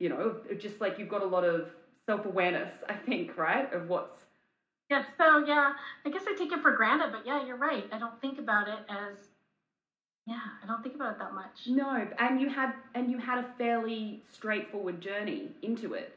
you 0.00 0.08
know, 0.08 0.36
just 0.58 0.80
like 0.80 0.98
you've 0.98 1.08
got 1.08 1.22
a 1.22 1.26
lot 1.26 1.44
of 1.44 1.70
self 2.06 2.24
awareness, 2.24 2.84
I 2.88 2.94
think, 2.94 3.36
right, 3.36 3.72
of 3.72 3.88
what's 3.88 4.26
yeah. 4.90 5.04
So 5.18 5.38
yeah, 5.38 5.74
I 6.06 6.10
guess 6.10 6.22
I 6.28 6.34
take 6.34 6.52
it 6.52 6.60
for 6.60 6.72
granted. 6.72 7.12
But 7.12 7.26
yeah, 7.26 7.44
you're 7.44 7.56
right. 7.56 7.86
I 7.92 7.98
don't 7.98 8.18
think 8.20 8.38
about 8.38 8.68
it 8.68 8.78
as. 8.88 9.16
Yeah, 10.26 10.40
I 10.62 10.66
don't 10.66 10.82
think 10.82 10.94
about 10.94 11.12
it 11.12 11.18
that 11.20 11.32
much. 11.32 11.66
no, 11.66 12.06
and 12.18 12.40
you 12.40 12.48
had 12.48 12.74
and 12.94 13.10
you 13.10 13.18
had 13.18 13.38
a 13.38 13.46
fairly 13.56 14.22
straightforward 14.28 15.00
journey 15.00 15.50
into 15.62 15.94
it, 15.94 16.12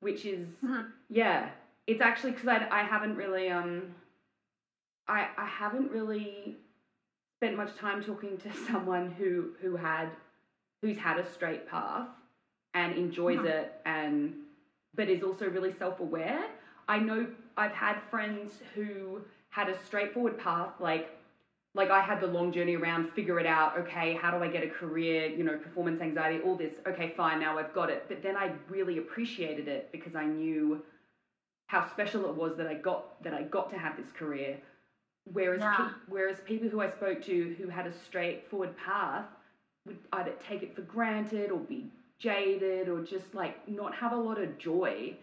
which 0.00 0.24
is 0.24 0.48
Mhm. 0.62 0.92
yeah, 1.08 1.50
it's 1.86 2.00
actually 2.00 2.32
because 2.32 2.48
I 2.48 2.66
I 2.70 2.82
haven't 2.84 3.16
really 3.16 3.50
um, 3.50 3.92
I 5.08 5.28
I 5.36 5.44
haven't 5.46 5.90
really 5.90 6.56
spent 7.36 7.56
much 7.56 7.74
time 7.76 8.02
talking 8.02 8.38
to 8.38 8.52
someone 8.70 9.10
who 9.10 9.50
who 9.60 9.76
had 9.76 10.08
who's 10.82 10.96
had 10.98 11.18
a 11.18 11.26
straight 11.32 11.68
path 11.68 12.08
and 12.74 12.94
enjoys 12.94 13.38
Mhm. 13.38 13.44
it 13.46 13.72
and 13.84 14.34
but 14.94 15.08
is 15.10 15.22
also 15.22 15.46
really 15.50 15.72
self-aware. 15.72 16.44
I 16.88 16.98
know 16.98 17.26
i've 17.56 17.72
had 17.72 17.96
friends 18.10 18.60
who 18.74 19.20
had 19.50 19.68
a 19.68 19.76
straightforward 19.86 20.36
path 20.38 20.72
like 20.78 21.06
like 21.74 21.90
i 21.90 22.00
had 22.00 22.20
the 22.20 22.26
long 22.26 22.52
journey 22.52 22.76
around 22.76 23.10
figure 23.12 23.38
it 23.40 23.46
out 23.46 23.76
okay 23.78 24.14
how 24.14 24.30
do 24.30 24.38
i 24.44 24.48
get 24.48 24.62
a 24.62 24.68
career 24.68 25.26
you 25.26 25.42
know 25.42 25.56
performance 25.56 26.00
anxiety 26.00 26.38
all 26.44 26.54
this 26.54 26.74
okay 26.86 27.12
fine 27.16 27.40
now 27.40 27.58
i've 27.58 27.72
got 27.74 27.88
it. 27.90 28.04
But 28.08 28.22
then 28.22 28.36
i 28.36 28.52
really 28.68 28.98
appreciated 28.98 29.66
it 29.68 29.88
because 29.90 30.14
i 30.14 30.24
knew 30.24 30.80
how 31.66 31.80
special 31.94 32.28
it 32.30 32.34
was 32.34 32.56
that 32.58 32.66
i 32.68 32.74
got 32.74 33.22
that 33.24 33.34
i 33.34 33.42
got 33.42 33.68
to 33.70 33.78
have 33.78 33.96
this 33.96 34.10
career 34.12 34.56
whereas 35.32 35.60
Yeah. 35.60 35.76
pe- 35.76 35.92
whereas 36.08 36.40
people 36.44 36.68
who 36.68 36.80
i 36.80 36.88
spoke 36.90 37.22
to 37.22 37.54
who 37.58 37.68
had 37.68 37.86
a 37.86 37.92
straightforward 37.92 38.76
path 38.76 39.24
would 39.86 39.98
either 40.12 40.32
take 40.48 40.62
it 40.62 40.74
for 40.74 40.82
granted 40.82 41.50
or 41.50 41.58
be 41.60 41.90
jaded 42.18 42.88
or 42.88 43.00
just 43.02 43.34
like 43.34 43.66
not 43.68 43.94
have 43.94 44.12
a 44.12 44.16
lot 44.16 44.40
of 44.40 44.56
joy 44.58 45.14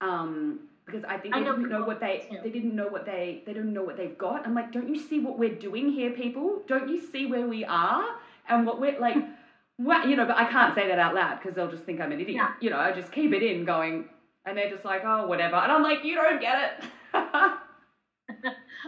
um 0.00 0.60
because 0.84 1.04
i 1.04 1.16
think 1.16 1.34
I 1.34 1.38
they 1.40 1.44
know 1.46 1.52
didn't 1.56 1.70
know 1.70 1.84
what 1.84 2.00
they 2.00 2.26
too. 2.30 2.38
they 2.42 2.50
didn't 2.50 2.74
know 2.74 2.88
what 2.88 3.06
they 3.06 3.42
they 3.46 3.52
don't 3.54 3.72
know 3.72 3.82
what 3.82 3.96
they've 3.96 4.18
got 4.18 4.46
i'm 4.46 4.54
like 4.54 4.72
don't 4.72 4.88
you 4.88 4.98
see 5.00 5.20
what 5.20 5.38
we're 5.38 5.54
doing 5.54 5.88
here 5.90 6.10
people 6.10 6.62
don't 6.66 6.88
you 6.88 7.00
see 7.00 7.26
where 7.26 7.46
we 7.46 7.64
are 7.64 8.04
and 8.48 8.66
what 8.66 8.80
we're 8.80 8.98
like 9.00 9.16
what 9.78 10.08
you 10.08 10.16
know 10.16 10.26
but 10.26 10.36
i 10.36 10.44
can't 10.44 10.74
say 10.74 10.86
that 10.88 10.98
out 10.98 11.14
loud 11.14 11.36
because 11.38 11.54
they'll 11.54 11.70
just 11.70 11.84
think 11.84 12.00
i'm 12.00 12.12
an 12.12 12.20
idiot 12.20 12.36
Yeah. 12.36 12.50
you 12.60 12.70
know 12.70 12.78
i 12.78 12.92
just 12.92 13.12
keep 13.12 13.32
it 13.32 13.42
in 13.42 13.64
going 13.64 14.08
and 14.44 14.56
they're 14.58 14.70
just 14.70 14.84
like 14.84 15.02
oh 15.04 15.26
whatever 15.26 15.56
and 15.56 15.72
i'm 15.72 15.82
like 15.82 16.04
you 16.04 16.14
don't 16.14 16.40
get 16.40 16.78
it 16.82 16.90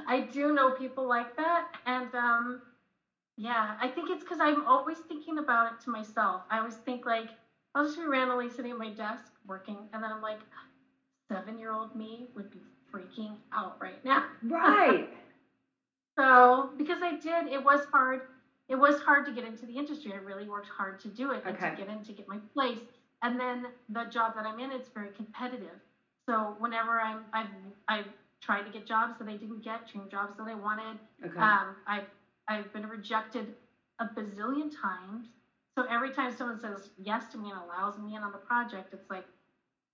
I 0.07 0.21
do 0.21 0.53
know 0.53 0.71
people 0.71 1.07
like 1.09 1.37
that, 1.37 1.67
and 1.87 2.15
um, 2.15 2.61
yeah, 3.37 3.75
I 3.81 3.89
think 3.89 4.11
it's 4.11 4.23
because 4.23 4.41
I'm 4.41 4.63
always 4.67 4.99
thinking 5.01 5.39
about 5.39 5.67
it 5.69 5.81
to 5.85 5.91
myself. 5.91 6.43
I 6.51 6.59
always 6.59 6.77
think 6.77 7.07
like 7.07 7.31
I'll 7.75 7.85
just 7.85 7.97
be 7.97 8.05
randomly 8.07 8.49
sitting 8.49 8.73
at 8.73 8.79
my 8.79 8.91
desk 8.91 9.33
working, 9.47 9.89
and 9.93 10.03
then 10.03 10.11
I'm 10.11 10.21
like, 10.21 10.41
seven-year-old 11.31 11.95
me 11.95 12.27
would 12.35 12.51
be 12.51 12.63
freaking 12.93 13.37
out 13.53 13.77
right 13.81 14.05
now. 14.05 14.23
right 14.43 15.07
So 16.19 16.69
because 16.77 17.01
I 17.03 17.13
did, 17.13 17.47
it 17.47 17.63
was 17.63 17.85
hard. 17.93 18.21
It 18.69 18.77
was 18.77 18.99
hard 18.99 19.25
to 19.27 19.33
get 19.33 19.45
into 19.45 19.67
the 19.67 19.77
industry. 19.79 20.13
I 20.13 20.17
really 20.17 20.49
worked 20.49 20.69
hard 20.69 20.99
to 21.01 21.09
do 21.09 21.31
it 21.31 21.43
and 21.47 21.59
to 21.61 21.71
get 21.71 21.89
in 21.89 22.03
to 22.03 22.13
get 22.13 22.29
my 22.29 22.41
place. 22.55 22.81
And 23.23 23.39
then 23.39 23.69
the 23.89 24.05
job 24.05 24.35
that 24.35 24.45
I'm 24.45 24.59
in, 24.59 24.71
it's 24.73 24.89
very 24.95 25.11
competitive. 25.11 25.79
So 26.29 26.55
whenever 26.59 27.01
I'm, 27.01 27.25
I've, 27.33 27.49
I've 27.89 28.07
tried 28.41 28.63
to 28.63 28.71
get 28.71 28.87
jobs 28.87 29.19
that 29.19 29.29
I 29.29 29.37
didn't 29.37 29.63
get, 29.65 29.87
dream 29.87 30.09
jobs 30.09 30.37
that 30.37 30.45
I 30.49 30.55
wanted. 30.55 30.99
okay 31.25 31.39
Um, 31.39 31.77
I've, 31.87 32.05
I've 32.49 32.73
been 32.73 32.87
rejected 32.87 33.55
a 33.99 34.07
bazillion 34.07 34.71
times. 34.71 35.27
So 35.77 35.85
every 35.89 36.11
time 36.11 36.33
someone 36.33 36.59
says 36.59 36.91
yes 36.97 37.27
to 37.29 37.39
me 37.39 37.51
and 37.51 37.59
allows 37.59 37.99
me 37.99 38.15
in 38.15 38.23
on 38.23 38.33
the 38.33 38.39
project, 38.39 38.93
it's 38.93 39.11
like 39.11 39.25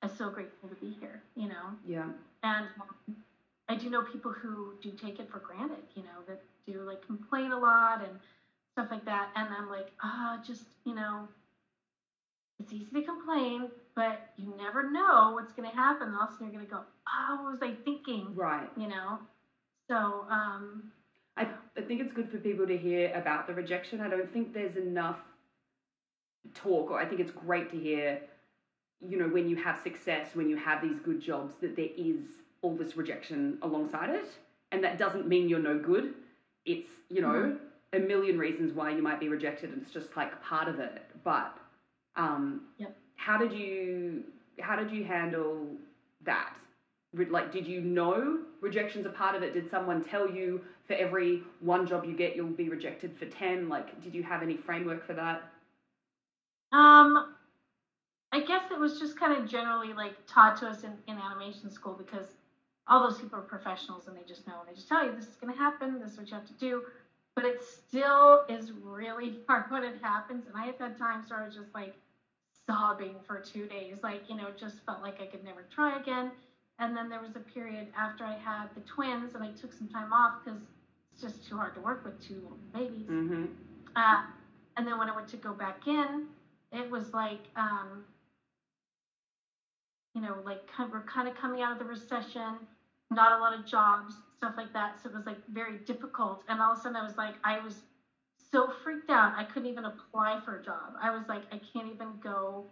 I'm 0.02 0.08
so 0.08 0.30
grateful 0.30 0.68
to 0.68 0.74
be 0.76 0.96
here. 1.00 1.20
You 1.36 1.48
know. 1.48 1.76
yeah 1.86 2.06
And 2.42 2.66
um, 2.80 3.16
I 3.68 3.74
do 3.76 3.88
know 3.90 4.02
people 4.02 4.30
who 4.32 4.74
do 4.82 4.92
take 4.92 5.18
it 5.18 5.30
for 5.30 5.38
granted, 5.38 5.84
you 5.94 6.02
know, 6.02 6.20
that 6.26 6.40
do 6.66 6.82
like 6.82 7.06
complain 7.06 7.52
a 7.52 7.58
lot 7.58 8.02
and 8.02 8.18
stuff 8.72 8.88
like 8.90 9.04
that. 9.06 9.30
And 9.34 9.48
I'm 9.52 9.68
like, 9.68 9.88
ah, 10.02 10.38
just, 10.44 10.64
you 10.84 10.94
know, 10.94 11.28
it's 12.58 12.72
easy 12.72 12.90
to 12.92 13.02
complain, 13.02 13.68
but 13.96 14.20
you 14.36 14.52
never 14.56 14.82
know 14.90 15.32
what's 15.34 15.52
going 15.52 15.68
to 15.68 15.74
happen. 15.74 16.08
And 16.08 16.16
all 16.16 16.24
of 16.24 16.30
a 16.30 16.32
sudden 16.32 16.52
you're 16.52 16.62
going 16.62 16.66
to 16.66 16.72
go, 16.74 16.84
oh, 17.08 17.42
what 17.42 17.52
was 17.52 17.62
I 17.62 17.72
thinking? 17.84 18.34
right 18.34 18.68
You 18.76 18.88
know? 18.88 19.18
So, 19.90 20.26
um, 20.30 20.90
I, 21.36 21.46
I 21.76 21.80
think 21.82 22.00
it's 22.00 22.12
good 22.12 22.30
for 22.30 22.38
people 22.38 22.66
to 22.66 22.76
hear 22.76 23.12
about 23.14 23.46
the 23.46 23.54
rejection. 23.54 24.00
I 24.00 24.08
don't 24.08 24.32
think 24.32 24.54
there's 24.54 24.76
enough 24.76 25.18
talk, 26.54 26.90
or 26.90 26.98
I 27.00 27.04
think 27.04 27.20
it's 27.20 27.30
great 27.32 27.70
to 27.70 27.78
hear, 27.78 28.20
you 29.00 29.18
know, 29.18 29.28
when 29.28 29.48
you 29.48 29.56
have 29.56 29.78
success, 29.82 30.34
when 30.34 30.48
you 30.48 30.56
have 30.56 30.80
these 30.82 30.98
good 31.00 31.20
jobs, 31.20 31.54
that 31.60 31.76
there 31.76 31.88
is 31.96 32.20
all 32.62 32.74
this 32.76 32.96
rejection 32.96 33.58
alongside 33.62 34.10
it. 34.10 34.26
And 34.72 34.82
that 34.84 34.98
doesn't 34.98 35.26
mean 35.28 35.48
you're 35.48 35.58
no 35.60 35.78
good. 35.78 36.14
It's, 36.64 36.88
you 37.10 37.20
know, 37.20 37.56
a 37.92 37.98
million 37.98 38.38
reasons 38.38 38.72
why 38.72 38.90
you 38.90 39.02
might 39.02 39.20
be 39.20 39.28
rejected, 39.28 39.70
and 39.70 39.82
it's 39.82 39.92
just 39.92 40.16
like 40.16 40.40
part 40.42 40.68
of 40.68 40.80
it. 40.80 41.02
but 41.24 41.56
um, 42.16 42.62
Yep. 42.78 42.96
how 43.16 43.36
did 43.36 43.52
you 43.52 44.22
how 44.60 44.76
did 44.76 44.90
you 44.90 45.04
handle 45.04 45.66
that? 46.24 46.54
Like, 47.14 47.52
did 47.52 47.66
you 47.66 47.80
know 47.80 48.40
rejection's 48.60 49.06
a 49.06 49.10
part 49.10 49.36
of 49.36 49.42
it? 49.42 49.52
Did 49.52 49.70
someone 49.70 50.04
tell 50.04 50.28
you 50.28 50.60
for 50.86 50.94
every 50.94 51.42
one 51.60 51.86
job 51.86 52.04
you 52.04 52.14
get, 52.16 52.36
you'll 52.36 52.48
be 52.48 52.68
rejected 52.68 53.16
for 53.18 53.26
ten? 53.26 53.68
Like, 53.68 54.02
did 54.02 54.14
you 54.14 54.22
have 54.22 54.42
any 54.42 54.56
framework 54.56 55.06
for 55.06 55.14
that? 55.14 55.44
Um, 56.72 57.34
I 58.32 58.40
guess 58.40 58.70
it 58.72 58.78
was 58.78 58.98
just 58.98 59.18
kind 59.18 59.32
of 59.32 59.48
generally 59.48 59.92
like 59.92 60.14
taught 60.26 60.56
to 60.58 60.68
us 60.68 60.82
in, 60.82 60.92
in 61.06 61.18
animation 61.18 61.70
school 61.70 61.94
because 61.94 62.34
all 62.88 63.00
those 63.00 63.18
people 63.20 63.38
are 63.38 63.42
professionals 63.42 64.08
and 64.08 64.16
they 64.16 64.24
just 64.26 64.46
know 64.46 64.60
and 64.60 64.68
they 64.68 64.74
just 64.74 64.88
tell 64.88 65.04
you 65.04 65.12
this 65.14 65.28
is 65.28 65.36
going 65.36 65.52
to 65.52 65.58
happen, 65.58 66.00
this 66.00 66.12
is 66.12 66.18
what 66.18 66.28
you 66.30 66.34
have 66.34 66.46
to 66.46 66.52
do. 66.54 66.82
But 67.36 67.44
it 67.44 67.62
still 67.62 68.44
is 68.48 68.72
really 68.72 69.38
hard 69.48 69.70
when 69.70 69.84
it 69.84 69.96
happens. 70.02 70.46
And 70.46 70.56
I 70.56 70.66
have 70.66 70.78
had 70.78 70.98
times 70.98 71.30
where 71.30 71.42
I 71.42 71.46
was 71.46 71.54
just 71.54 71.74
like 71.74 71.94
sobbing 72.66 73.14
for 73.26 73.38
two 73.38 73.66
days, 73.66 73.98
like, 74.02 74.28
you 74.28 74.36
know, 74.36 74.50
just 74.58 74.84
felt 74.84 75.00
like 75.02 75.20
I 75.20 75.26
could 75.26 75.44
never 75.44 75.64
try 75.70 75.96
again. 75.96 76.32
And 76.78 76.96
then 76.96 77.08
there 77.08 77.20
was 77.20 77.36
a 77.36 77.40
period 77.40 77.88
after 77.96 78.24
I 78.24 78.36
had 78.36 78.68
the 78.74 78.80
twins 78.80 79.34
and 79.34 79.44
I 79.44 79.50
took 79.52 79.72
some 79.72 79.88
time 79.88 80.12
off 80.12 80.44
because 80.44 80.60
it's 81.12 81.22
just 81.22 81.48
too 81.48 81.56
hard 81.56 81.74
to 81.74 81.80
work 81.80 82.04
with 82.04 82.20
two 82.26 82.34
little 82.34 82.58
babies. 82.72 83.06
Mm-hmm. 83.08 83.44
Uh, 83.94 84.22
and 84.76 84.86
then 84.86 84.98
when 84.98 85.08
I 85.08 85.14
went 85.14 85.28
to 85.28 85.36
go 85.36 85.52
back 85.52 85.86
in, 85.86 86.26
it 86.72 86.90
was 86.90 87.12
like, 87.14 87.42
um, 87.56 88.04
you 90.14 90.20
know, 90.20 90.36
like 90.44 90.66
kind 90.66 90.90
we're 90.90 91.02
kind 91.02 91.28
of 91.28 91.36
coming 91.36 91.62
out 91.62 91.72
of 91.72 91.78
the 91.78 91.84
recession, 91.84 92.56
not 93.10 93.38
a 93.38 93.40
lot 93.40 93.56
of 93.56 93.64
jobs, 93.64 94.16
stuff 94.36 94.54
like 94.56 94.72
that. 94.72 95.00
So 95.00 95.08
it 95.08 95.14
was 95.14 95.26
like 95.26 95.38
very 95.52 95.78
difficult. 95.78 96.42
And 96.48 96.60
all 96.60 96.72
of 96.72 96.78
a 96.78 96.82
sudden, 96.82 96.96
I 96.96 97.04
was 97.04 97.16
like, 97.16 97.34
I 97.44 97.60
was 97.60 97.82
so 98.50 98.72
freaked 98.82 99.10
out, 99.10 99.34
I 99.36 99.44
couldn't 99.44 99.68
even 99.68 99.84
apply 99.84 100.40
for 100.44 100.58
a 100.58 100.64
job. 100.64 100.94
I 101.00 101.10
was 101.10 101.24
like, 101.28 101.42
I 101.52 101.60
can't 101.72 101.92
even 101.92 102.08
go, 102.22 102.64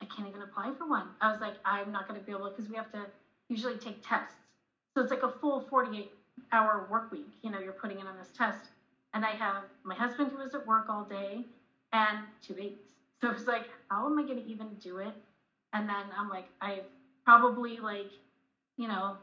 I 0.00 0.04
can't 0.06 0.28
even 0.28 0.42
apply 0.42 0.72
for 0.78 0.88
one. 0.88 1.08
I 1.20 1.30
was 1.30 1.40
like, 1.40 1.54
I'm 1.64 1.90
not 1.92 2.08
going 2.08 2.18
to 2.18 2.24
be 2.24 2.32
able 2.32 2.48
to, 2.48 2.50
because 2.50 2.70
we 2.70 2.76
have 2.76 2.92
to 2.92 3.06
usually 3.48 3.76
take 3.76 4.06
tests. 4.06 4.34
So 4.94 5.02
it's 5.02 5.10
like 5.10 5.22
a 5.22 5.32
full 5.40 5.60
48 5.68 6.10
hour 6.52 6.86
work 6.90 7.10
week, 7.10 7.28
you 7.42 7.50
know, 7.50 7.58
you're 7.58 7.72
putting 7.72 8.00
in 8.00 8.06
on 8.06 8.16
this 8.16 8.28
test 8.36 8.68
and 9.14 9.24
I 9.24 9.30
have 9.30 9.62
my 9.82 9.94
husband 9.94 10.30
who 10.30 10.42
is 10.42 10.54
at 10.54 10.66
work 10.66 10.86
all 10.88 11.04
day 11.04 11.44
and 11.92 12.18
two 12.42 12.54
babies. 12.54 12.78
So 13.22 13.30
it's 13.30 13.46
like, 13.46 13.64
how 13.90 14.04
am 14.04 14.18
I 14.18 14.24
going 14.24 14.42
to 14.42 14.46
even 14.46 14.74
do 14.74 14.98
it? 14.98 15.14
And 15.72 15.88
then 15.88 16.04
I'm 16.18 16.28
like, 16.28 16.44
I've 16.60 16.84
probably 17.24 17.78
like, 17.78 18.10
you 18.76 18.88
know, 18.88 19.16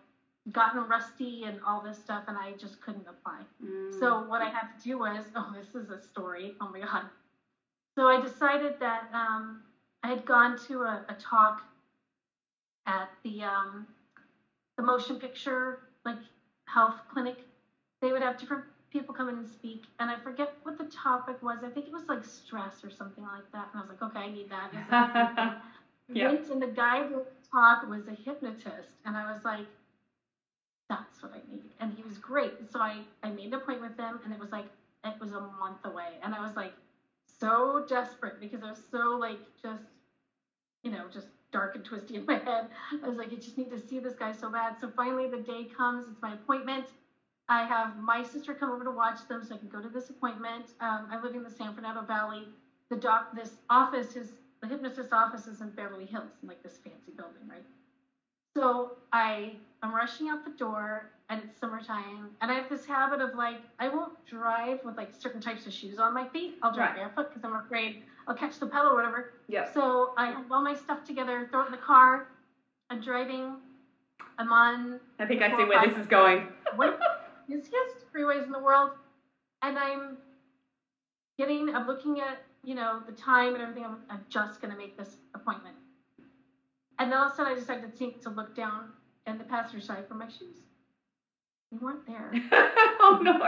gotten 0.52 0.88
rusty 0.88 1.44
and 1.44 1.60
all 1.66 1.80
this 1.80 2.00
stuff, 2.00 2.24
and 2.28 2.36
I 2.36 2.54
just 2.54 2.82
couldn't 2.82 3.06
apply. 3.08 3.42
Mm. 3.64 4.00
So 4.00 4.24
what 4.24 4.42
I 4.42 4.50
had 4.50 4.76
to 4.76 4.84
do 4.84 4.98
was, 4.98 5.26
oh, 5.36 5.54
this 5.56 5.76
is 5.76 5.92
a 5.92 6.02
story. 6.02 6.56
Oh 6.60 6.70
my 6.70 6.80
god. 6.80 7.04
So 7.96 8.08
I 8.08 8.20
decided 8.20 8.80
that 8.80 9.04
um, 9.14 9.62
I 10.02 10.08
had 10.08 10.26
gone 10.26 10.58
to 10.68 10.82
a, 10.82 11.06
a 11.08 11.14
talk 11.14 11.62
at 12.88 13.10
the 13.24 13.44
um, 13.44 13.86
the 14.78 14.84
motion 14.84 15.18
picture 15.18 15.80
like 16.06 16.18
health 16.66 16.96
clinic. 17.12 17.38
They 18.02 18.12
would 18.12 18.22
have 18.22 18.38
different 18.38 18.64
people 18.92 19.14
come 19.14 19.30
in 19.30 19.38
and 19.38 19.48
speak, 19.48 19.84
and 20.00 20.10
I 20.10 20.18
forget 20.18 20.54
what 20.64 20.78
the 20.78 20.86
topic 20.86 21.42
was. 21.42 21.60
I 21.64 21.70
think 21.70 21.88
it 21.88 21.94
was 21.94 22.08
like 22.08 22.24
stress 22.24 22.84
or 22.84 22.92
something 22.92 23.24
like 23.24 23.50
that. 23.54 23.70
And 23.72 23.80
I 23.80 23.82
was 23.82 23.90
like, 23.90 24.02
okay, 24.02 24.20
I 24.20 24.30
need 24.32 24.50
that. 24.50 25.58
Yeah. 26.12 26.28
Went 26.34 26.50
and 26.50 26.62
the 26.62 26.68
guy 26.68 27.04
who 27.04 27.22
talk 27.52 27.88
was 27.88 28.08
a 28.08 28.12
hypnotist, 28.14 28.98
and 29.06 29.16
I 29.16 29.32
was 29.32 29.44
like, 29.46 29.66
that's 30.90 31.22
what 31.24 31.32
I 31.34 31.42
need. 31.52 31.72
And 31.80 31.94
he 31.94 32.04
was 32.04 32.18
great. 32.18 32.70
So 32.72 32.80
I, 32.80 33.00
I 33.24 33.30
made 33.30 33.48
an 33.48 33.54
appointment 33.56 33.98
with 33.98 34.06
him, 34.06 34.20
and 34.24 34.34
it 34.34 34.40
was 34.40 34.52
like, 34.52 34.66
it 35.04 35.14
was 35.20 35.32
a 35.32 35.40
month 35.40 35.86
away. 35.86 36.20
And 36.22 36.36
I 36.36 36.42
was 36.42 36.56
like, 36.56 36.74
so 37.26 37.86
desperate 37.88 38.40
because 38.40 38.64
I 38.64 38.70
was 38.70 38.82
so 38.92 39.18
like, 39.18 39.40
just, 39.62 39.84
you 40.84 40.92
know, 40.92 41.06
just 41.12 41.28
dark 41.54 41.76
and 41.76 41.86
twisty 41.86 42.18
in 42.18 42.26
my 42.28 42.38
head. 42.46 42.68
I 43.04 43.08
was 43.10 43.18
like, 43.18 43.34
I 43.34 43.38
just 43.38 43.58
need 43.58 43.72
to 43.72 43.80
see 43.80 44.00
this 44.00 44.16
guy 44.16 44.34
so 44.34 44.52
bad. 44.52 44.80
So 44.80 44.92
finally 44.98 45.28
the 45.28 45.40
day 45.40 45.66
comes, 45.66 46.08
it's 46.08 46.22
my 46.24 46.34
appointment. 46.34 46.88
I 47.50 47.64
have 47.66 47.98
my 47.98 48.24
sister 48.24 48.56
come 48.56 48.72
over 48.72 48.86
to 48.86 48.92
watch 48.92 49.28
them 49.28 49.44
so 49.44 49.56
I 49.56 49.60
can 49.60 49.70
go 49.70 49.82
to 49.82 49.90
this 49.90 50.10
appointment. 50.10 50.74
Um, 50.82 51.08
I 51.12 51.18
live 51.18 51.36
in 51.36 51.44
the 51.44 51.52
San 51.52 51.74
Fernando 51.74 52.04
Valley. 52.04 52.50
The 52.92 52.98
doc, 52.98 53.28
this 53.34 53.60
office 53.70 54.18
is, 54.18 54.34
the 54.62 54.68
hypnotist 54.70 55.14
office 55.14 55.48
is 55.48 55.62
in 55.62 55.70
Beverly 55.72 56.06
Hills, 56.08 56.32
in 56.44 56.50
like 56.50 56.64
this 56.64 56.80
fancy 56.84 57.14
building, 57.18 57.44
right? 57.50 57.66
So 58.58 58.92
I 59.14 59.58
I'm 59.82 59.94
rushing 59.96 60.30
out 60.30 60.44
the 60.44 60.52
door 60.52 61.08
and 61.30 61.42
it's 61.42 61.60
summertime 61.60 62.32
and 62.42 62.52
I 62.52 62.56
have 62.56 62.70
this 62.70 62.86
habit 62.86 63.22
of 63.22 63.34
like 63.36 63.62
I 63.80 63.90
won't 63.90 64.14
drive 64.28 64.80
with 64.86 64.98
like 64.98 65.10
certain 65.14 65.42
types 65.42 65.66
of 65.68 65.74
shoes 65.74 66.00
on 66.00 66.14
my 66.14 66.26
feet. 66.28 66.56
I'll 66.62 66.72
drive 66.72 66.88
Right. 66.90 66.96
barefoot 66.96 67.30
because 67.30 67.44
I'm 67.46 67.56
afraid 67.56 67.98
I'll 68.28 68.36
catch 68.36 68.60
the 68.60 68.68
pedal 68.68 68.92
or 68.92 68.96
whatever. 68.96 69.32
Yeah. 69.48 69.72
So 69.74 70.14
I 70.18 70.28
have 70.28 70.52
all 70.52 70.62
my 70.62 70.76
stuff 70.76 71.04
together, 71.06 71.48
throw 71.52 71.64
it 71.64 71.66
in 71.68 71.72
the 71.72 71.78
car. 71.78 72.28
I'm 72.90 73.02
driving. 73.02 73.56
I'm 74.38 74.52
on 74.52 75.00
I 75.20 75.26
think 75.26 75.42
I 75.42 75.50
see 75.50 75.64
where 75.64 75.88
this 75.88 75.98
is 75.98 76.08
going. 76.08 76.48
one 76.76 76.90
of 76.90 77.00
the 77.00 77.56
busiest 77.56 78.12
freeways 78.14 78.46
in 78.46 78.52
the 78.52 78.60
world, 78.60 78.92
and 79.62 79.78
I'm 79.78 80.18
getting, 81.38 81.74
I'm 81.76 81.88
looking 81.88 82.20
at, 82.20 82.42
you 82.64 82.76
know, 82.76 83.02
the 83.06 83.12
time 83.12 83.54
and 83.54 83.62
everything. 83.62 83.86
I'm, 83.86 83.98
I'm 84.10 84.22
just 84.30 84.62
gonna 84.62 84.76
make 84.76 84.98
this 84.98 85.18
appointment, 85.36 85.76
and 87.00 87.12
then 87.12 87.18
all 87.18 87.28
of 87.28 87.34
a 87.34 87.36
sudden 87.36 87.52
I 87.52 87.56
decided 87.56 87.84
to 87.84 87.98
think 87.98 88.22
to 88.24 88.30
look 88.30 88.56
down 88.56 88.90
in 89.28 89.38
the 89.38 89.44
passenger 89.44 89.86
side 89.86 90.08
for 90.08 90.16
my 90.16 90.28
shoes. 90.28 90.58
They 91.72 91.78
weren't 91.78 92.06
there, 92.08 92.32
oh 93.00 93.20
no. 93.22 93.40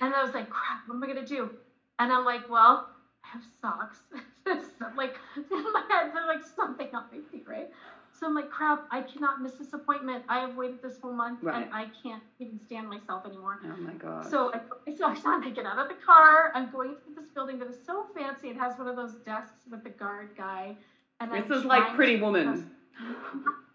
and 0.00 0.14
I 0.14 0.22
was 0.22 0.34
like, 0.34 0.50
crap, 0.50 0.86
what 0.86 0.96
am 0.96 1.04
I 1.04 1.06
gonna 1.06 1.26
do? 1.26 1.50
And 1.98 2.12
I'm 2.12 2.24
like, 2.24 2.48
well, 2.50 2.88
have 3.32 3.42
socks. 3.60 3.98
So, 4.44 4.86
like 4.96 5.14
in 5.36 5.72
my 5.72 5.82
head, 5.88 6.10
there's 6.12 6.26
like 6.26 6.42
something 6.42 6.88
on 6.92 7.04
my 7.12 7.18
feet, 7.30 7.44
right? 7.46 7.68
So 8.12 8.26
I'm 8.26 8.34
like, 8.34 8.50
crap, 8.50 8.82
I 8.90 9.02
cannot 9.02 9.40
miss 9.40 9.52
this 9.52 9.72
appointment. 9.72 10.24
I 10.28 10.38
have 10.40 10.56
waited 10.56 10.82
this 10.82 10.98
whole 11.00 11.12
month, 11.12 11.38
Right. 11.42 11.62
and 11.62 11.72
I 11.72 11.88
can't 12.02 12.20
even 12.40 12.58
stand 12.58 12.88
myself 12.88 13.24
anymore. 13.24 13.60
Oh 13.64 13.76
my 13.76 13.92
god. 13.94 14.28
So 14.28 14.50
I 14.52 14.58
put 14.58 14.78
my 14.84 14.92
socks 14.98 15.24
on, 15.24 15.44
I 15.44 15.50
get 15.50 15.64
out 15.64 15.78
of 15.78 15.86
the 15.86 15.94
car, 15.94 16.50
I'm 16.56 16.68
going 16.70 16.96
to 17.06 17.14
this 17.14 17.30
building 17.34 17.58
that 17.60 17.68
is 17.68 17.78
so 17.86 18.04
fancy. 18.16 18.48
It 18.48 18.56
has 18.56 18.76
one 18.76 18.88
of 18.88 18.96
those 18.96 19.14
desks 19.24 19.64
with 19.70 19.84
the 19.84 19.90
guard 19.90 20.30
guy. 20.36 20.76
And 21.20 21.30
this 21.30 21.44
I'm 21.46 21.52
is 21.52 21.64
like 21.64 21.94
Pretty 21.94 22.20
Woman. 22.20 22.66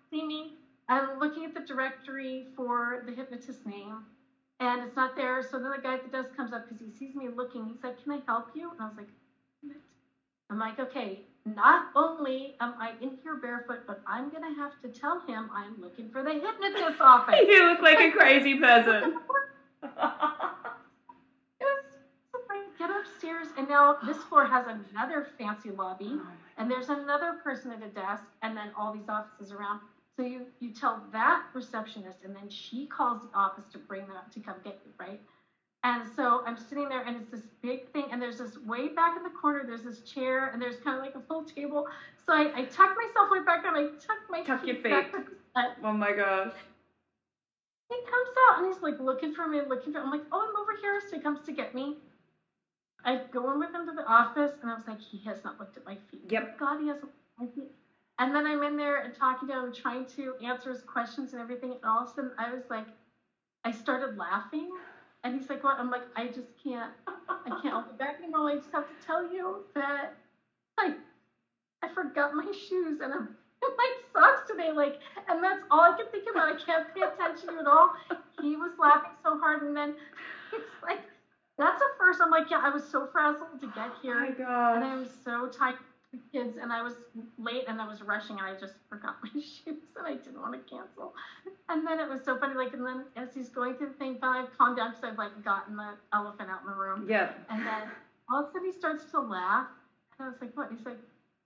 See 0.10 0.26
me? 0.26 0.52
I'm 0.90 1.18
looking 1.18 1.46
at 1.46 1.54
the 1.54 1.62
directory 1.62 2.46
for 2.58 3.04
the 3.06 3.14
hypnotist 3.14 3.66
name, 3.66 4.04
and 4.60 4.84
it's 4.84 4.98
not 4.98 5.16
there. 5.16 5.42
So 5.42 5.60
then 5.60 5.72
the 5.72 5.78
guy 5.82 5.94
at 5.94 6.04
the 6.04 6.10
desk 6.10 6.36
comes 6.36 6.52
up 6.52 6.66
because 6.68 6.82
he 6.82 6.90
sees 6.90 7.16
me 7.16 7.30
looking. 7.30 7.68
He's 7.68 7.82
like, 7.84 8.04
"Can 8.04 8.12
I 8.12 8.20
help 8.28 8.50
you?" 8.54 8.72
And 8.72 8.82
I 8.82 8.86
was 8.86 8.98
like? 8.98 9.08
I'm 10.50 10.60
like, 10.60 10.80
"Okay." 10.80 11.26
Not 11.46 11.88
only 11.96 12.58
am 12.60 12.76
I 12.78 12.94
in 13.00 13.18
here 13.24 13.36
barefoot, 13.36 13.80
but 13.88 14.02
I'm 14.06 14.30
gonna 14.30 14.54
have 14.56 14.74
to 14.82 14.90
tell 14.90 15.22
him 15.22 15.50
I'm 15.54 15.80
looking 15.80 16.10
for 16.12 16.22
the 16.22 16.34
hypnotist 16.34 17.00
office. 17.00 17.36
you 17.48 17.64
look 17.70 17.82
like 17.82 18.00
a 18.02 18.12
crazy 18.12 18.56
person. 18.56 19.16
It 21.60 21.64
was 21.64 21.84
so 22.34 22.40
get 22.78 22.90
upstairs, 22.90 23.48
and 23.58 23.68
now 23.68 23.98
this 24.06 24.18
floor 24.18 24.46
has 24.46 24.66
another 24.68 25.26
fancy 25.38 25.72
lobby, 25.72 26.18
Oh 26.20 26.28
and 26.58 26.70
there's 26.70 26.90
another 26.90 27.34
person 27.34 27.72
at 27.72 27.82
a 27.82 27.88
desk, 27.88 28.24
and 28.42 28.56
then 28.56 28.72
all 28.78 28.92
these 28.92 29.10
offices 29.10 29.52
around. 29.52 29.80
So 30.18 30.24
you 30.24 30.46
you 30.60 30.72
tell 30.72 31.02
that 31.12 31.44
receptionist, 31.54 32.24
and 32.24 32.36
then 32.36 32.50
she 32.50 32.88
calls 32.88 33.22
the 33.22 33.30
office 33.38 33.70
to 33.70 33.78
bring 33.80 34.08
them 34.08 34.18
up 34.18 34.32
to 34.32 34.40
come 34.40 34.58
get 34.64 34.78
you, 34.86 34.92
right? 35.00 35.22
And 35.88 36.06
so 36.18 36.44
I'm 36.46 36.58
sitting 36.58 36.90
there, 36.90 37.04
and 37.04 37.16
it's 37.16 37.32
this 37.32 37.48
big 37.62 37.90
thing, 37.94 38.08
and 38.12 38.22
there's 38.22 38.40
this 38.40 38.58
way 38.66 38.90
back 38.90 39.16
in 39.16 39.24
the 39.24 39.30
corner, 39.30 39.64
there's 39.66 39.84
this 39.84 40.02
chair, 40.02 40.50
and 40.52 40.62
there's 40.62 40.76
kind 40.84 40.98
of 40.98 41.02
like 41.02 41.16
a 41.16 41.22
full 41.22 41.46
table. 41.46 41.88
So 42.26 42.34
I, 42.34 42.52
I 42.54 42.66
tuck 42.66 42.94
myself 42.98 43.30
way 43.32 43.40
back 43.46 43.64
down, 43.64 43.78
I 43.78 43.84
tuck 44.06 44.18
my 44.30 44.44
Tuck 44.44 44.68
your 44.68 44.76
feet. 44.76 45.14
to 45.14 45.20
the 45.24 45.36
side. 45.56 45.76
oh 45.86 45.94
my 45.94 46.12
gosh. 46.12 46.52
He 47.90 47.96
comes 48.02 48.30
out 48.50 48.60
and 48.60 48.68
he's 48.74 48.84
like 48.84 49.00
looking 49.00 49.34
for 49.34 49.48
me, 49.48 49.62
looking 49.66 49.94
for. 49.94 50.00
I'm 50.00 50.12
like, 50.12 50.26
oh, 50.34 50.46
I'm 50.50 50.62
over 50.62 50.76
here. 50.82 51.00
So 51.10 51.16
he 51.16 51.24
comes 51.24 51.46
to 51.46 51.54
get 51.54 51.74
me. 51.74 51.96
I 53.06 53.22
go 53.32 53.50
in 53.54 53.60
with 53.60 53.74
him 53.74 53.86
to 53.88 53.94
the 53.94 54.06
office, 54.06 54.52
and 54.62 54.70
I 54.70 54.76
was 54.76 54.84
like, 54.88 55.00
he 55.00 55.20
has 55.24 55.42
not 55.46 55.58
looked 55.58 55.78
at 55.78 55.86
my 55.86 55.96
feet. 56.12 56.24
Yep. 56.28 56.60
God, 56.60 56.82
he 56.82 56.88
hasn't 56.88 57.06
looked 57.06 57.16
at 57.40 57.46
my 57.46 57.50
feet. 57.56 57.72
And 58.20 58.36
then 58.36 58.46
I'm 58.46 58.62
in 58.64 58.76
there 58.76 59.04
and 59.04 59.16
talking 59.16 59.48
to 59.48 59.54
him, 59.54 59.72
trying 59.72 60.06
to 60.18 60.34
answer 60.44 60.70
his 60.70 60.82
questions 60.82 61.32
and 61.32 61.42
everything. 61.42 61.72
And 61.72 61.86
all 61.86 62.04
of 62.04 62.10
a 62.10 62.14
sudden, 62.14 62.32
I 62.38 62.52
was 62.52 62.64
like, 62.70 62.88
I 63.64 63.72
started 63.72 64.18
laughing, 64.18 64.70
and 65.28 65.36
he's 65.36 65.50
like, 65.50 65.64
what? 65.64 65.78
I'm 65.78 65.90
like, 65.90 66.04
I 66.16 66.28
just 66.28 66.54
can't. 66.64 66.92
I 67.46 67.50
can't 67.62 67.74
hold 67.74 67.88
it 67.90 67.98
back 67.98 68.18
anymore. 68.20 68.50
I 68.50 68.56
just 68.56 68.72
have 68.72 68.88
to 68.88 68.96
tell 69.06 69.24
you 69.24 69.62
that 69.76 70.14
I 70.80 70.94
I 71.84 71.88
forgot 71.88 72.34
my 72.34 72.50
shoes 72.52 73.00
and 73.02 73.14
I'm 73.14 73.30
my 73.78 73.90
socks 74.14 74.42
today. 74.48 74.72
Like, 74.72 74.96
and 75.28 75.44
that's 75.44 75.64
all 75.72 75.82
I 75.82 75.92
can 75.92 76.08
think 76.12 76.26
about. 76.32 76.48
I 76.50 76.54
can't 76.54 76.86
pay 76.96 77.02
attention 77.02 77.50
at 77.60 77.68
all. 77.68 77.92
He 78.42 78.56
was 78.56 78.72
laughing 78.80 79.12
so 79.24 79.38
hard, 79.38 79.62
and 79.62 79.76
then 79.76 79.94
it's 80.54 80.64
like, 80.84 81.02
that's 81.58 81.82
a 81.82 81.86
first. 81.98 82.22
I'm 82.22 82.30
like, 82.32 82.50
yeah, 82.50 82.60
I 82.64 82.70
was 82.70 82.86
so 82.86 83.06
frazzled 83.06 83.60
to 83.62 83.68
get 83.68 83.92
Oh 83.92 84.00
here, 84.02 84.20
my 84.20 84.32
and. 84.74 84.84
I'm 84.84 85.06
so 85.06 85.48
tired. 85.48 85.76
Kids 86.32 86.58
and 86.62 86.72
I 86.72 86.82
was 86.82 86.94
late 87.38 87.66
and 87.68 87.82
I 87.82 87.88
was 87.88 88.02
rushing 88.02 88.40
and 88.40 88.48
I 88.48 88.58
just 88.58 88.76
forgot 88.90 89.18
my 89.24 89.30
shoes 89.42 89.84
and 89.98 90.08
I 90.08 90.14
didn't 90.16 90.40
want 90.40 90.54
to 90.54 90.60
cancel. 90.60 91.14
And 91.70 91.86
then 91.86 92.00
it 92.00 92.08
was 92.08 92.22
so 92.24 92.40
funny, 92.40 92.56
like, 92.56 92.74
and 92.74 92.86
then 92.86 93.06
as 93.18 93.34
he's 93.34 93.50
going 93.50 93.76
through 93.76 93.90
the 93.90 93.94
thing, 93.94 94.18
finally 94.20 94.48
I've 94.48 94.58
calmed 94.58 94.78
down 94.78 94.92
because 94.92 95.04
I've 95.04 95.18
like 95.18 95.44
gotten 95.44 95.76
the 95.76 95.96
elephant 96.14 96.50
out 96.50 96.62
in 96.62 96.68
the 96.68 96.78
room. 96.78 97.08
Yeah. 97.10 97.32
And 97.50 97.66
then 97.66 97.92
all 98.32 98.44
of 98.44 98.50
a 98.50 98.52
sudden 98.52 98.72
he 98.72 98.78
starts 98.78 99.04
to 99.12 99.20
laugh. 99.20 99.68
And 100.18 100.28
I 100.28 100.30
was 100.30 100.38
like, 100.40 100.56
what? 100.56 100.70
He's 100.72 100.86
like, 100.86 101.00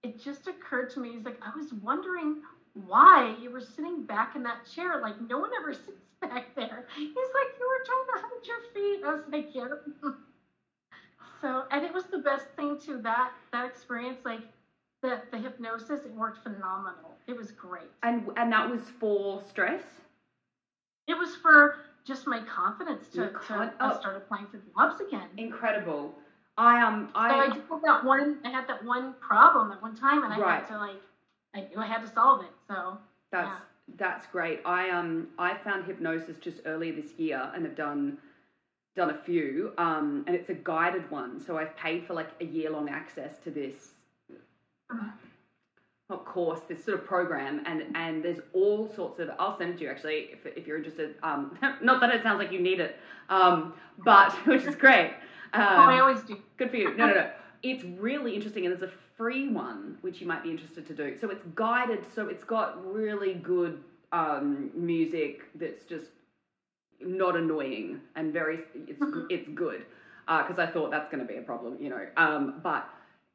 it 0.04 0.22
just 0.22 0.48
occurred 0.48 0.92
to 0.92 1.00
me. 1.00 1.14
He's 1.14 1.26
like, 1.26 1.40
I 1.42 1.56
was 1.58 1.74
wondering 1.74 2.38
why 2.74 3.36
you 3.42 3.50
were 3.50 3.62
sitting 3.62 4.04
back 4.04 4.36
in 4.36 4.44
that 4.44 4.66
chair. 4.74 5.02
Like, 5.02 5.20
no 5.28 5.40
one 5.40 5.50
ever 5.60 5.74
sits 5.86 6.06
back 6.22 6.56
there. 6.56 6.86
He's 6.96 7.10
like, 7.10 7.50
you 7.60 7.68
were 7.68 7.84
trying 7.86 8.22
to 8.22 8.28
hold 8.28 8.46
your 8.46 8.62
feet. 8.74 9.04
I 9.06 9.14
was 9.14 9.24
like, 9.32 9.50
yeah. 9.54 9.68
so, 11.42 11.64
and 11.72 11.84
it 11.84 11.94
was 11.94 12.06
the 12.06 12.20
best 12.20 12.48
thing 12.56 12.78
too, 12.78 13.00
that, 13.04 13.32
that 13.52 13.66
experience, 13.66 14.20
like, 14.26 14.44
the, 15.02 15.20
the 15.32 15.38
hypnosis, 15.38 16.06
it 16.06 16.14
worked 16.14 16.38
phenomenal. 16.38 17.18
It 17.28 17.36
was 17.36 17.52
great. 17.52 17.90
And 18.04 18.30
and 18.38 18.52
that 18.52 18.70
was 18.70 18.90
for 19.00 19.40
stress. 19.40 20.02
It 21.08 21.18
was 21.18 21.36
for 21.36 21.74
just 22.06 22.28
my 22.28 22.42
confidence 22.42 23.10
to, 23.10 23.24
to 23.24 23.30
con- 23.32 23.72
I 23.80 23.90
oh. 23.90 23.94
started 23.94 24.28
playing 24.28 24.48
for 24.48 24.60
clubs 24.74 25.00
again. 25.00 25.28
Incredible. 25.38 26.14
I 26.58 26.80
um 26.82 27.08
So 27.14 27.16
I 27.16 27.44
I 27.44 27.48
did 27.50 27.62
have 27.70 27.82
that 27.84 28.04
one. 28.04 28.40
I 28.46 28.50
had 28.50 28.68
that 28.68 28.84
one 28.84 29.14
problem 29.20 29.72
at 29.72 29.82
one 29.82 29.96
time, 29.96 30.24
and 30.24 30.34
I 30.34 30.38
Right. 30.38 30.60
had 30.62 30.68
to 30.68 30.78
like, 30.78 31.02
I 31.56 31.62
knew 31.62 31.80
I 31.80 31.86
had 31.86 32.02
to 32.02 32.08
solve 32.08 32.42
it. 32.42 32.54
So 32.68 33.00
That's 33.32 33.50
Yeah. 33.50 33.58
that's 33.98 34.28
great. 34.28 34.60
I 34.66 34.90
um 34.90 35.28
I 35.38 35.56
found 35.56 35.84
hypnosis 35.84 36.38
just 36.38 36.62
earlier 36.66 36.94
this 36.94 37.18
year 37.20 37.50
and 37.54 37.66
have 37.66 37.76
done 37.76 38.14
done 38.96 39.10
a 39.10 39.18
few. 39.18 39.74
Um 39.78 40.24
and 40.28 40.36
it's 40.36 40.50
a 40.50 40.54
guided 40.54 41.10
one. 41.12 41.40
So 41.40 41.58
I've 41.58 41.76
paid 41.78 42.06
for 42.06 42.14
like 42.14 42.30
a 42.42 42.46
year 42.46 42.70
long 42.70 42.90
access 42.90 43.38
to 43.40 43.52
this 43.52 43.94
Mhm. 44.92 45.12
not 46.10 46.26
course, 46.26 46.60
this 46.68 46.84
sort 46.84 47.00
of 47.00 47.06
program 47.06 47.62
and 47.66 47.96
and 47.96 48.24
there's 48.24 48.42
all 48.54 48.92
sorts 48.94 49.20
of 49.20 49.30
I'll 49.40 49.58
send 49.58 49.72
it 49.72 49.78
to 49.78 49.84
you 49.86 49.90
actually 49.90 50.30
if, 50.34 50.46
if 50.58 50.68
you're 50.68 50.78
interested. 50.78 51.16
Um 51.24 51.58
not 51.82 52.02
that 52.02 52.14
it 52.14 52.22
sounds 52.24 52.40
like 52.40 52.52
you 52.52 52.60
need 52.60 52.80
it. 52.80 52.98
Um 53.30 53.74
but 53.98 54.34
which 54.46 54.66
is 54.66 54.76
great. 54.76 55.14
Um, 55.54 55.62
oh, 55.62 55.82
I 55.84 56.00
always 56.00 56.22
do. 56.22 56.38
Good 56.58 56.70
for 56.70 56.78
you. 56.78 56.96
No, 56.96 57.08
no, 57.08 57.14
no. 57.14 57.30
It's 57.62 57.84
really 57.84 58.34
interesting, 58.34 58.66
and 58.66 58.72
there's 58.74 58.90
a 58.90 58.94
free 59.18 59.50
one 59.50 59.98
which 60.02 60.22
you 60.22 60.28
might 60.28 60.44
be 60.44 60.50
interested 60.50 60.88
to 60.88 60.94
do. 60.94 61.18
So 61.20 61.30
it's 61.30 61.44
guided. 61.56 62.06
So 62.16 62.28
it's 62.28 62.44
got 62.44 62.84
really 62.92 63.34
good 63.34 63.84
um, 64.14 64.72
music 64.74 65.42
that's 65.56 65.84
just 65.84 66.06
not 67.06 67.36
annoying 67.36 68.02
and 68.16 68.34
very. 68.34 68.62
It's 68.88 69.00
Mhm. 69.00 69.28
it's 69.30 69.50
good 69.50 69.86
because 70.28 70.60
I 70.60 70.68
thought 70.68 70.92
that's 70.92 71.10
going 71.12 71.26
to 71.26 71.32
be 71.32 71.38
a 71.40 71.42
problem, 71.42 71.78
you 71.80 71.90
know. 71.90 72.06
Um, 72.18 72.60
but 72.64 72.88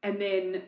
and 0.03 0.21
then 0.21 0.62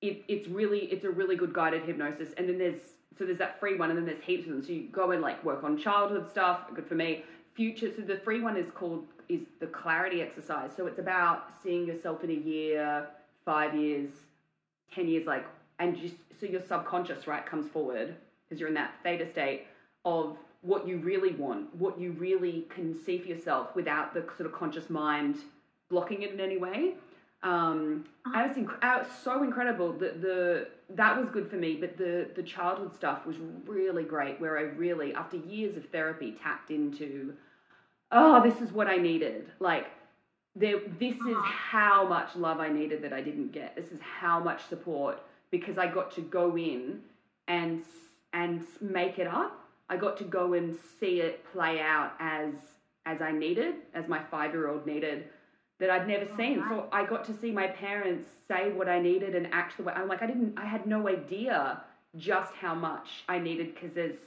it, 0.00 0.22
it's 0.28 0.48
really 0.48 0.80
it's 0.92 1.04
a 1.04 1.10
really 1.10 1.36
good 1.36 1.52
guided 1.52 1.82
hypnosis, 1.82 2.32
and 2.34 2.48
then 2.48 2.58
there's 2.58 2.94
so 3.18 3.24
there's 3.24 3.38
that 3.38 3.60
free 3.60 3.76
one, 3.76 3.90
and 3.90 3.98
then 3.98 4.06
there's 4.06 4.22
heaps 4.22 4.46
of 4.46 4.52
them. 4.52 4.62
So 4.62 4.72
you 4.72 4.88
go 4.88 5.12
and 5.12 5.22
like 5.22 5.42
work 5.44 5.64
on 5.64 5.76
childhood 5.76 6.28
stuff. 6.28 6.60
Good 6.74 6.86
for 6.86 6.94
me. 6.94 7.24
Future. 7.54 7.90
So 7.94 8.02
the 8.02 8.16
free 8.16 8.40
one 8.40 8.56
is 8.56 8.70
called 8.70 9.06
is 9.28 9.42
the 9.60 9.66
clarity 9.66 10.20
exercise. 10.22 10.72
So 10.76 10.86
it's 10.86 10.98
about 10.98 11.50
seeing 11.62 11.86
yourself 11.86 12.24
in 12.24 12.30
a 12.30 12.34
year, 12.34 13.06
five 13.44 13.74
years, 13.74 14.10
ten 14.92 15.08
years, 15.08 15.26
like, 15.26 15.46
and 15.78 15.96
just 15.96 16.14
so 16.40 16.46
your 16.46 16.60
subconscious 16.60 17.26
right 17.26 17.44
comes 17.46 17.68
forward 17.70 18.14
because 18.48 18.58
you're 18.60 18.68
in 18.68 18.74
that 18.74 18.94
theta 19.02 19.26
state 19.30 19.66
of 20.04 20.36
what 20.62 20.86
you 20.86 20.98
really 20.98 21.32
want, 21.32 21.74
what 21.76 21.98
you 21.98 22.12
really 22.12 22.66
can 22.70 22.94
see 23.04 23.18
for 23.18 23.28
yourself 23.28 23.74
without 23.74 24.14
the 24.14 24.24
sort 24.36 24.46
of 24.46 24.52
conscious 24.52 24.88
mind 24.88 25.36
blocking 25.90 26.22
it 26.22 26.32
in 26.32 26.40
any 26.40 26.56
way. 26.56 26.94
Um, 27.42 28.04
and 28.24 28.50
it's 28.50 28.58
inc- 28.58 29.06
so 29.24 29.42
incredible 29.42 29.92
that 29.94 30.22
the 30.22 30.68
that 30.90 31.18
was 31.18 31.28
good 31.30 31.50
for 31.50 31.56
me, 31.56 31.74
but 31.74 31.96
the 31.96 32.28
the 32.36 32.42
childhood 32.42 32.94
stuff 32.94 33.26
was 33.26 33.36
really 33.66 34.04
great. 34.04 34.40
Where 34.40 34.58
I 34.58 34.62
really, 34.62 35.12
after 35.14 35.36
years 35.36 35.76
of 35.76 35.84
therapy, 35.86 36.36
tapped 36.40 36.70
into, 36.70 37.34
oh, 38.12 38.40
this 38.48 38.60
is 38.60 38.70
what 38.72 38.86
I 38.86 38.96
needed. 38.96 39.50
Like, 39.58 39.86
there, 40.54 40.78
this 41.00 41.16
is 41.16 41.36
how 41.42 42.06
much 42.06 42.36
love 42.36 42.60
I 42.60 42.68
needed 42.68 43.02
that 43.02 43.12
I 43.12 43.22
didn't 43.22 43.50
get. 43.50 43.74
This 43.74 43.90
is 43.90 44.00
how 44.00 44.38
much 44.38 44.62
support 44.68 45.20
because 45.50 45.78
I 45.78 45.88
got 45.88 46.12
to 46.14 46.20
go 46.20 46.56
in 46.56 47.00
and 47.48 47.82
and 48.32 48.64
make 48.80 49.18
it 49.18 49.26
up. 49.26 49.61
I 49.92 49.96
got 49.96 50.14
to 50.22 50.24
go 50.38 50.44
and 50.58 50.68
see 50.98 51.14
it 51.20 51.34
play 51.52 51.74
out 51.80 52.12
as 52.18 52.52
as 53.04 53.20
I 53.20 53.32
needed, 53.44 53.74
as 53.94 54.04
my 54.14 54.20
five 54.32 54.50
year 54.54 54.66
old 54.70 54.86
needed 54.86 55.18
that 55.80 55.90
I'd 55.94 56.06
never 56.14 56.26
Oh, 56.32 56.36
seen. 56.36 56.56
So 56.68 56.86
I 56.92 57.04
got 57.04 57.22
to 57.30 57.34
see 57.40 57.50
my 57.62 57.66
parents 57.66 58.24
say 58.48 58.62
what 58.78 58.88
I 58.88 58.98
needed 59.10 59.34
and 59.34 59.46
act 59.52 59.76
the 59.76 59.82
way 59.84 59.92
I'm 59.94 60.08
like 60.12 60.22
I 60.22 60.26
didn't 60.32 60.52
I 60.56 60.66
had 60.74 60.86
no 60.86 61.00
idea 61.08 61.56
just 62.16 62.52
how 62.64 62.74
much 62.74 63.08
I 63.28 63.36
needed 63.48 63.74
because 63.74 63.92
there's 63.98 64.18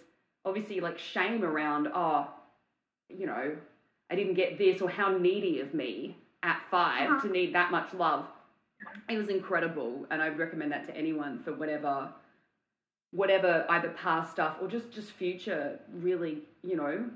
obviously 0.44 0.80
like 0.88 0.98
shame 1.14 1.44
around 1.52 1.88
oh 1.94 2.28
you 3.10 3.26
know 3.32 3.46
I 4.12 4.16
didn't 4.16 4.36
get 4.36 4.58
this 4.58 4.82
or 4.82 4.90
how 4.90 5.10
needy 5.28 5.56
of 5.62 5.74
me 5.74 5.92
at 6.44 6.60
5 6.70 7.10
Uh-huh. 7.10 7.22
to 7.24 7.28
need 7.38 7.56
that 7.56 7.72
much 7.72 7.90
love. 7.94 8.26
It 9.10 9.18
was 9.18 9.30
incredible 9.30 10.06
and 10.12 10.22
I'd 10.22 10.38
recommend 10.38 10.72
that 10.74 10.86
to 10.88 10.94
anyone 11.04 11.40
for 11.44 11.54
whatever 11.54 11.94
whatever 13.16 13.66
either 13.70 13.90
past 13.90 14.32
stuff 14.32 14.58
or 14.62 14.68
just 14.68 14.92
just 14.92 15.12
future 15.12 15.80
really 15.94 16.42
you 16.64 16.76
know 16.76 17.10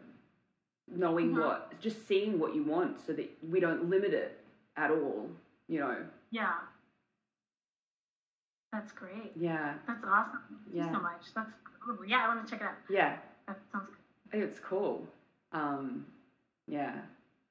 knowing 0.88 1.32
Mhm. 1.34 1.40
what 1.42 1.80
just 1.80 2.08
seeing 2.08 2.40
what 2.40 2.56
you 2.56 2.64
want 2.64 3.00
so 3.06 3.14
that 3.14 3.30
we 3.50 3.60
don't 3.60 3.90
limit 3.90 4.14
it 4.14 4.40
at 4.78 4.92
all 4.92 5.30
you 5.68 5.80
know 5.80 5.98
Yeah. 6.32 6.54
That's 8.72 8.92
great. 8.92 9.32
yeah 9.36 9.74
That's 9.88 10.04
awesome. 10.04 10.40
Thank 10.50 10.76
Yeah. 10.76 10.88
you 10.88 10.94
so 10.94 11.00
much. 11.02 11.34
That's 11.34 11.54
cool. 11.80 12.06
Yeah, 12.06 12.26
I 12.26 12.28
want 12.28 12.46
to 12.46 12.50
check 12.52 12.62
it 12.62 12.68
out. 12.68 12.76
yeah 12.90 13.18
That 13.48 13.58
sounds 13.72 13.90
good. 14.32 14.42
it's 14.44 14.60
cool 14.60 15.08
um 15.52 16.06
yeah 16.68 16.94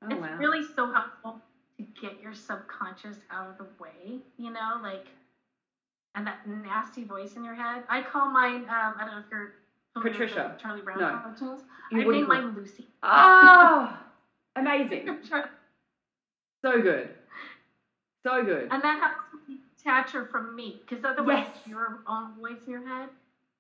oh 0.02 0.06
it's 0.10 0.20
wow 0.20 0.36
really 0.38 0.62
so 0.62 0.90
helpful 0.92 1.40
to 1.76 1.82
get 2.00 2.20
your 2.20 2.32
subconscious 2.32 3.18
out 3.30 3.48
of 3.48 3.58
the 3.58 3.66
way, 3.82 4.20
you 4.36 4.50
know, 4.50 4.78
like, 4.82 5.06
and 6.18 6.26
that 6.26 6.44
nasty 6.46 7.04
voice 7.04 7.36
in 7.36 7.44
your 7.44 7.54
head. 7.54 7.84
I 7.88 8.02
call 8.02 8.28
mine, 8.28 8.66
um, 8.68 8.94
I 8.98 9.04
don't 9.04 9.14
know 9.14 9.18
if 9.20 9.30
you're 9.30 9.52
Patricia. 9.94 10.56
Charlie 10.60 10.80
Brown 10.82 10.98
No. 10.98 11.18
cartoons. 11.22 11.62
You 11.92 12.00
I 12.00 12.04
named 12.12 12.28
mine 12.28 12.54
Lucy. 12.56 12.86
oh 13.04 13.96
amazing 14.56 15.16
so 16.64 16.80
good 16.82 17.08
so 18.24 18.42
good 18.44 18.66
And 18.72 18.82
that 18.82 18.98
helps 18.98 19.20
detach 19.78 20.10
her 20.10 20.24
from 20.24 20.56
me, 20.56 20.80
because 20.86 21.04
otherwise, 21.04 21.46
Yes. 21.54 21.66
your 21.66 22.00
own 22.08 22.32
voice 22.40 22.64
in 22.66 22.72
your 22.72 22.86
head, 22.86 23.08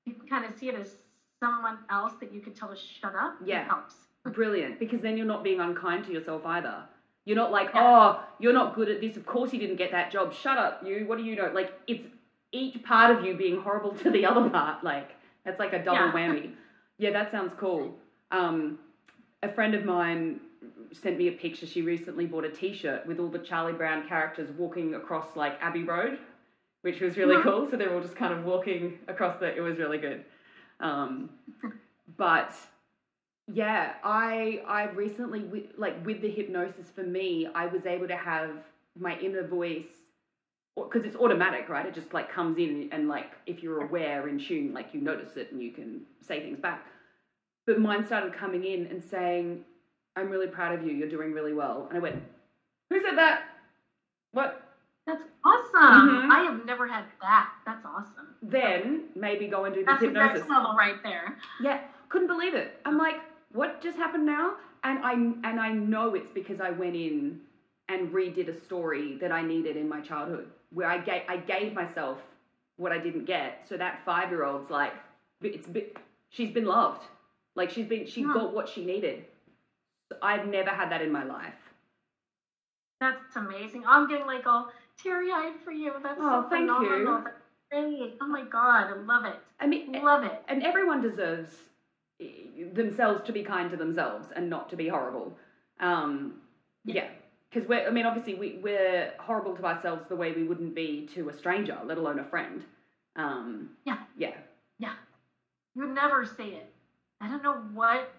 you 0.04 0.14
can 0.14 0.28
kind 0.28 0.44
of 0.44 0.52
see 0.58 0.68
it 0.68 0.74
as 0.74 0.96
someone 1.40 1.78
else 1.88 2.14
that 2.20 2.32
you 2.32 2.40
could 2.40 2.56
tell 2.56 2.68
to 2.68 2.76
shut 2.76 3.14
up. 3.14 3.36
Yeah. 3.44 3.62
It 3.62 3.66
helps. 3.68 3.94
Brilliant, 4.32 4.80
because 4.80 5.00
then 5.00 5.16
you're 5.16 5.26
not 5.26 5.44
being 5.44 5.60
unkind 5.60 6.04
to 6.06 6.12
yourself 6.12 6.44
either. 6.44 6.82
You're 7.24 7.36
not 7.36 7.52
like, 7.52 7.70
Yeah. 7.72 7.82
oh, 7.84 8.20
you're 8.40 8.52
not 8.52 8.74
good 8.74 8.88
at 8.88 9.00
this. 9.00 9.16
Of 9.16 9.24
course 9.26 9.52
you 9.52 9.60
didn't 9.60 9.76
get 9.76 9.92
that 9.92 10.10
job. 10.10 10.32
Shut 10.32 10.58
up, 10.58 10.82
you. 10.84 11.06
What 11.06 11.18
do 11.18 11.24
you 11.24 11.36
know? 11.36 11.50
Like, 11.54 11.72
it's 11.86 12.06
each 12.52 12.82
part 12.82 13.16
of 13.16 13.24
you 13.24 13.34
being 13.34 13.60
horrible 13.60 13.92
to 13.96 14.10
the 14.10 14.24
other 14.26 14.48
part. 14.50 14.82
Like, 14.82 15.10
that's 15.44 15.58
like 15.58 15.72
a 15.72 15.82
double 15.84 16.06
Yeah. 16.06 16.12
whammy. 16.12 16.52
Yeah, 16.98 17.10
that 17.12 17.30
sounds 17.30 17.52
cool. 17.58 17.94
Um, 18.30 18.78
a 19.42 19.48
friend 19.52 19.74
of 19.74 19.84
mine 19.84 20.40
sent 20.92 21.18
me 21.18 21.28
a 21.28 21.32
picture. 21.32 21.66
She 21.66 21.82
recently 21.82 22.26
bought 22.26 22.44
a 22.44 22.50
T-shirt 22.50 23.06
with 23.06 23.20
all 23.20 23.28
the 23.28 23.38
Charlie 23.38 23.72
Brown 23.74 24.08
characters 24.08 24.50
walking 24.52 24.94
across 24.94 25.36
like 25.36 25.56
Abbey 25.60 25.84
Road, 25.84 26.18
which 26.82 27.00
was 27.00 27.16
really 27.16 27.36
Mhm. 27.36 27.42
cool. 27.42 27.70
So 27.70 27.76
they're 27.76 27.92
all 27.94 28.00
just 28.00 28.16
kind 28.16 28.32
of 28.32 28.44
walking 28.44 28.98
across 29.08 29.38
the. 29.38 29.54
It 29.54 29.60
was 29.60 29.78
really 29.78 29.98
good. 29.98 30.24
Um, 30.80 31.30
but 32.16 32.54
yeah, 33.46 33.94
I 34.02 34.62
I 34.66 34.90
recently 34.90 35.68
like 35.76 36.04
with 36.04 36.20
the 36.20 36.30
hypnosis 36.30 36.90
for 36.90 37.02
me, 37.02 37.46
I 37.54 37.66
was 37.66 37.86
able 37.86 38.08
to 38.08 38.16
have 38.16 38.50
my 38.98 39.18
inner 39.20 39.46
voice 39.46 39.97
because 40.84 41.06
it's 41.06 41.16
automatic, 41.16 41.68
right? 41.68 41.86
It 41.86 41.94
just 41.94 42.12
like 42.12 42.30
comes 42.32 42.58
in 42.58 42.88
and 42.92 43.08
like 43.08 43.32
if 43.46 43.62
you're 43.62 43.82
aware 43.84 44.28
in 44.28 44.38
tune, 44.38 44.72
like 44.72 44.92
you 44.92 45.00
notice 45.00 45.36
it 45.36 45.50
and 45.52 45.62
you 45.62 45.70
can 45.72 46.00
say 46.20 46.40
things 46.40 46.58
back. 46.60 46.86
But 47.66 47.78
mine 47.80 48.04
started 48.04 48.32
coming 48.32 48.64
in 48.64 48.86
and 48.86 49.02
saying, 49.02 49.64
"I'm 50.16 50.30
really 50.30 50.46
proud 50.46 50.72
of 50.74 50.86
you. 50.86 50.92
You're 50.92 51.08
doing 51.08 51.32
really 51.32 51.52
well." 51.52 51.86
And 51.88 51.96
I 51.98 52.00
went, 52.00 52.22
"Who 52.90 53.00
said 53.02 53.16
that? 53.18 53.42
What?" 54.32 54.64
That's 55.06 55.22
awesome. 55.44 56.08
Mhm. 56.08 56.30
I 56.30 56.40
have 56.40 56.64
never 56.64 56.86
had 56.86 57.04
that. 57.22 57.50
That's 57.64 57.84
awesome. 57.84 58.34
Then 58.42 59.04
maybe 59.14 59.48
go 59.48 59.64
and 59.64 59.74
do 59.74 59.80
this 59.80 59.86
That's 59.86 60.00
the 60.00 60.06
hypnosis. 60.08 60.40
next 60.40 60.50
level 60.50 60.74
right 60.76 61.02
there. 61.02 61.36
Yeah, 61.60 61.80
couldn't 62.10 62.28
believe 62.28 62.54
it. 62.54 62.78
I'm 62.84 62.98
like, 62.98 63.20
what 63.52 63.80
just 63.80 63.96
happened 63.96 64.26
now? 64.26 64.54
And 64.84 64.98
I 65.00 65.12
and 65.12 65.60
I 65.60 65.70
know 65.72 66.14
it's 66.14 66.30
because 66.30 66.60
I 66.60 66.70
went 66.70 66.94
in 66.94 67.40
and 67.88 68.12
redid 68.12 68.48
a 68.48 68.54
story 68.54 69.16
that 69.16 69.32
I 69.32 69.42
needed 69.42 69.76
in 69.76 69.88
my 69.88 70.00
childhood, 70.00 70.50
where 70.72 70.88
I 70.88 70.98
gave 70.98 71.22
I 71.28 71.36
gave 71.38 71.72
myself 71.74 72.18
what 72.76 72.92
I 72.92 72.98
didn't 72.98 73.24
get. 73.24 73.66
So 73.68 73.76
that 73.76 74.04
five 74.04 74.30
year 74.30 74.44
old's 74.44 74.70
like, 74.70 74.92
it's 75.42 75.66
bit, 75.66 75.96
she's 76.30 76.50
been 76.52 76.64
loved, 76.66 77.02
like 77.56 77.70
she's 77.70 77.86
been 77.86 78.06
she 78.06 78.22
got 78.22 78.54
what 78.54 78.68
she 78.68 78.84
needed. 78.84 79.24
I've 80.22 80.46
never 80.46 80.70
had 80.70 80.90
that 80.90 81.02
in 81.02 81.12
my 81.12 81.24
life. 81.24 81.54
That's 83.00 83.36
amazing. 83.36 83.84
I'm 83.86 84.08
getting 84.08 84.26
like 84.26 84.46
all 84.46 84.70
teary 85.00 85.30
eyed 85.32 85.54
for 85.64 85.70
you. 85.70 85.92
That's 86.02 86.18
Oh, 86.20 86.42
so 86.42 86.48
thank 86.50 86.68
you. 86.68 86.74
phenomenal. 86.76 87.24
Great. 87.70 88.14
Oh 88.20 88.26
my 88.26 88.42
god, 88.42 88.88
I 88.88 88.94
love 88.94 89.24
it. 89.26 89.36
I 89.60 89.66
mean, 89.66 89.92
Love 89.92 90.24
it. 90.24 90.42
and 90.48 90.62
everyone 90.64 91.00
deserves 91.02 91.54
eh, 92.20 92.64
themselves 92.72 93.22
to 93.26 93.32
be 93.32 93.42
kind 93.42 93.70
to 93.70 93.76
themselves 93.76 94.28
and 94.34 94.48
not 94.48 94.68
to 94.70 94.76
be 94.76 94.88
horrible. 94.88 95.36
Um, 95.80 96.34
yeah, 96.84 97.08
because 97.50 97.68
we're 97.68 97.86
I 97.86 97.90
mean 97.90 98.06
obviously 98.06 98.34
we 98.34 98.58
we're 98.62 99.12
horrible 99.18 99.56
to 99.56 99.64
ourselves 99.64 100.02
the 100.08 100.16
way 100.16 100.32
we 100.32 100.44
wouldn't 100.44 100.74
be 100.74 101.08
to 101.14 101.28
a 101.28 101.36
stranger, 101.36 101.78
let 101.84 101.98
alone 101.98 102.18
a 102.18 102.24
friend. 102.24 102.64
Um, 103.16 103.70
Yeah. 103.84 103.98
Yeah. 104.16 104.34
Yeah. 104.78 104.94
You 105.74 105.82
would 105.86 105.94
never 105.94 106.24
say 106.24 106.48
it. 106.48 106.72
I 107.20 107.28
don't 107.28 107.42
know 107.42 107.62
what 107.72 108.12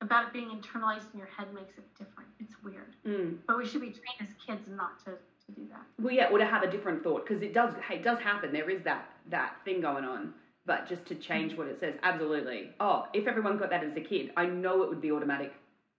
about 0.00 0.26
it 0.26 0.32
being 0.32 0.48
internalized 0.48 1.12
in 1.12 1.18
your 1.18 1.28
head 1.28 1.52
makes 1.54 1.78
it 1.78 1.84
different. 1.96 2.28
It's 2.40 2.54
weird. 2.64 2.96
Mm. 3.06 3.38
But 3.46 3.56
we 3.58 3.66
should 3.66 3.80
be 3.80 3.90
trained 3.90 4.20
as 4.20 4.28
kids 4.44 4.68
not 4.68 4.98
to, 5.04 5.12
to 5.12 5.52
do 5.54 5.62
that. 5.70 5.82
Well, 6.00 6.12
yeah, 6.12 6.28
or 6.28 6.38
to 6.38 6.44
have 6.44 6.64
a 6.64 6.70
different 6.70 7.04
thought 7.04 7.26
because 7.26 7.42
it 7.42 7.54
does 7.54 7.74
it 7.90 8.02
does 8.02 8.18
happen. 8.18 8.52
There 8.52 8.70
is 8.70 8.82
that 8.82 9.10
that 9.30 9.56
thing 9.64 9.80
going 9.80 10.04
on, 10.04 10.34
but 10.66 10.88
just 10.88 11.06
to 11.06 11.14
change 11.14 11.56
what 11.56 11.68
it 11.68 11.78
says, 11.78 11.94
absolutely. 12.02 12.70
Oh, 12.80 13.06
if 13.12 13.26
everyone 13.28 13.58
got 13.58 13.70
that 13.70 13.84
as 13.84 13.96
a 13.96 14.00
kid, 14.00 14.32
I 14.36 14.46
know 14.46 14.82
it 14.82 14.88
would 14.88 15.00
be 15.00 15.12
automatic 15.12 15.52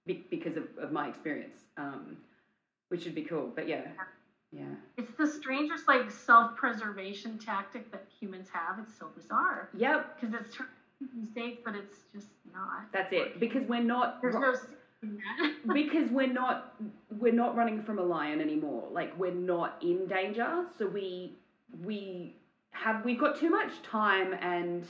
be- 0.05 0.25
because 0.29 0.57
of, 0.57 0.65
of 0.77 0.91
my 0.91 1.07
experience, 1.07 1.59
um, 1.77 2.17
which 2.93 3.05
would 3.05 3.15
be 3.15 3.23
cool. 3.23 3.51
But 3.55 3.67
yeah, 3.67 3.81
yeah, 4.51 4.65
It's 4.97 5.11
the 5.17 5.25
strangest 5.25 5.87
like 5.87 6.11
self-preservation 6.11 7.39
tactic 7.39 7.91
that 7.91 8.05
humans 8.19 8.47
have. 8.53 8.77
It's 8.77 8.95
so 8.95 9.07
bizarre 9.15 9.69
yep, 9.75 10.15
because 10.21 10.35
it's 10.39 10.55
safe, 11.33 11.57
but 11.65 11.73
it's 11.73 11.97
just 12.13 12.27
not. 12.53 12.91
that's 12.91 13.11
it. 13.11 13.39
Because 13.39 13.67
we're 13.67 13.81
not 13.81 14.21
There's 14.21 14.35
no 14.35 14.53
safety 14.53 14.75
in 15.01 15.17
that. 15.17 15.73
because 15.73 16.11
we're 16.11 16.31
not 16.31 16.75
we're 17.17 17.33
not 17.33 17.55
running 17.55 17.81
from 17.81 17.97
a 17.97 18.03
lion 18.03 18.39
anymore. 18.39 18.87
Like 18.91 19.17
we're 19.17 19.33
not 19.33 19.81
in 19.81 20.05
danger, 20.05 20.65
so 20.77 20.85
we 20.85 21.33
we 21.83 22.35
have 22.73 23.03
we've 23.03 23.19
got 23.19 23.39
too 23.39 23.49
much 23.49 23.81
time 23.81 24.35
and 24.39 24.85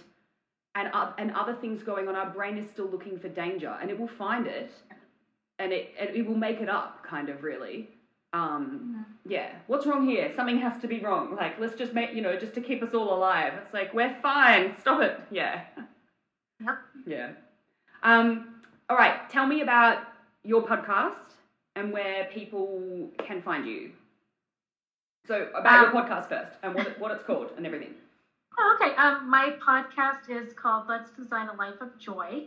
and 0.76 0.90
uh, 0.94 1.14
and 1.18 1.32
other 1.32 1.54
things 1.54 1.84
going 1.84 2.10
on. 2.10 2.18
Our 2.18 2.30
brain 2.32 2.58
is 2.58 2.70
still 2.70 2.88
looking 2.88 3.18
for 3.18 3.30
danger, 3.30 3.78
and 3.80 3.90
it 3.90 3.98
will 3.98 4.10
find 4.10 4.46
it, 4.46 4.72
and 5.60 5.72
it 5.72 5.94
and 6.00 6.10
it 6.16 6.26
will 6.26 6.36
make 6.38 6.62
it 6.62 6.70
up, 6.70 7.04
kind 7.04 7.30
of 7.30 7.44
really. 7.44 7.90
Um, 8.34 9.06
yeah, 9.28 9.52
what's 9.68 9.86
wrong 9.86 10.08
here? 10.08 10.32
Something 10.36 10.58
has 10.58 10.82
to 10.82 10.88
be 10.88 11.00
wrong. 11.00 11.36
Like 11.36 11.60
let's 11.60 11.76
just 11.76 11.94
make 11.94 12.14
you 12.14 12.22
know 12.22 12.36
just 12.36 12.54
to 12.56 12.62
keep 12.62 12.82
us 12.82 12.94
all 12.94 13.14
alive. 13.14 13.54
It's 13.64 13.74
like 13.74 13.94
we're 13.94 14.16
fine. 14.22 14.76
Stop 14.80 15.02
it. 15.02 15.20
Yeah. 15.30 15.62
Yep. 16.64 16.78
Yeah. 17.06 17.30
Um, 18.04 18.56
all 18.90 18.98
right. 18.98 19.30
Tell 19.30 19.46
me 19.46 19.62
about 19.62 20.00
your 20.44 20.62
podcast 20.66 21.34
and 21.76 21.92
where 21.92 22.26
people 22.26 23.10
can 23.20 23.42
find 23.42 23.66
you. 23.66 23.92
So 25.28 25.50
about 25.56 25.82
your 25.82 25.96
Um, 25.96 26.04
podcast 26.08 26.28
first 26.30 26.58
and 26.64 26.74
what, 26.76 26.88
it, 26.88 27.00
what 27.00 27.12
it's 27.12 27.24
called 27.24 27.52
and 27.56 27.66
everything. 27.66 27.94
Oh, 28.60 28.78
okay. 28.80 28.96
Um, 28.96 29.30
my 29.30 29.56
podcast 29.66 30.30
is 30.30 30.54
called 30.54 30.84
Let's 30.88 31.12
Design 31.12 31.48
a 31.50 31.54
Life 31.54 31.82
of 31.82 31.98
Joy, 31.98 32.44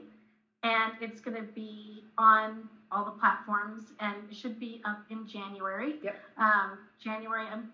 and 0.63 0.93
it's 1.01 1.21
going 1.21 1.37
to 1.37 1.43
be 1.55 2.05
on 2.19 2.69
all 2.91 3.05
the 3.05 3.11
platforms, 3.11 3.93
and 4.01 4.17
it 4.29 4.35
should 4.37 4.59
be 4.59 4.81
up 4.85 4.99
in 5.11 5.27
January. 5.27 5.97
Yep. 6.03 6.17
Um, 6.39 6.79
January, 6.99 7.47
I'm 7.51 7.67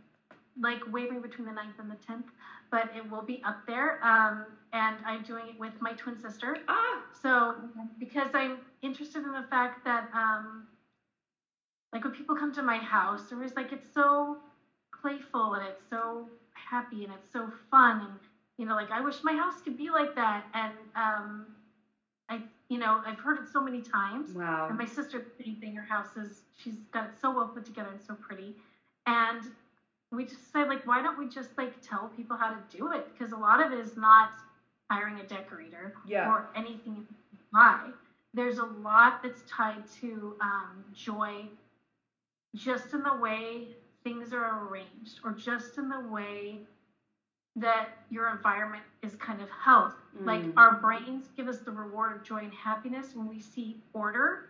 like 0.61 0.81
wavering 0.87 1.21
between 1.21 1.47
the 1.47 1.53
9th 1.53 1.79
and 1.79 1.91
the 1.91 1.97
10th, 1.97 2.25
but 2.71 2.89
it 2.95 3.09
will 3.09 3.23
be 3.23 3.41
up 3.45 3.57
there. 3.67 3.99
Um, 4.03 4.45
and 4.73 4.99
I'm 5.05 5.23
doing 5.23 5.49
it 5.49 5.59
with 5.59 5.73
my 5.81 5.93
twin 5.95 6.19
sister. 6.19 6.57
Ah. 6.69 7.01
So, 7.21 7.55
because 7.99 8.31
I'm 8.35 8.59
interested 8.83 9.25
in 9.25 9.33
the 9.33 9.45
fact 9.51 9.85
that, 9.85 10.05
um, 10.13 10.65
like, 11.93 12.05
when 12.05 12.13
people 12.13 12.35
come 12.35 12.53
to 12.53 12.63
my 12.63 12.79
house, 12.79 13.25
they're 13.29 13.39
always 13.39 13.55
like, 13.57 13.73
it's 13.73 13.93
so 13.93 14.37
playful 15.01 15.55
and 15.55 15.65
it's 15.65 15.83
so 15.89 16.29
happy 16.55 17.05
and 17.05 17.13
it's 17.13 17.31
so 17.33 17.51
fun. 17.71 18.01
And, 18.01 18.19
you 18.59 18.67
know, 18.67 18.75
like, 18.75 18.91
I 18.91 19.01
wish 19.01 19.23
my 19.23 19.35
house 19.35 19.61
could 19.61 19.77
be 19.77 19.91
like 19.91 20.15
that. 20.15 20.45
And, 20.55 20.73
um, 20.97 21.47
you 22.73 22.79
know, 22.79 23.03
I've 23.07 23.21
heard 23.21 23.37
it 23.37 23.47
so 23.53 23.61
many 23.61 23.83
times. 23.83 24.33
Wow. 24.33 24.69
And 24.71 24.79
my 24.79 24.87
sister, 24.87 25.23
thing. 25.61 25.75
Her 25.77 25.83
house 25.83 26.17
is, 26.17 26.41
she's 26.57 26.77
got 26.91 27.05
it 27.05 27.11
so 27.21 27.31
well 27.31 27.47
put 27.47 27.67
together 27.67 27.91
and 27.91 28.01
so 28.01 28.15
pretty. 28.15 28.55
And 29.07 29.43
we 30.11 30.25
just 30.25 30.41
decided, 30.47 30.69
like, 30.71 30.87
why 30.87 31.03
don't 31.03 31.19
we 31.19 31.29
just, 31.29 31.51
like, 31.59 31.75
tell 31.83 32.09
people 32.17 32.35
how 32.35 32.49
to 32.49 32.57
do 32.75 32.91
it? 32.93 33.07
Because 33.13 33.33
a 33.33 33.37
lot 33.37 33.61
of 33.61 33.73
it 33.73 33.79
is 33.79 33.95
not 33.95 34.31
hiring 34.91 35.21
a 35.21 35.23
decorator 35.23 35.93
Yeah. 36.07 36.27
or 36.31 36.47
anything 36.55 36.97
you 36.97 37.39
buy. 37.53 37.91
There's 38.33 38.57
a 38.57 38.65
lot 38.65 39.23
that's 39.23 39.43
tied 39.47 39.87
to 40.01 40.35
um, 40.41 40.83
joy 40.95 41.51
just 42.55 42.95
in 42.95 43.03
the 43.03 43.15
way 43.15 43.69
things 44.03 44.33
are 44.33 44.67
arranged 44.67 45.21
or 45.23 45.33
just 45.33 45.77
in 45.77 45.91
the 45.91 46.01
way 46.01 46.61
that 47.57 47.89
your 48.11 48.29
environment 48.29 48.85
is 49.03 49.17
kind 49.17 49.41
of 49.41 49.49
held. 49.51 49.95
Like 50.25 50.43
Mm. 50.43 50.53
our 50.57 50.73
brains 50.73 51.31
give 51.37 51.49
us 51.49 51.61
the 51.61 51.73
reward 51.73 52.13
of 52.13 52.23
joy 52.23 52.45
and 52.45 52.55
happiness 52.55 53.15
when 53.15 53.27
we 53.29 53.39
see 53.41 53.77
order 53.93 54.41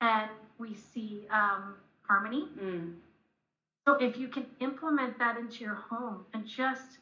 and 0.00 0.30
we 0.58 0.74
see 0.74 1.26
um, 1.30 1.76
harmony. 2.06 2.46
Mm. 2.58 2.92
So 3.86 3.96
if 3.98 4.18
you 4.18 4.28
can 4.28 4.46
implement 4.60 5.18
that 5.18 5.36
into 5.36 5.64
your 5.64 5.74
home 5.74 6.24
and 6.32 6.44
just 6.44 6.98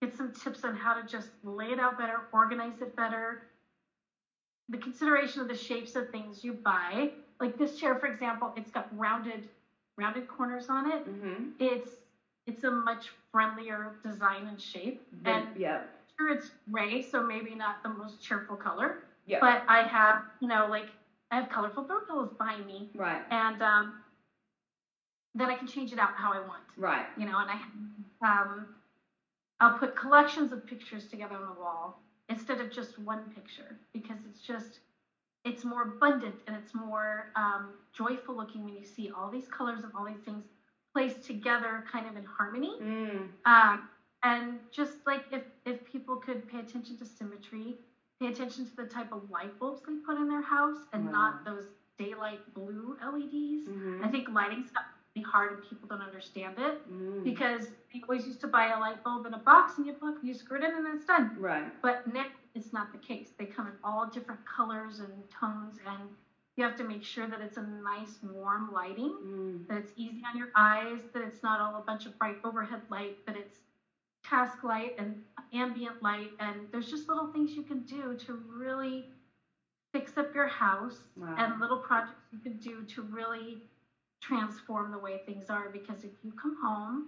get 0.00 0.12
some 0.12 0.30
tips 0.30 0.64
on 0.64 0.74
how 0.74 0.94
to 0.94 1.02
just 1.02 1.32
lay 1.42 1.70
it 1.72 1.78
out 1.78 1.96
better, 1.96 2.22
organize 2.32 2.80
it 2.80 2.94
better, 2.96 3.38
the 4.68 4.78
consideration 4.78 5.42
of 5.42 5.48
the 5.48 5.54
shapes 5.54 5.94
of 5.96 6.08
things 6.08 6.44
you 6.44 6.52
buy. 6.64 7.10
Like 7.40 7.56
this 7.56 7.76
chair, 7.76 7.96
for 7.96 8.06
example, 8.06 8.52
it's 8.56 8.70
got 8.70 8.86
rounded 8.90 9.48
rounded 9.98 10.26
corners 10.26 10.68
on 10.68 10.86
it. 10.86 11.04
Mm-hmm. 11.06 11.44
It's 11.58 12.01
it's 12.46 12.64
a 12.64 12.70
much 12.70 13.10
friendlier 13.30 13.92
design 14.04 14.46
and 14.46 14.60
shape. 14.60 15.02
And 15.24 15.46
yeah. 15.56 15.82
sure 16.18 16.30
it's 16.30 16.50
gray, 16.70 17.02
so 17.02 17.22
maybe 17.22 17.54
not 17.54 17.82
the 17.82 17.88
most 17.88 18.20
cheerful 18.20 18.56
color. 18.56 19.04
Yeah. 19.26 19.38
But 19.40 19.62
I 19.68 19.82
have, 19.82 20.22
you 20.40 20.48
know, 20.48 20.66
like 20.68 20.86
I 21.30 21.36
have 21.36 21.48
colorful 21.48 21.84
throw 21.84 22.00
pillows 22.00 22.30
behind 22.36 22.66
me 22.66 22.90
right. 22.94 23.22
and 23.30 23.62
um, 23.62 23.94
then 25.34 25.48
I 25.48 25.54
can 25.54 25.66
change 25.66 25.92
it 25.92 25.98
out 25.98 26.10
how 26.14 26.32
I 26.32 26.40
want, 26.40 26.62
Right. 26.76 27.06
you 27.16 27.24
know. 27.24 27.38
And 27.38 27.50
I, 27.50 28.40
um, 28.42 28.66
I'll 29.60 29.78
put 29.78 29.94
collections 29.96 30.52
of 30.52 30.66
pictures 30.66 31.06
together 31.06 31.36
on 31.36 31.46
the 31.54 31.60
wall 31.60 32.00
instead 32.28 32.60
of 32.60 32.70
just 32.70 32.98
one 32.98 33.22
picture 33.34 33.78
because 33.92 34.18
it's 34.28 34.40
just, 34.40 34.80
it's 35.44 35.64
more 35.64 35.82
abundant 35.82 36.34
and 36.46 36.56
it's 36.56 36.74
more 36.74 37.26
um, 37.36 37.70
joyful 37.92 38.36
looking 38.36 38.64
when 38.64 38.74
you 38.74 38.84
see 38.84 39.10
all 39.16 39.30
these 39.30 39.48
colors 39.48 39.84
and 39.84 39.92
all 39.96 40.04
these 40.04 40.20
things 40.24 40.44
placed 40.92 41.22
together, 41.24 41.84
kind 41.90 42.06
of 42.06 42.16
in 42.16 42.24
harmony. 42.24 42.72
Mm. 42.82 43.28
Um, 43.46 43.88
and 44.22 44.58
just 44.70 44.98
like 45.06 45.24
if 45.32 45.42
if 45.66 45.84
people 45.84 46.16
could 46.16 46.48
pay 46.48 46.58
attention 46.60 46.96
to 46.98 47.04
symmetry, 47.04 47.74
pay 48.20 48.28
attention 48.28 48.66
to 48.66 48.76
the 48.76 48.84
type 48.86 49.12
of 49.12 49.28
light 49.30 49.58
bulbs 49.58 49.80
they 49.86 49.94
put 50.06 50.16
in 50.16 50.28
their 50.28 50.42
house, 50.42 50.78
and 50.92 51.10
not 51.10 51.44
those 51.44 51.64
daylight 51.98 52.40
blue 52.54 52.96
LEDs. 53.04 53.68
Mm-hmm. 53.68 54.04
I 54.04 54.08
think 54.08 54.28
lighting's 54.30 54.70
got 54.70 54.84
really 55.14 55.26
hard 55.28 55.52
and 55.52 55.62
people 55.68 55.88
don't 55.88 56.00
understand 56.00 56.54
it 56.58 56.90
Mm. 56.90 57.22
because 57.22 57.66
they 57.92 58.00
always 58.08 58.26
used 58.26 58.40
to 58.40 58.46
buy 58.46 58.68
a 58.72 58.78
light 58.80 59.02
bulb 59.04 59.26
in 59.26 59.34
a 59.34 59.38
box 59.38 59.76
and 59.76 59.86
you 59.86 59.92
plug, 59.92 60.14
you 60.22 60.32
screw 60.32 60.58
it 60.58 60.64
in 60.64 60.74
and 60.74 60.86
it's 60.94 61.04
done. 61.04 61.36
Right. 61.38 61.70
But 61.82 62.12
now 62.12 62.24
it's 62.54 62.72
not 62.72 62.92
the 62.92 62.98
case. 62.98 63.28
They 63.38 63.44
come 63.44 63.66
in 63.66 63.74
all 63.84 64.06
different 64.06 64.40
colors 64.46 65.00
and 65.00 65.12
tones, 65.30 65.78
and 65.86 66.08
you 66.56 66.64
have 66.64 66.74
to 66.76 66.84
make 66.84 67.02
sure 67.04 67.26
that 67.26 67.40
it's 67.40 67.56
a 67.56 67.62
nice 67.62 68.18
warm 68.22 68.70
lighting 68.72 69.12
Mm. 69.22 69.66
that 69.68 69.76
it's 69.78 69.92
easy 69.96 70.22
on 70.26 70.36
your 70.36 70.48
eyes, 70.54 71.08
that 71.12 71.22
it's 71.22 71.42
not 71.42 71.60
all 71.60 71.76
a 71.76 71.80
bunch 71.80 72.06
of 72.06 72.16
bright 72.18 72.36
overhead 72.44 72.80
light, 72.88 73.16
that 73.26 73.36
it's 73.36 73.62
task 74.22 74.62
light 74.62 74.92
and 74.98 75.16
ambient 75.52 75.96
light, 76.00 76.32
and 76.38 76.68
there's 76.72 76.88
just 76.90 77.08
little 77.08 77.26
things 77.26 77.56
you 77.56 77.62
can 77.62 77.80
do 77.80 78.14
to 78.16 78.34
really 78.34 79.06
fix 79.92 80.16
up 80.16 80.34
your 80.34 80.46
house 80.46 81.08
Wow. 81.16 81.36
and 81.36 81.58
little 81.60 81.76
projects 81.78 82.22
you 82.30 82.38
can 82.38 82.56
do 82.56 82.82
to 82.84 83.02
really 83.02 83.60
transform 84.20 84.90
the 84.90 84.98
way 84.98 85.18
things 85.18 85.50
are. 85.50 85.68
Because 85.68 86.04
if 86.04 86.12
you 86.22 86.32
come 86.32 86.54
home 86.62 87.04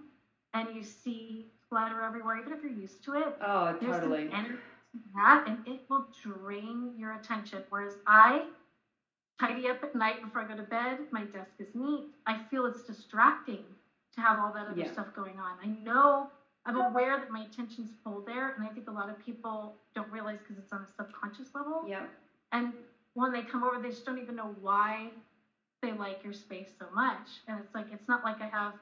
and 0.53 0.71
you 0.71 0.83
see 0.83 1.47
clutter 1.69 2.01
everywhere, 2.01 2.37
even 2.37 2.53
if 2.53 2.61
you're 2.63 2.71
used 2.71 3.03
to 3.05 3.13
it, 3.13 3.33
Oh, 3.41 3.73
there's 3.79 3.99
totally. 3.99 4.31
an 4.31 4.37
energy 4.37 4.57
to 4.93 4.99
that, 5.15 5.41
and 5.45 5.59
it 5.65 5.81
will 5.89 6.05
drain 6.21 6.93
your 6.97 7.13
attention. 7.13 7.63
Whereas 7.69 7.97
I 8.07 8.45
tidy 9.39 9.67
up 9.67 9.83
at 9.83 9.95
night 9.95 10.21
before 10.23 10.41
I 10.41 10.47
go 10.47 10.55
to 10.55 10.63
bed. 10.63 10.99
My 11.11 11.23
desk 11.23 11.51
is 11.59 11.67
neat. 11.73 12.05
I 12.25 12.39
feel 12.49 12.65
it's 12.65 12.83
distracting 12.83 13.63
to 14.13 14.21
have 14.21 14.39
all 14.39 14.51
that 14.53 14.67
other 14.67 14.79
Yeah. 14.79 14.91
stuff 14.91 15.13
going 15.13 15.39
on. 15.39 15.57
I 15.61 15.67
know 15.67 16.29
I'm 16.67 16.77
aware 16.77 17.17
that 17.19 17.29
my 17.29 17.41
attention's 17.41 17.91
pulled 18.03 18.25
there, 18.25 18.49
and 18.49 18.63
I 18.63 18.69
think 18.69 18.87
a 18.87 18.91
lot 18.91 19.07
of 19.09 19.19
people 19.19 19.77
don't 19.93 20.09
realize 20.11 20.39
because 20.39 20.57
it's 20.57 20.73
on 20.73 20.81
a 20.81 20.87
subconscious 20.87 21.53
level. 21.53 21.83
Yeah. 21.85 22.07
And 22.51 22.73
when 23.13 23.31
they 23.31 23.43
come 23.43 23.63
over, 23.63 23.77
they 23.77 23.89
just 23.89 24.05
don't 24.05 24.17
even 24.17 24.35
know 24.35 24.55
why 24.61 25.11
they 25.81 25.91
like 25.93 26.23
your 26.23 26.33
space 26.33 26.73
so 26.79 26.89
much. 26.89 27.41
And 27.47 27.59
it's 27.59 27.75
like 27.75 27.91
it's 27.91 28.07
not 28.07 28.23
like 28.23 28.41
I 28.41 28.47
have 28.47 28.73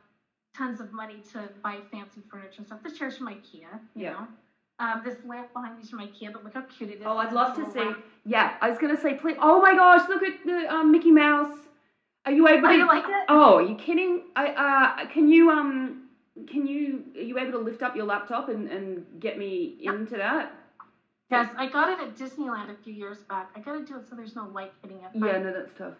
tons 0.53 0.79
of 0.79 0.93
money 0.93 1.19
to 1.33 1.49
buy 1.61 1.81
fancy 1.91 2.21
furniture 2.29 2.59
and 2.59 2.67
stuff. 2.67 2.83
This 2.83 2.97
chair's 2.97 3.17
from 3.17 3.27
IKEA, 3.27 3.81
you 3.95 4.03
Yeah. 4.03 4.11
know. 4.13 4.27
Um, 4.83 5.01
this 5.05 5.15
lamp 5.25 5.53
behind 5.53 5.77
me 5.77 5.83
is 5.83 5.89
from 5.89 5.99
IKEA, 5.99 6.33
but 6.33 6.43
look 6.43 6.53
how 6.53 6.63
cute 6.63 6.89
it 6.89 6.97
is. 6.99 7.03
Oh, 7.05 7.17
I'd 7.17 7.31
love 7.31 7.55
to 7.55 7.71
see. 7.71 7.79
round. 7.79 7.95
Yeah, 8.25 8.55
I 8.59 8.69
was 8.69 8.77
gonna 8.77 8.99
say, 8.99 9.13
please. 9.13 9.37
Oh 9.39 9.61
my 9.61 9.73
gosh, 9.73 10.09
look 10.09 10.23
at 10.23 10.43
the 10.45 10.73
um, 10.73 10.91
Mickey 10.91 11.11
Mouse. 11.11 11.55
Are 12.25 12.33
you 12.33 12.47
able 12.49 12.67
Oh, 12.67 12.71
to? 12.71 12.75
you 12.77 12.87
like 12.87 13.05
it? 13.05 13.25
Oh, 13.29 13.55
are 13.55 13.61
you 13.61 13.75
kidding? 13.75 14.23
I 14.35 14.47
uh, 14.49 15.05
can 15.07 15.29
you 15.29 15.49
um, 15.49 16.03
can 16.47 16.67
you 16.67 17.03
are 17.15 17.21
you 17.21 17.39
able 17.39 17.53
to 17.53 17.59
lift 17.59 17.81
up 17.81 17.95
your 17.95 18.05
laptop 18.05 18.49
and 18.49 18.67
and 18.69 19.05
get 19.21 19.37
me 19.37 19.77
into 19.81 20.17
that? 20.17 20.53
Yes, 21.31 21.49
I 21.57 21.67
got 21.69 21.89
it 21.89 21.99
at 22.05 22.15
Disneyland 22.17 22.69
a 22.69 22.83
few 22.83 22.93
years 22.93 23.19
back. 23.29 23.51
I 23.55 23.59
gotta 23.61 23.85
do 23.85 23.95
it 23.97 24.09
so 24.09 24.15
there's 24.17 24.35
no 24.35 24.47
light 24.53 24.73
hitting 24.81 24.97
it. 24.97 25.11
Yeah, 25.15 25.37
no, 25.39 25.53
that's 25.53 25.71
tough. 25.77 25.93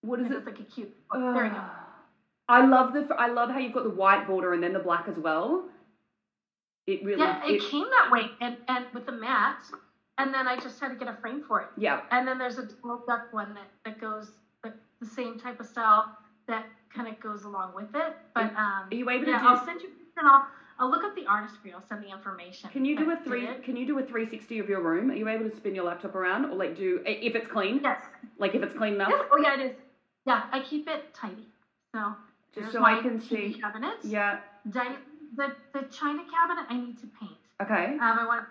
What 0.00 0.20
is 0.20 0.26
it 0.26 0.32
it? 0.32 0.34
looks 0.36 0.46
like 0.46 0.60
a 0.60 0.62
cute. 0.64 0.94
Oh, 1.12 1.34
there 1.34 1.44
we 1.44 1.50
go. 1.50 1.60
I 2.48 2.64
love 2.64 2.94
the 2.94 3.06
I 3.18 3.28
love 3.28 3.50
how 3.50 3.58
you've 3.58 3.74
got 3.74 3.84
the 3.84 3.90
white 3.90 4.26
border 4.26 4.54
and 4.54 4.62
then 4.62 4.72
the 4.72 4.78
black 4.78 5.08
as 5.08 5.16
well. 5.18 5.64
It 6.88 7.04
really 7.04 7.20
Yeah, 7.20 7.44
it, 7.44 7.56
it- 7.56 7.62
came 7.62 7.84
that 8.00 8.10
way, 8.10 8.30
and 8.40 8.56
and 8.66 8.86
with 8.94 9.04
the 9.04 9.12
mat, 9.12 9.58
and 10.16 10.32
then 10.32 10.48
I 10.48 10.56
just 10.56 10.80
had 10.80 10.88
to 10.88 10.94
get 10.96 11.06
a 11.06 11.12
frame 11.20 11.42
for 11.46 11.60
it. 11.60 11.68
yeah. 11.76 12.00
And 12.10 12.26
then 12.26 12.38
there's 12.38 12.56
a 12.56 12.62
Donald 12.62 13.04
Duck 13.06 13.30
one 13.30 13.52
that, 13.54 13.68
that 13.84 14.00
goes 14.00 14.32
the, 14.62 14.72
the 14.98 15.04
same 15.06 15.36
type 15.38 15.60
of 15.60 15.66
style 15.66 16.10
that 16.46 16.64
kind 16.88 17.06
of 17.06 17.20
goes 17.20 17.44
along 17.44 17.74
with 17.74 17.94
it. 17.94 18.14
But 18.34 18.54
um, 18.56 18.88
Are 18.90 18.94
you 18.94 19.08
able 19.10 19.26
to 19.26 19.30
yeah, 19.30 19.40
do 19.40 19.48
I'll 19.48 19.64
send 19.66 19.82
you 19.82 19.90
and 20.16 20.26
I'll 20.26 20.46
I'll 20.78 20.90
look 20.90 21.04
up 21.04 21.14
the 21.14 21.26
artist 21.26 21.60
for 21.60 21.68
you. 21.68 21.74
I'll 21.74 21.86
send 21.86 22.02
the 22.02 22.08
information. 22.10 22.70
Can 22.70 22.86
you 22.86 22.96
do 22.96 23.10
a 23.10 23.16
three? 23.16 23.46
Can 23.62 23.76
you 23.76 23.86
do 23.86 23.98
a 23.98 24.02
three 24.02 24.26
sixty 24.26 24.58
of 24.58 24.66
your 24.70 24.80
room? 24.80 25.10
Are 25.10 25.14
you 25.14 25.28
able 25.28 25.50
to 25.50 25.54
spin 25.54 25.74
your 25.74 25.84
laptop 25.84 26.14
around, 26.14 26.46
or 26.46 26.54
like 26.56 26.74
do 26.74 27.02
if 27.04 27.34
it's 27.34 27.48
clean? 27.48 27.80
Yes. 27.84 28.00
Like 28.38 28.54
if 28.54 28.62
it's 28.62 28.74
clean 28.74 28.94
enough. 28.94 29.10
Yeah. 29.10 29.22
Oh 29.30 29.36
yeah, 29.36 29.60
it 29.60 29.60
is. 29.60 29.72
Yeah, 30.24 30.44
I 30.52 30.60
keep 30.60 30.88
it 30.88 31.12
tidy. 31.12 31.48
So 31.94 32.14
Just 32.54 32.72
so 32.72 32.82
I 32.82 33.02
can 33.02 33.20
see. 33.20 33.58
cabinets. 33.60 34.06
Yeah. 34.06 34.38
Di- 34.70 34.96
the 35.36 35.54
the 35.72 35.82
china 35.88 36.22
cabinet 36.30 36.66
I 36.68 36.76
need 36.78 36.98
to 36.98 37.06
paint. 37.20 37.32
Okay. 37.62 37.94
Um, 37.94 38.18
I 38.18 38.26
want 38.26 38.46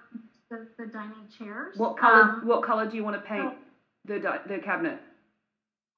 the, 0.49 0.67
the 0.77 0.85
dining 0.87 1.27
chairs. 1.37 1.77
What 1.77 1.97
color? 1.97 2.21
Um, 2.21 2.41
what 2.47 2.63
color 2.63 2.85
do 2.89 2.95
you 2.95 3.03
want 3.03 3.15
to 3.21 3.27
paint 3.27 3.51
so- 3.51 4.13
the 4.13 4.19
di- 4.19 4.41
the 4.47 4.59
cabinet? 4.59 4.99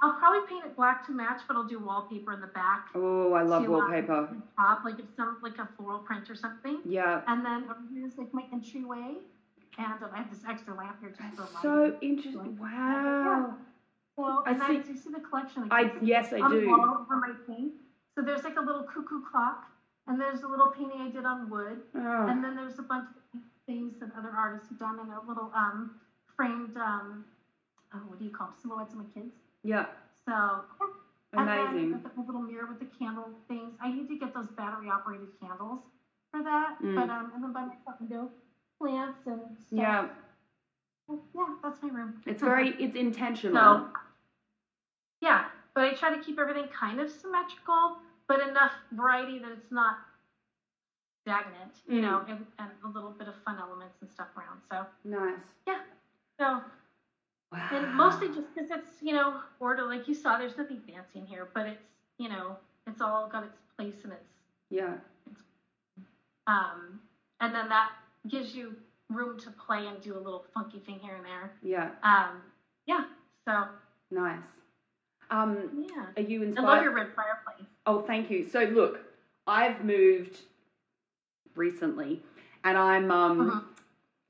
I'll 0.01 0.13
probably 0.13 0.47
paint 0.47 0.63
it 0.65 0.77
black 0.77 1.05
to 1.07 1.11
match, 1.11 1.41
but 1.45 1.57
I'll 1.57 1.67
do 1.67 1.77
wallpaper 1.77 2.31
in 2.31 2.39
the 2.39 2.47
back. 2.47 2.87
Oh, 2.95 3.33
I 3.33 3.41
love 3.41 3.63
to, 3.63 3.73
um, 3.75 3.81
wallpaper. 3.81 4.29
the 4.31 4.41
top, 4.55 4.85
like 4.85 4.97
it's 4.97 5.13
some 5.17 5.37
like 5.43 5.57
a 5.57 5.67
floral 5.75 5.99
print 5.99 6.29
or 6.29 6.35
something. 6.35 6.79
Yeah. 6.85 7.21
And 7.27 7.45
then 7.45 7.65
here's 7.93 8.17
like 8.17 8.33
my 8.33 8.43
entryway, 8.53 9.15
and 9.77 10.01
um, 10.01 10.09
I 10.13 10.19
have 10.19 10.29
this 10.31 10.39
extra 10.47 10.73
lamp 10.73 11.01
here 11.01 11.09
just 11.09 11.35
for 11.35 11.61
So 11.61 11.97
interesting. 12.01 12.57
Wow. 12.57 13.55
So 14.15 14.43
I 14.45 14.51
and 14.51 14.61
see- 14.61 14.77
do 14.87 14.91
you 14.93 14.97
see 14.97 15.09
the 15.11 15.19
collection? 15.19 15.67
Like 15.67 15.93
I 15.95 15.97
yes, 16.01 16.31
I 16.31 16.37
do. 16.49 16.69
wall 16.69 16.99
over 17.01 17.17
my 17.17 17.33
thing. 17.45 17.71
So 18.15 18.23
there's 18.23 18.43
like 18.45 18.57
a 18.57 18.61
little 18.61 18.83
cuckoo 18.83 19.21
clock, 19.29 19.65
and 20.09 20.19
there's 20.19 20.43
a 20.43 20.47
little 20.47 20.67
painting 20.67 20.99
I 20.99 21.07
did 21.07 21.25
on 21.25 21.49
wood, 21.49 21.79
Oh, 21.95 22.25
and 22.27 22.43
then 22.43 22.55
there's 22.55 22.79
a 22.79 22.83
bunch 22.83 23.05
of 23.33 23.39
things 23.65 23.93
that 23.99 24.09
other 24.17 24.31
artists 24.35 24.67
have 24.69 24.77
done, 24.79 24.99
and 24.99 25.09
a 25.11 25.21
little 25.21 25.49
um 25.55 25.89
framed 26.35 26.75
um 26.75 27.23
oh 27.93 27.99
what 28.07 28.17
do 28.19 28.25
you 28.25 28.31
call 28.31 28.47
them 28.47 28.55
silhouettes 28.61 28.93
of 28.93 28.99
my 28.99 29.05
kids. 29.13 29.31
yeah. 29.63 29.85
So 30.25 30.63
and 31.33 31.47
then 31.47 31.67
Amazing. 31.67 31.99
the 32.15 32.21
little 32.25 32.41
mirror 32.41 32.65
with 32.65 32.79
the 32.79 32.85
candle 32.97 33.31
things. 33.47 33.73
I 33.79 33.89
need 33.91 34.07
to 34.07 34.15
get 34.15 34.33
those 34.33 34.47
battery 34.49 34.89
operated 34.89 35.29
candles 35.41 35.79
for 36.31 36.41
that. 36.43 36.73
Mm. 36.83 36.95
But 36.95 37.09
um 37.09 37.31
and 37.33 37.43
then 37.43 37.51
by 37.51 37.63
my 37.63 37.75
front 37.83 37.99
window, 37.99 38.29
plants 38.79 39.19
and 39.27 39.41
stuff. 39.57 39.79
Yeah. 39.79 40.05
Yeah, 41.33 41.49
that's 41.63 41.81
my 41.81 41.89
room. 41.89 42.13
It's 42.25 42.41
very. 42.41 42.69
It's 42.79 42.93
so 42.93 42.99
intentional. 42.99 43.81
yeah, 45.21 45.43
but 45.73 45.83
I 45.83 45.91
try 45.91 46.09
to 46.09 46.17
keep 46.17 46.39
everything 46.39 46.67
kind 46.67 46.99
of 46.99 47.09
symmetrical, 47.09 47.93
but 48.29 48.39
enough 48.39 48.77
variety 48.93 49.39
that 49.39 49.51
it's 49.51 49.71
not 49.71 49.97
stagnant, 51.25 51.81
you 51.87 51.99
Mm. 51.99 52.01
know, 52.01 52.25
and, 52.29 52.45
and 52.59 52.71
a 52.85 52.87
little 52.87 53.11
bit 53.11 53.27
of 53.27 53.35
fun 53.43 53.59
elements 53.59 53.97
and 54.01 54.09
stuff 54.09 54.29
around. 54.37 54.61
So 54.71 54.87
Nice. 55.03 55.41
Yeah. 55.67 55.81
So 56.39 56.63
Wow. 57.51 57.67
and 57.71 57.93
mostly 57.95 58.27
just 58.29 58.53
because 58.53 58.69
it's 58.69 59.01
you 59.01 59.13
know 59.13 59.35
order 59.59 59.83
like 59.83 60.07
you 60.07 60.13
saw 60.13 60.37
there's 60.37 60.55
nothing 60.57 60.79
fancy 60.87 61.17
in 61.19 61.25
here 61.25 61.47
but 61.53 61.65
it's 61.67 61.87
you 62.19 62.29
know 62.29 62.55
it's 62.85 63.01
all 63.01 63.27
got 63.27 63.43
its 63.43 63.57
place 63.75 64.03
and 64.03 64.13
it's 64.13 64.33
Yeah. 64.69 64.97
um 66.45 66.99
and 67.39 67.55
then 67.55 67.69
that 67.69 67.89
gives 68.27 68.53
you 68.53 68.75
room 69.09 69.37
to 69.39 69.49
play 69.51 69.87
and 69.87 69.99
do 69.99 70.15
a 70.15 70.19
little 70.19 70.43
funky 70.53 70.79
thing 70.79 70.99
here 70.99 71.15
and 71.15 71.25
there 71.25 71.51
Yeah. 71.63 71.89
um 72.03 72.43
yeah 72.85 73.05
so 73.47 73.67
Nice. 74.11 74.37
Um, 75.31 75.85
yeah 75.89 76.05
are 76.17 76.21
you 76.21 76.53
i 76.57 76.61
love 76.61 76.83
your 76.83 76.91
red 76.91 77.07
fireplace 77.15 77.68
Oh, 77.85 78.01
thank 78.01 78.29
you. 78.29 78.47
So 78.47 78.63
look, 78.63 78.99
I've 79.47 79.83
moved 79.83 80.41
recently, 81.55 82.21
and 82.63 82.77
I'm 82.77 83.11
um 83.11 83.39
Mhm. 83.39 83.63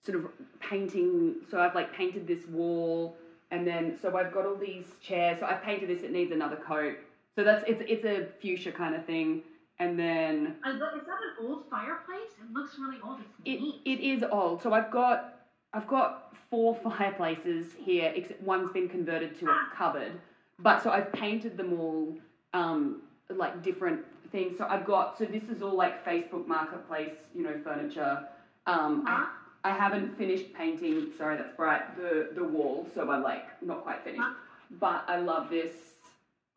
sort 0.03 0.17
of 0.19 0.59
painting. 0.59 1.35
So 1.49 1.59
I've 1.59 1.75
like 1.75 1.91
painted 1.93 2.27
this 2.27 2.47
wall, 2.47 3.17
and 3.51 3.67
then 3.67 3.97
so 4.01 4.15
I've 4.15 4.31
got 4.31 4.45
all 4.45 4.55
these 4.55 4.97
chairs. 5.01 5.39
So 5.39 5.45
I've 5.45 5.61
painted 5.61 5.89
this. 5.89 6.03
It 6.03 6.11
needs 6.11 6.31
another 6.31 6.55
coat. 6.55 6.97
So 7.35 7.43
that's 7.43 7.63
it's 7.67 7.81
it's 7.87 8.05
a 8.05 8.27
fuchsia 8.41 8.71
kind 8.71 8.95
of 8.95 9.05
thing, 9.05 9.43
and 9.79 9.97
then 9.99 10.55
is 10.65 10.79
that 10.79 10.93
an 10.93 11.45
old 11.45 11.69
fireplace 11.69 12.31
it 12.41 12.53
looks 12.53 12.77
really 12.79 12.99
old 13.01 13.19
it's 13.19 13.29
it 13.45 13.59
it 13.85 13.99
is 13.99 14.23
old. 14.31 14.61
So 14.61 14.73
I've 14.73 14.91
got 14.91 15.33
I've 15.73 15.87
got 15.87 16.35
four 16.49 16.73
fireplaces 16.83 17.73
here. 17.73 18.11
Except 18.15 18.41
one's 18.41 18.71
been 18.71 18.87
converted 18.89 19.37
to 19.39 19.49
a 19.49 19.67
cupboard, 19.73 20.13
but 20.59 20.81
so 20.81 20.89
I've 20.89 21.11
painted 21.11 21.57
them 21.57 21.73
all 21.79 22.17
um, 22.53 23.01
like 23.35 23.63
different 23.63 24.01
things. 24.31 24.57
So 24.57 24.65
I've 24.67 24.85
got 24.85 25.17
so 25.17 25.25
this 25.25 25.43
is 25.43 25.61
all 25.61 25.75
like 25.75 26.05
Facebook 26.05 26.47
Marketplace, 26.47 27.15
you 27.35 27.43
know, 27.43 27.55
furniture. 27.63 28.27
Um, 28.65 29.03
I, 29.07 29.29
I 29.63 29.71
haven't 29.73 30.17
finished 30.17 30.53
painting. 30.53 31.11
Sorry, 31.17 31.37
that's 31.37 31.55
bright. 31.55 31.95
The 31.97 32.29
the 32.33 32.43
wall, 32.43 32.87
so 32.93 33.09
I'm 33.09 33.23
like 33.23 33.61
not 33.61 33.83
quite 33.83 34.03
finished. 34.03 34.21
Huh? 34.21 34.33
But 34.79 35.03
I 35.07 35.17
love 35.17 35.49
this 35.49 35.71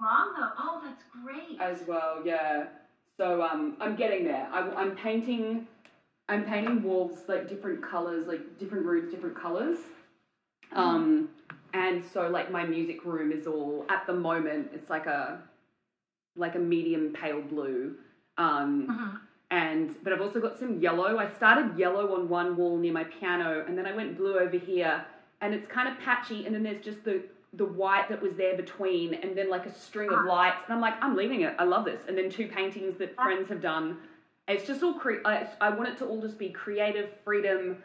wrong 0.01 0.35
though 0.37 0.49
oh 0.59 0.83
that's 0.85 1.05
great 1.25 1.61
as 1.61 1.87
well. 1.87 2.23
Yeah. 2.25 2.67
So 3.19 3.43
um, 3.43 3.77
I'm 3.81 3.95
getting 3.95 4.25
there. 4.25 4.49
I, 4.51 4.61
I'm 4.71 4.97
painting. 4.97 5.67
I'm 6.29 6.45
painting 6.45 6.83
walls 6.83 7.19
like 7.29 7.49
different 7.49 7.83
colors, 7.83 8.27
like 8.27 8.59
different 8.59 8.87
rooms, 8.87 9.13
different 9.13 9.37
colors. 9.37 9.79
Um, 10.73 11.29
and 11.75 12.03
so 12.13 12.29
like 12.29 12.51
my 12.51 12.65
music 12.65 13.05
room 13.05 13.31
is 13.33 13.47
all 13.47 13.85
at 13.91 14.07
the 14.07 14.15
moment. 14.15 14.71
It's 14.73 14.89
like 14.89 15.07
a 15.07 15.43
like 16.37 16.55
a 16.55 16.59
medium 16.59 17.13
pale 17.13 17.41
blue. 17.43 17.97
Um, 18.39 18.87
Mhm. 18.89 19.21
and 19.51 20.03
but 20.03 20.13
I've 20.13 20.23
also 20.23 20.41
got 20.41 20.59
some 20.59 20.79
yellow. 20.81 21.19
I 21.19 21.29
started 21.29 21.77
yellow 21.79 22.15
on 22.15 22.29
one 22.29 22.57
wall 22.57 22.79
near 22.79 22.93
my 22.93 23.05
piano, 23.05 23.65
and 23.67 23.77
then 23.77 23.87
I 23.87 23.93
went 23.95 24.17
blue 24.17 24.39
over 24.39 24.57
here, 24.57 25.05
and 25.43 25.53
it's 25.55 25.67
kind 25.69 25.89
of 25.89 25.99
patchy. 25.99 26.47
And 26.47 26.55
then 26.55 26.63
there's 26.63 26.83
just 26.83 27.05
the 27.05 27.23
the 27.55 27.67
white 27.67 28.09
that 28.09 28.23
was 28.23 28.35
there 28.37 28.57
between, 28.57 29.13
and 29.13 29.37
then 29.37 29.51
like 29.51 29.67
a 29.67 29.71
string 29.73 30.11
of 30.11 30.25
lights. 30.25 30.65
And 30.65 30.75
I'm 30.75 30.81
like, 30.81 30.95
I'm 31.05 31.15
leaving 31.15 31.43
it. 31.43 31.55
I 31.59 31.65
love 31.65 31.85
this. 31.85 32.01
And 32.09 32.17
then 32.17 32.31
two 32.31 32.47
paintings 32.49 32.97
that 32.97 33.15
friends 33.15 33.51
have 33.51 33.61
done. 33.61 33.99
It's 34.49 34.67
just 34.67 34.83
all 34.83 34.95
cre- 34.95 35.21
I, 35.27 35.47
I 35.61 35.69
want 35.69 35.91
it 35.91 35.99
to 35.99 36.07
all 36.07 36.19
just 36.23 36.39
be 36.39 36.49
creative, 36.49 37.11
freedom, 37.25 37.77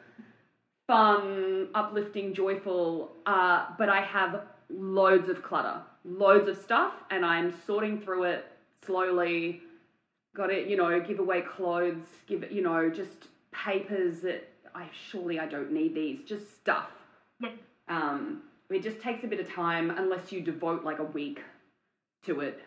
fun, 0.88 1.68
uplifting, 1.76 2.34
joyful. 2.34 3.12
Uh, 3.26 3.66
but 3.78 3.90
I 3.90 4.00
have 4.02 4.44
loads 4.70 5.28
of 5.30 5.44
clutter, 5.44 5.82
loads 6.08 6.48
of 6.48 6.58
stuff, 6.58 6.94
and 7.12 7.26
I'm 7.26 7.54
sorting 7.66 8.02
through 8.02 8.24
it 8.24 8.46
slowly. 8.86 9.62
Got 10.36 10.52
it, 10.52 10.68
you 10.68 10.78
know, 10.78 11.00
give 11.00 11.20
away 11.20 11.42
clothes, 11.42 12.06
give 12.28 12.44
it, 12.44 12.52
you 12.52 12.62
know, 12.62 12.90
just 12.90 13.28
papers 13.52 14.20
that 14.22 14.48
I 14.76 14.88
surely 15.10 15.40
I 15.40 15.48
don't 15.48 15.72
need 15.72 15.96
these, 15.96 16.20
just 16.26 16.56
stuff. 16.58 16.90
Yeah. 17.40 17.50
Um, 17.88 18.44
it 18.70 18.84
just 18.84 19.00
takes 19.02 19.24
a 19.24 19.28
bit 19.28 19.40
of 19.40 19.50
time 19.52 19.90
unless 19.92 20.32
you 20.32 20.42
devote 20.42 20.84
like 20.84 21.00
a 21.00 21.04
week 21.04 21.42
to 22.26 22.42
it. 22.42 22.62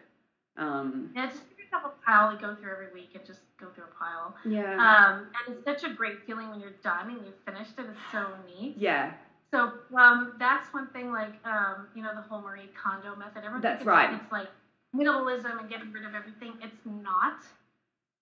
Um, 0.56 1.10
yeah 1.14 1.26
just 1.26 1.42
pick 1.56 1.66
up 1.72 1.84
a 1.84 2.04
pile 2.04 2.30
and 2.30 2.40
go 2.40 2.54
through 2.56 2.72
every 2.72 2.92
week 2.92 3.10
and 3.14 3.24
just 3.24 3.40
go 3.58 3.68
through 3.74 3.84
a 3.84 3.98
pile 3.98 4.34
yeah. 4.44 4.74
Um, 4.74 5.28
and 5.46 5.56
it's 5.56 5.64
such 5.64 5.88
a 5.88 5.94
great 5.94 6.26
feeling 6.26 6.50
when 6.50 6.60
you're 6.60 6.72
done 6.82 7.10
and 7.10 7.24
you've 7.24 7.34
finished 7.46 7.72
it. 7.78 7.86
It's 7.88 8.12
so 8.12 8.26
neat. 8.46 8.74
yeah. 8.76 9.12
So 9.52 9.72
um, 9.96 10.34
that's 10.38 10.72
one 10.72 10.86
thing, 10.88 11.10
like 11.12 11.32
um, 11.44 11.88
you 11.94 12.02
know, 12.02 12.14
the 12.14 12.20
whole 12.20 12.40
Marie 12.40 12.70
Kondo 12.80 13.16
method. 13.16 13.38
Everyone 13.38 13.60
That's 13.60 13.84
right. 13.84 14.14
It's 14.14 14.32
like 14.32 14.48
minimalism 14.96 15.58
and 15.60 15.68
getting 15.68 15.92
rid 15.92 16.04
of 16.04 16.14
everything. 16.14 16.54
It's 16.62 16.80
not. 16.84 17.38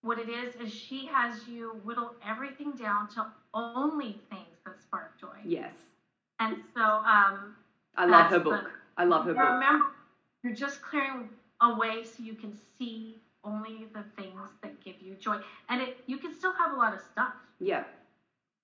What 0.02 0.18
it 0.18 0.28
is 0.28 0.54
is 0.56 0.72
she 0.72 1.06
has 1.06 1.46
you 1.48 1.80
whittle 1.84 2.12
everything 2.26 2.72
down 2.72 3.08
to 3.14 3.26
only 3.52 4.20
things 4.30 4.56
that 4.64 4.80
spark 4.80 5.18
joy. 5.20 5.36
Yes. 5.44 5.72
And 6.38 6.56
so 6.74 6.80
um, 6.82 7.56
I 7.96 8.06
love 8.06 8.26
her 8.26 8.30
That's 8.30 8.32
the- 8.34 8.38
book. 8.50 8.70
I 8.96 9.04
love 9.04 9.24
her 9.26 9.34
book. 9.34 9.42
remember, 9.42 9.86
you're 10.42 10.54
just 10.54 10.80
clearing 10.82 11.28
away 11.60 12.04
so 12.04 12.22
you 12.22 12.34
can 12.34 12.56
see 12.78 13.20
only 13.44 13.86
the 13.92 14.04
things 14.20 14.38
that 14.62 14.80
give 14.84 14.94
you 15.00 15.14
joy. 15.14 15.38
And 15.68 15.82
it 15.82 15.98
you 16.06 16.16
can 16.18 16.32
still 16.32 16.52
have 16.52 16.72
a 16.72 16.76
lot 16.76 16.94
of 16.94 17.00
stuff. 17.12 17.32
Yeah. 17.60 17.84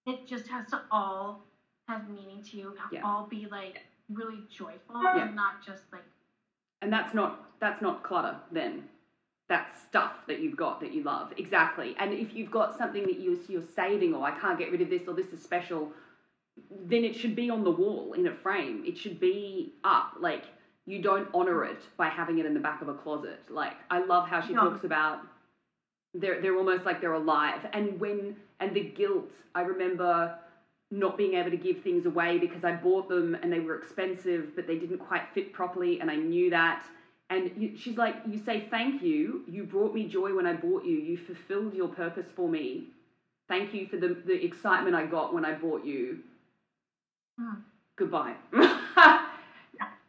it 0.07 0.27
just 0.27 0.47
has 0.49 0.67
to 0.71 0.83
all 0.91 1.41
have 1.89 2.09
meaning 2.09 2.43
to 2.43 2.57
you 2.57 2.77
Yeah. 2.91 3.03
all 3.03 3.27
be 3.27 3.47
like 3.47 3.83
really 4.09 4.43
joyful 4.51 5.03
Yeah. 5.03 5.27
and 5.27 5.35
not 5.35 5.63
just 5.63 5.91
like 5.93 6.05
And 6.83 6.93
that's 6.93 7.15
not 7.15 7.59
that's 7.61 7.81
not 7.81 8.03
clutter 8.03 8.37
then. 8.51 8.89
That's 9.49 9.81
stuff 9.83 10.27
that 10.27 10.41
you've 10.41 10.57
got 10.57 10.81
that 10.81 10.93
you 10.93 11.03
love. 11.03 11.33
Exactly. 11.39 11.95
And 11.99 12.13
if 12.13 12.35
you've 12.35 12.51
got 12.51 12.77
something 12.77 13.03
that 13.05 13.19
you, 13.19 13.39
you're 13.49 13.63
saving 13.63 14.15
or 14.15 14.25
I 14.27 14.33
can't 14.39 14.59
get 14.59 14.71
rid 14.71 14.81
of 14.83 14.91
this 14.91 15.07
or 15.09 15.15
this 15.15 15.33
is 15.33 15.41
special, 15.43 15.93
then 16.71 17.05
it 17.05 17.15
should 17.15 17.35
be 17.37 17.49
on 17.51 17.65
the 17.65 17.71
wall 17.71 18.13
in 18.15 18.27
a 18.27 18.35
frame. 18.35 18.85
It 18.87 18.99
should 18.99 19.19
be 19.21 19.75
up. 19.85 20.15
Like 20.21 20.45
you 20.87 21.01
don't 21.01 21.29
honor 21.33 21.65
it 21.65 21.81
by 21.97 22.09
having 22.09 22.39
it 22.39 22.45
in 22.47 22.53
the 22.55 22.61
back 22.61 22.83
of 22.83 22.89
a 22.89 22.95
closet. 22.95 23.41
Like 23.49 23.77
I 23.91 24.01
love 24.05 24.29
how 24.29 24.41
she 24.41 24.53
Yeah. 24.53 24.61
talks 24.61 24.85
about 24.85 25.21
they're 26.13 26.41
they're 26.43 26.57
almost 26.57 26.85
like 26.85 27.01
they're 27.01 27.15
alive. 27.15 27.67
And 27.73 27.99
when 27.99 28.37
and 28.61 28.75
the 28.75 28.85
guilt, 28.85 29.31
I 29.55 29.63
remember 29.63 30.35
not 30.91 31.17
being 31.17 31.35
able 31.35 31.51
to 31.51 31.57
give 31.57 31.83
things 31.83 32.07
away 32.07 32.39
because 32.39 32.65
I 32.65 32.73
bought 32.73 33.09
them 33.09 33.37
and 33.43 33.53
they 33.53 33.61
were 33.61 33.77
expensive, 33.77 34.55
but 34.55 34.67
they 34.67 34.79
didn't 34.79 34.99
quite 34.99 35.23
fit 35.35 35.53
properly, 35.53 36.01
and 36.01 36.11
I 36.11 36.17
knew 36.17 36.51
that. 36.51 36.87
And 37.31 37.51
you, 37.57 37.77
she's 37.77 37.97
like, 37.97 38.17
you 38.29 38.39
say 38.45 38.67
thank 38.71 39.03
you. 39.03 39.43
You 39.49 39.65
brought 39.65 39.95
me 39.95 40.07
joy 40.07 40.35
when 40.35 40.47
I 40.47 40.53
bought 40.53 40.85
you. 40.85 40.97
You 40.97 41.17
fulfilled 41.17 41.75
your 41.75 41.89
purpose 41.89 42.27
for 42.37 42.49
me. 42.49 42.89
Thank 43.49 43.75
you 43.75 43.87
for 43.87 43.97
the, 43.97 44.17
the 44.27 44.45
excitement 44.45 44.95
I 44.95 45.07
got 45.07 45.35
when 45.35 45.45
I 45.45 45.55
bought 45.55 45.85
you. 45.85 46.21
Hmm. 47.39 47.61
Goodbye. 47.97 48.35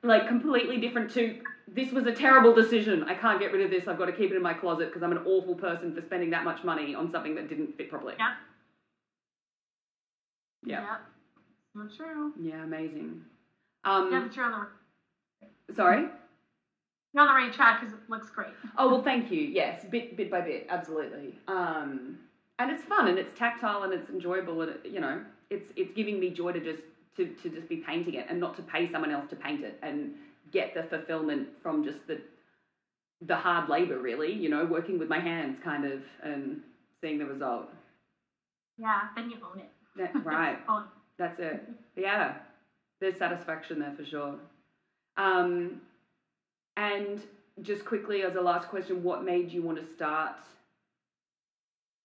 like 0.03 0.27
completely 0.27 0.77
different 0.77 1.11
to 1.13 1.39
this 1.67 1.91
was 1.91 2.05
a 2.05 2.13
terrible 2.13 2.53
decision. 2.53 3.03
I 3.03 3.15
can't 3.15 3.39
get 3.39 3.51
rid 3.51 3.65
of 3.65 3.71
this. 3.71 3.87
I've 3.87 3.97
got 3.97 4.05
to 4.05 4.11
keep 4.11 4.31
it 4.31 4.35
in 4.35 4.41
my 4.41 4.53
closet 4.53 4.87
because 4.87 5.03
I'm 5.03 5.11
an 5.11 5.23
awful 5.25 5.55
person 5.55 5.93
for 5.93 6.01
spending 6.01 6.29
that 6.29 6.43
much 6.43 6.63
money 6.63 6.95
on 6.95 7.11
something 7.11 7.35
that 7.35 7.49
didn't 7.49 7.75
fit 7.75 7.89
properly. 7.89 8.13
Yeah. 8.17 8.35
Yeah. 10.65 10.81
Yep. 10.81 11.89
So 11.89 11.95
true. 12.03 12.31
Yeah, 12.41 12.63
amazing. 12.63 13.21
Um, 13.83 14.11
Yeah, 14.11 14.21
but 14.21 14.35
you're 14.35 14.45
on 14.45 14.67
the 15.67 15.73
sorry. 15.75 16.07
you're 17.13 17.21
on 17.21 17.27
the 17.27 17.33
right 17.33 17.53
track 17.53 17.81
because 17.81 17.93
it 17.93 17.99
looks 18.09 18.29
great. 18.29 18.53
Oh 18.77 18.87
well, 18.89 19.03
thank 19.03 19.31
you. 19.31 19.41
Yes, 19.41 19.85
bit 19.85 20.15
bit 20.15 20.29
by 20.31 20.41
bit, 20.41 20.65
absolutely. 20.69 21.37
Um, 21.47 22.17
and 22.59 22.71
it's 22.71 22.83
fun 22.83 23.07
and 23.07 23.19
it's 23.19 23.37
tactile 23.37 23.83
and 23.83 23.93
it's 23.93 24.09
enjoyable 24.09 24.61
and 24.61 24.71
it, 24.71 24.81
you 24.85 24.99
know 24.99 25.21
it's 25.49 25.71
it's 25.75 25.91
giving 25.93 26.19
me 26.19 26.29
joy 26.29 26.51
to 26.51 26.59
just 26.59 26.81
to, 27.17 27.27
to 27.27 27.49
just 27.49 27.69
be 27.69 27.77
painting 27.77 28.15
it 28.15 28.25
and 28.29 28.39
not 28.39 28.55
to 28.55 28.61
pay 28.63 28.89
someone 28.91 29.11
else 29.11 29.25
to 29.29 29.35
paint 29.35 29.63
it 29.63 29.77
and 29.83 30.13
get 30.51 30.73
the 30.73 30.83
fulfillment 30.83 31.47
from 31.61 31.83
just 31.83 32.05
the 32.07 32.19
the 33.27 33.35
hard 33.35 33.69
labor 33.69 33.99
really 33.99 34.31
you 34.33 34.49
know 34.49 34.65
working 34.65 34.97
with 34.99 35.09
my 35.09 35.19
hands 35.19 35.57
kind 35.63 35.85
of 35.85 36.01
and 36.23 36.61
seeing 37.01 37.17
the 37.17 37.25
result 37.25 37.69
Yeah, 38.77 39.01
then 39.15 39.29
you 39.29 39.37
own 39.43 39.59
it. 39.59 39.69
That, 39.97 40.11
right. 40.25 40.57
It. 40.57 40.83
that's 41.17 41.39
it. 41.39 41.63
Yeah. 41.95 42.35
There's 42.99 43.17
satisfaction 43.17 43.79
there 43.79 43.93
for 43.95 44.05
sure. 44.05 44.35
Um, 45.17 45.81
and 46.75 47.21
just 47.61 47.85
quickly 47.85 48.23
as 48.23 48.35
a 48.35 48.41
last 48.41 48.67
question 48.67 49.01
what 49.01 49.23
made 49.23 49.51
you 49.51 49.61
want 49.61 49.77
to 49.77 49.85
start 49.93 50.35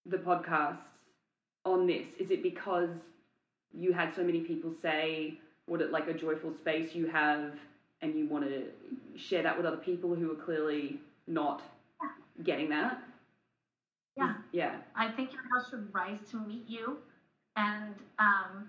the 0.07 0.17
podcast 0.19 0.79
on 1.65 1.87
this? 1.87 2.07
Is 2.19 2.31
it 2.31 2.43
because 2.43 2.91
you 3.73 3.93
had 3.93 4.15
so 4.15 4.23
many 4.23 4.41
people 4.41 4.73
say 4.83 5.39
what 5.67 5.81
it 5.81 5.91
like 5.93 6.09
a 6.09 6.15
joyful 6.15 6.53
space 6.53 6.95
you 6.95 7.07
have 7.07 7.53
and 8.03 8.15
you 8.15 8.27
want 8.27 8.45
to 8.45 8.65
share 9.17 9.43
that 9.43 9.57
with 9.57 9.67
other 9.67 9.77
people 9.77 10.15
who 10.15 10.31
are 10.31 10.37
clearly 10.37 10.99
not 11.27 11.63
getting 12.45 12.69
that? 12.71 12.99
Yeah. 14.17 14.35
yeah. 14.53 14.77
I 14.97 15.09
think 15.09 15.33
your 15.33 15.43
house 15.53 15.71
should 15.71 15.93
rise 15.95 16.19
to 16.31 16.37
meet 16.39 16.69
you, 16.69 16.99
and 17.57 17.95
um, 18.19 18.69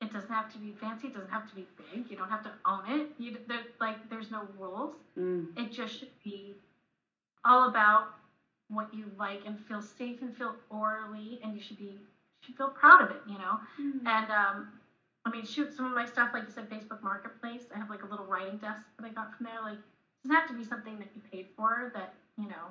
it 0.00 0.12
doesn't 0.12 0.30
have 0.30 0.52
to 0.52 0.58
be 0.58 0.72
fancy. 0.80 1.08
It 1.08 1.14
doesn't 1.14 1.30
have 1.30 1.48
to 1.48 1.54
be 1.54 1.66
big. 1.92 2.10
You 2.10 2.16
don't 2.16 2.28
have 2.30 2.42
to 2.44 2.52
own 2.66 2.82
it. 2.88 3.08
You 3.18 3.36
there, 3.48 3.60
like 3.80 4.08
there's 4.10 4.30
no 4.30 4.46
rules. 4.58 4.94
mm, 5.18 5.46
It 5.56 5.72
just 5.72 5.98
should 5.98 6.08
be 6.22 6.54
all 7.44 7.68
about 7.68 8.08
what 8.68 8.92
you 8.94 9.10
like 9.18 9.40
and 9.46 9.58
feel 9.68 9.82
safe 9.82 10.22
and 10.22 10.34
feel 10.36 10.56
orally, 10.70 11.40
and 11.42 11.54
you 11.54 11.60
should 11.60 11.78
be 11.78 12.00
should 12.40 12.56
feel 12.56 12.68
proud 12.68 13.02
of 13.02 13.10
it. 13.10 13.20
You 13.28 13.38
know. 13.38 13.58
And 13.78 14.30
um, 14.30 14.68
I 15.24 15.30
mean, 15.30 15.44
shoot, 15.44 15.72
some 15.74 15.86
of 15.86 15.92
my 15.92 16.04
stuff, 16.04 16.30
like 16.34 16.44
you 16.44 16.50
said, 16.52 16.68
Facebook 16.68 17.02
Marketplace. 17.02 17.62
I 17.74 17.78
have 17.78 17.90
like 17.90 18.02
a 18.02 18.06
little 18.06 18.26
writing 18.26 18.58
desk 18.58 18.82
that 18.98 19.06
I 19.06 19.10
got 19.10 19.36
from 19.36 19.46
there. 19.46 19.60
Like, 19.62 19.78
it 19.78 20.28
doesn't 20.28 20.36
have 20.40 20.48
to 20.50 20.54
be 20.56 20.64
something 20.64 20.98
that 20.98 21.08
you 21.14 21.22
paid 21.32 21.46
for. 21.56 21.92
That 21.94 22.14
you 22.36 22.48
know, 22.48 22.66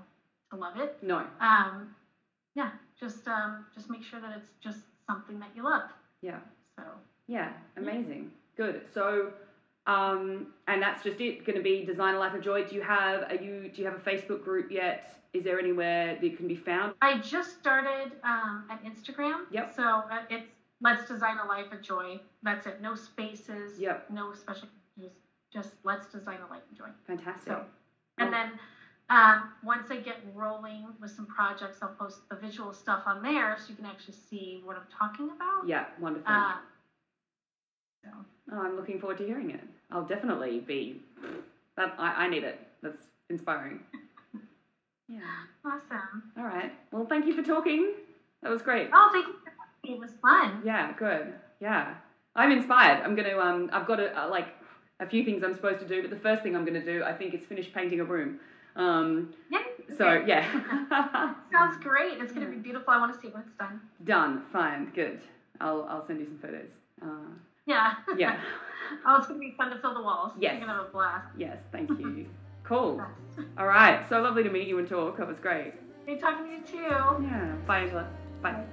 to 0.52 0.58
love 0.58 0.78
it. 0.78 0.98
no 1.02 1.24
Um, 1.40 1.96
yeah, 2.56 2.70
just 3.00 3.28
um, 3.28 3.66
just 3.74 3.90
make 3.90 4.04
sure 4.04 4.20
that 4.20 4.32
it's 4.38 4.50
just 4.62 4.80
something 5.10 5.40
that 5.40 5.50
you 5.56 5.64
love. 5.64 5.90
yeah 6.22 6.40
So 6.78 6.84
Yeah, 7.28 7.52
amazing. 7.78 8.32
Good. 8.56 8.82
So, 8.94 9.34
um, 9.88 10.48
and 10.68 10.82
that's 10.82 11.04
just 11.04 11.20
it. 11.20 11.46
Going 11.46 11.58
to 11.58 11.64
be 11.64 11.84
Design 11.86 12.16
a 12.16 12.20
Life 12.20 12.36
of 12.36 12.42
Joy. 12.42 12.64
Do 12.66 12.76
you 12.76 12.82
have 12.82 13.24
are 13.24 13.36
you 13.36 13.70
do 13.74 13.82
you 13.82 13.86
have 13.88 13.96
a 13.96 14.10
Facebook 14.10 14.44
group 14.44 14.72
yet? 14.72 15.10
Is 15.34 15.44
there 15.44 15.60
anywhere 15.60 16.18
that 16.22 16.38
can 16.38 16.48
be 16.48 16.56
found? 16.56 16.94
I 17.02 17.18
just 17.18 17.58
started 17.60 18.12
um, 18.24 18.66
an 18.70 18.78
Instagram. 18.90 19.46
Yep. 19.52 19.74
So 19.76 19.84
uh, 19.84 20.22
it's 20.30 20.48
Let's 20.80 21.08
Design 21.08 21.38
a 21.44 21.48
Life 21.48 21.72
of 21.72 21.82
Joy. 21.82 22.20
That's 22.44 22.68
it. 22.68 22.82
No 22.82 22.94
spaces. 22.94 23.80
Yep. 23.80 24.12
No 24.12 24.34
special. 24.34 24.68
Just, 25.00 25.16
just 25.52 25.72
Let's 25.84 26.06
Design 26.08 26.38
a 26.48 26.52
Life 26.54 26.62
of 26.72 26.78
Joy. 26.78 26.90
Fantastic. 27.08 27.54
So, 27.54 27.66
and 28.20 28.32
then 28.32 28.52
um, 29.10 29.50
once 29.64 29.92
I 29.92 29.98
get 29.98 30.18
rolling 30.34 30.86
with 31.02 31.12
some 31.12 31.26
projects, 31.26 31.80
I'll 31.82 31.90
post 31.90 32.28
the 32.30 32.36
visual 32.36 32.74
stuff 32.74 33.04
on 33.06 33.22
there 33.22 33.58
so 33.60 33.70
you 33.70 33.76
can 33.76 33.86
actually 33.86 34.16
see 34.30 34.62
what 34.64 34.76
I'm 34.78 34.88
talking 34.98 35.30
about. 35.36 35.68
yeah, 35.68 35.86
wonderful. 36.00 36.32
Uh, 36.32 36.54
so 38.04 38.10
oh, 38.54 38.60
I'm 38.60 38.76
looking 38.76 39.00
forward 39.00 39.18
to 39.20 39.26
hearing 39.26 39.52
it. 39.52 39.62
I'll 39.92 40.06
definitely 40.06 40.60
be. 40.60 41.02
That 41.78 41.96
I, 41.98 42.26
I 42.26 42.30
need 42.30 42.44
it. 42.44 42.60
That's 42.82 43.04
inspiring. 43.30 43.80
Yeah. 45.10 45.20
awesome. 45.66 46.24
All 46.38 46.46
right. 46.46 46.72
Well, 46.92 47.06
thank 47.06 47.28
you 47.28 47.36
for 47.36 47.44
talking. 47.44 47.92
That 48.42 48.50
was 48.50 48.62
great. 48.62 48.90
Oh, 48.94 49.10
thank 49.12 49.28
you. 49.28 49.94
It 49.94 50.00
was 50.00 50.12
fun. 50.22 50.62
Yeah, 50.64 50.94
good. 50.98 51.34
Yeah, 51.60 51.94
I'm 52.36 52.52
inspired. 52.52 53.04
I'm 53.04 53.16
gonna 53.16 53.38
um, 53.38 53.70
I've 53.74 53.86
got 53.86 54.00
a, 54.00 54.24
uh, 54.24 54.30
like 54.30 54.48
a 55.00 55.06
few 55.08 55.24
things 55.24 55.44
I'm 55.44 55.54
supposed 55.54 55.80
to 55.82 55.86
do, 55.86 56.02
but 56.02 56.10
the 56.10 56.18
first 56.18 56.42
thing 56.42 56.56
I'm 56.56 56.66
gonna 56.66 56.84
do, 56.84 57.04
I 57.04 57.14
think, 57.14 57.34
is 57.34 57.42
finish 57.44 57.72
painting 57.74 58.00
a 58.00 58.06
room. 58.06 58.40
Um, 58.76 59.34
Yeah. 59.52 59.60
so 59.98 60.08
okay. 60.08 60.28
yeah, 60.28 61.34
Sounds 61.52 61.78
great. 61.84 62.20
It's 62.22 62.32
gonna 62.34 62.48
be 62.48 62.58
beautiful. 62.58 62.92
I 62.94 62.98
want 62.98 63.14
to 63.14 63.20
see 63.20 63.28
it 63.28 63.34
when 63.34 63.44
it's 63.44 63.54
done. 63.58 63.80
done. 64.04 64.44
Fine, 64.52 64.92
good. 64.96 65.22
I'll 65.62 65.84
I'll 65.90 66.06
send 66.06 66.20
you 66.20 66.26
some 66.26 66.40
photos. 66.40 66.70
Uh, 67.02 67.08
Yeah. 67.66 67.94
yeah. 68.18 68.40
oh, 69.06 69.18
it's 69.18 69.28
gonna 69.28 69.40
be 69.40 69.54
fun 69.58 69.70
to 69.72 69.78
fill 69.80 69.94
the 69.94 70.02
walls. 70.02 70.32
Yes. 70.40 70.54
You're 70.54 70.62
gonna 70.68 70.80
have 70.80 70.88
a 70.90 70.92
blast. 70.92 71.28
yes, 71.38 71.58
thank 71.72 71.90
you. 71.92 72.26
Cool. 72.64 73.02
All 73.58 73.68
right. 73.68 74.08
So 74.10 74.22
lovely 74.22 74.44
to 74.44 74.50
meet 74.50 74.68
you 74.68 74.80
and 74.80 74.88
talk. 74.88 75.18
That 75.18 75.28
was 75.28 75.38
great. 75.40 75.74
Great 76.06 76.20
talking 76.20 76.46
to 76.46 76.52
you 76.52 76.62
too. 76.66 76.78
Yeah. 77.24 77.56
Bye, 77.68 77.80
Angela. 77.82 78.08
Bye. 78.42 78.64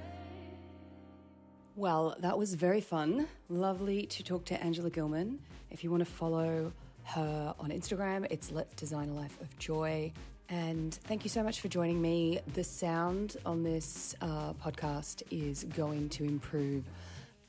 Well, 1.75 2.15
that 2.19 2.37
was 2.37 2.53
very 2.55 2.81
fun. 2.81 3.27
Lovely 3.49 4.05
to 4.07 4.23
talk 4.23 4.45
to 4.45 4.61
Angela 4.63 4.89
Gilman. 4.89 5.39
If 5.69 5.83
you 5.83 5.91
want 5.91 6.01
to 6.05 6.11
follow 6.11 6.73
her 7.03 7.53
on 7.59 7.69
Instagram, 7.69 8.27
it's 8.29 8.51
Let's 8.51 8.73
Design 8.73 9.09
a 9.09 9.13
Life 9.13 9.39
of 9.41 9.57
Joy. 9.57 10.11
And 10.49 10.93
thank 10.93 11.23
you 11.23 11.29
so 11.29 11.43
much 11.43 11.61
for 11.61 11.67
joining 11.67 12.01
me. 12.01 12.41
The 12.53 12.63
sound 12.63 13.37
on 13.45 13.63
this 13.63 14.15
uh, 14.21 14.53
podcast 14.53 15.23
is 15.31 15.63
going 15.63 16.09
to 16.09 16.23
improve 16.25 16.83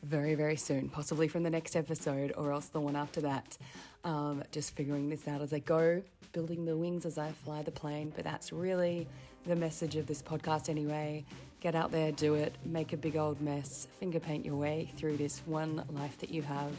very, 0.02 0.34
very 0.34 0.56
soon, 0.56 0.88
possibly 0.88 1.28
from 1.28 1.42
the 1.42 1.50
next 1.50 1.76
episode 1.76 2.32
or 2.36 2.52
else 2.52 2.66
the 2.66 2.80
one 2.80 2.96
after 2.96 3.20
that. 3.22 3.56
Um, 4.04 4.42
just 4.50 4.74
figuring 4.74 5.08
this 5.08 5.26
out 5.28 5.40
as 5.40 5.52
I 5.52 5.60
go, 5.60 6.02
building 6.32 6.64
the 6.64 6.76
wings 6.76 7.06
as 7.06 7.18
I 7.18 7.32
fly 7.32 7.62
the 7.62 7.70
plane. 7.70 8.12
But 8.14 8.24
that's 8.24 8.52
really 8.52 9.06
the 9.46 9.56
message 9.56 9.96
of 9.96 10.06
this 10.06 10.22
podcast 10.22 10.68
anyway. 10.68 11.24
Get 11.62 11.76
out 11.76 11.92
there, 11.92 12.10
do 12.10 12.34
it, 12.34 12.56
make 12.64 12.92
a 12.92 12.96
big 12.96 13.16
old 13.16 13.40
mess, 13.40 13.86
finger 14.00 14.18
paint 14.18 14.44
your 14.44 14.56
way 14.56 14.90
through 14.96 15.16
this 15.16 15.42
one 15.46 15.84
life 15.90 16.18
that 16.18 16.30
you 16.30 16.42
have. 16.42 16.72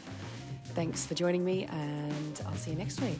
Thanks 0.74 1.06
for 1.06 1.14
joining 1.14 1.42
me, 1.42 1.64
and 1.64 2.42
I'll 2.46 2.54
see 2.56 2.72
you 2.72 2.76
next 2.76 3.00
week. 3.00 3.18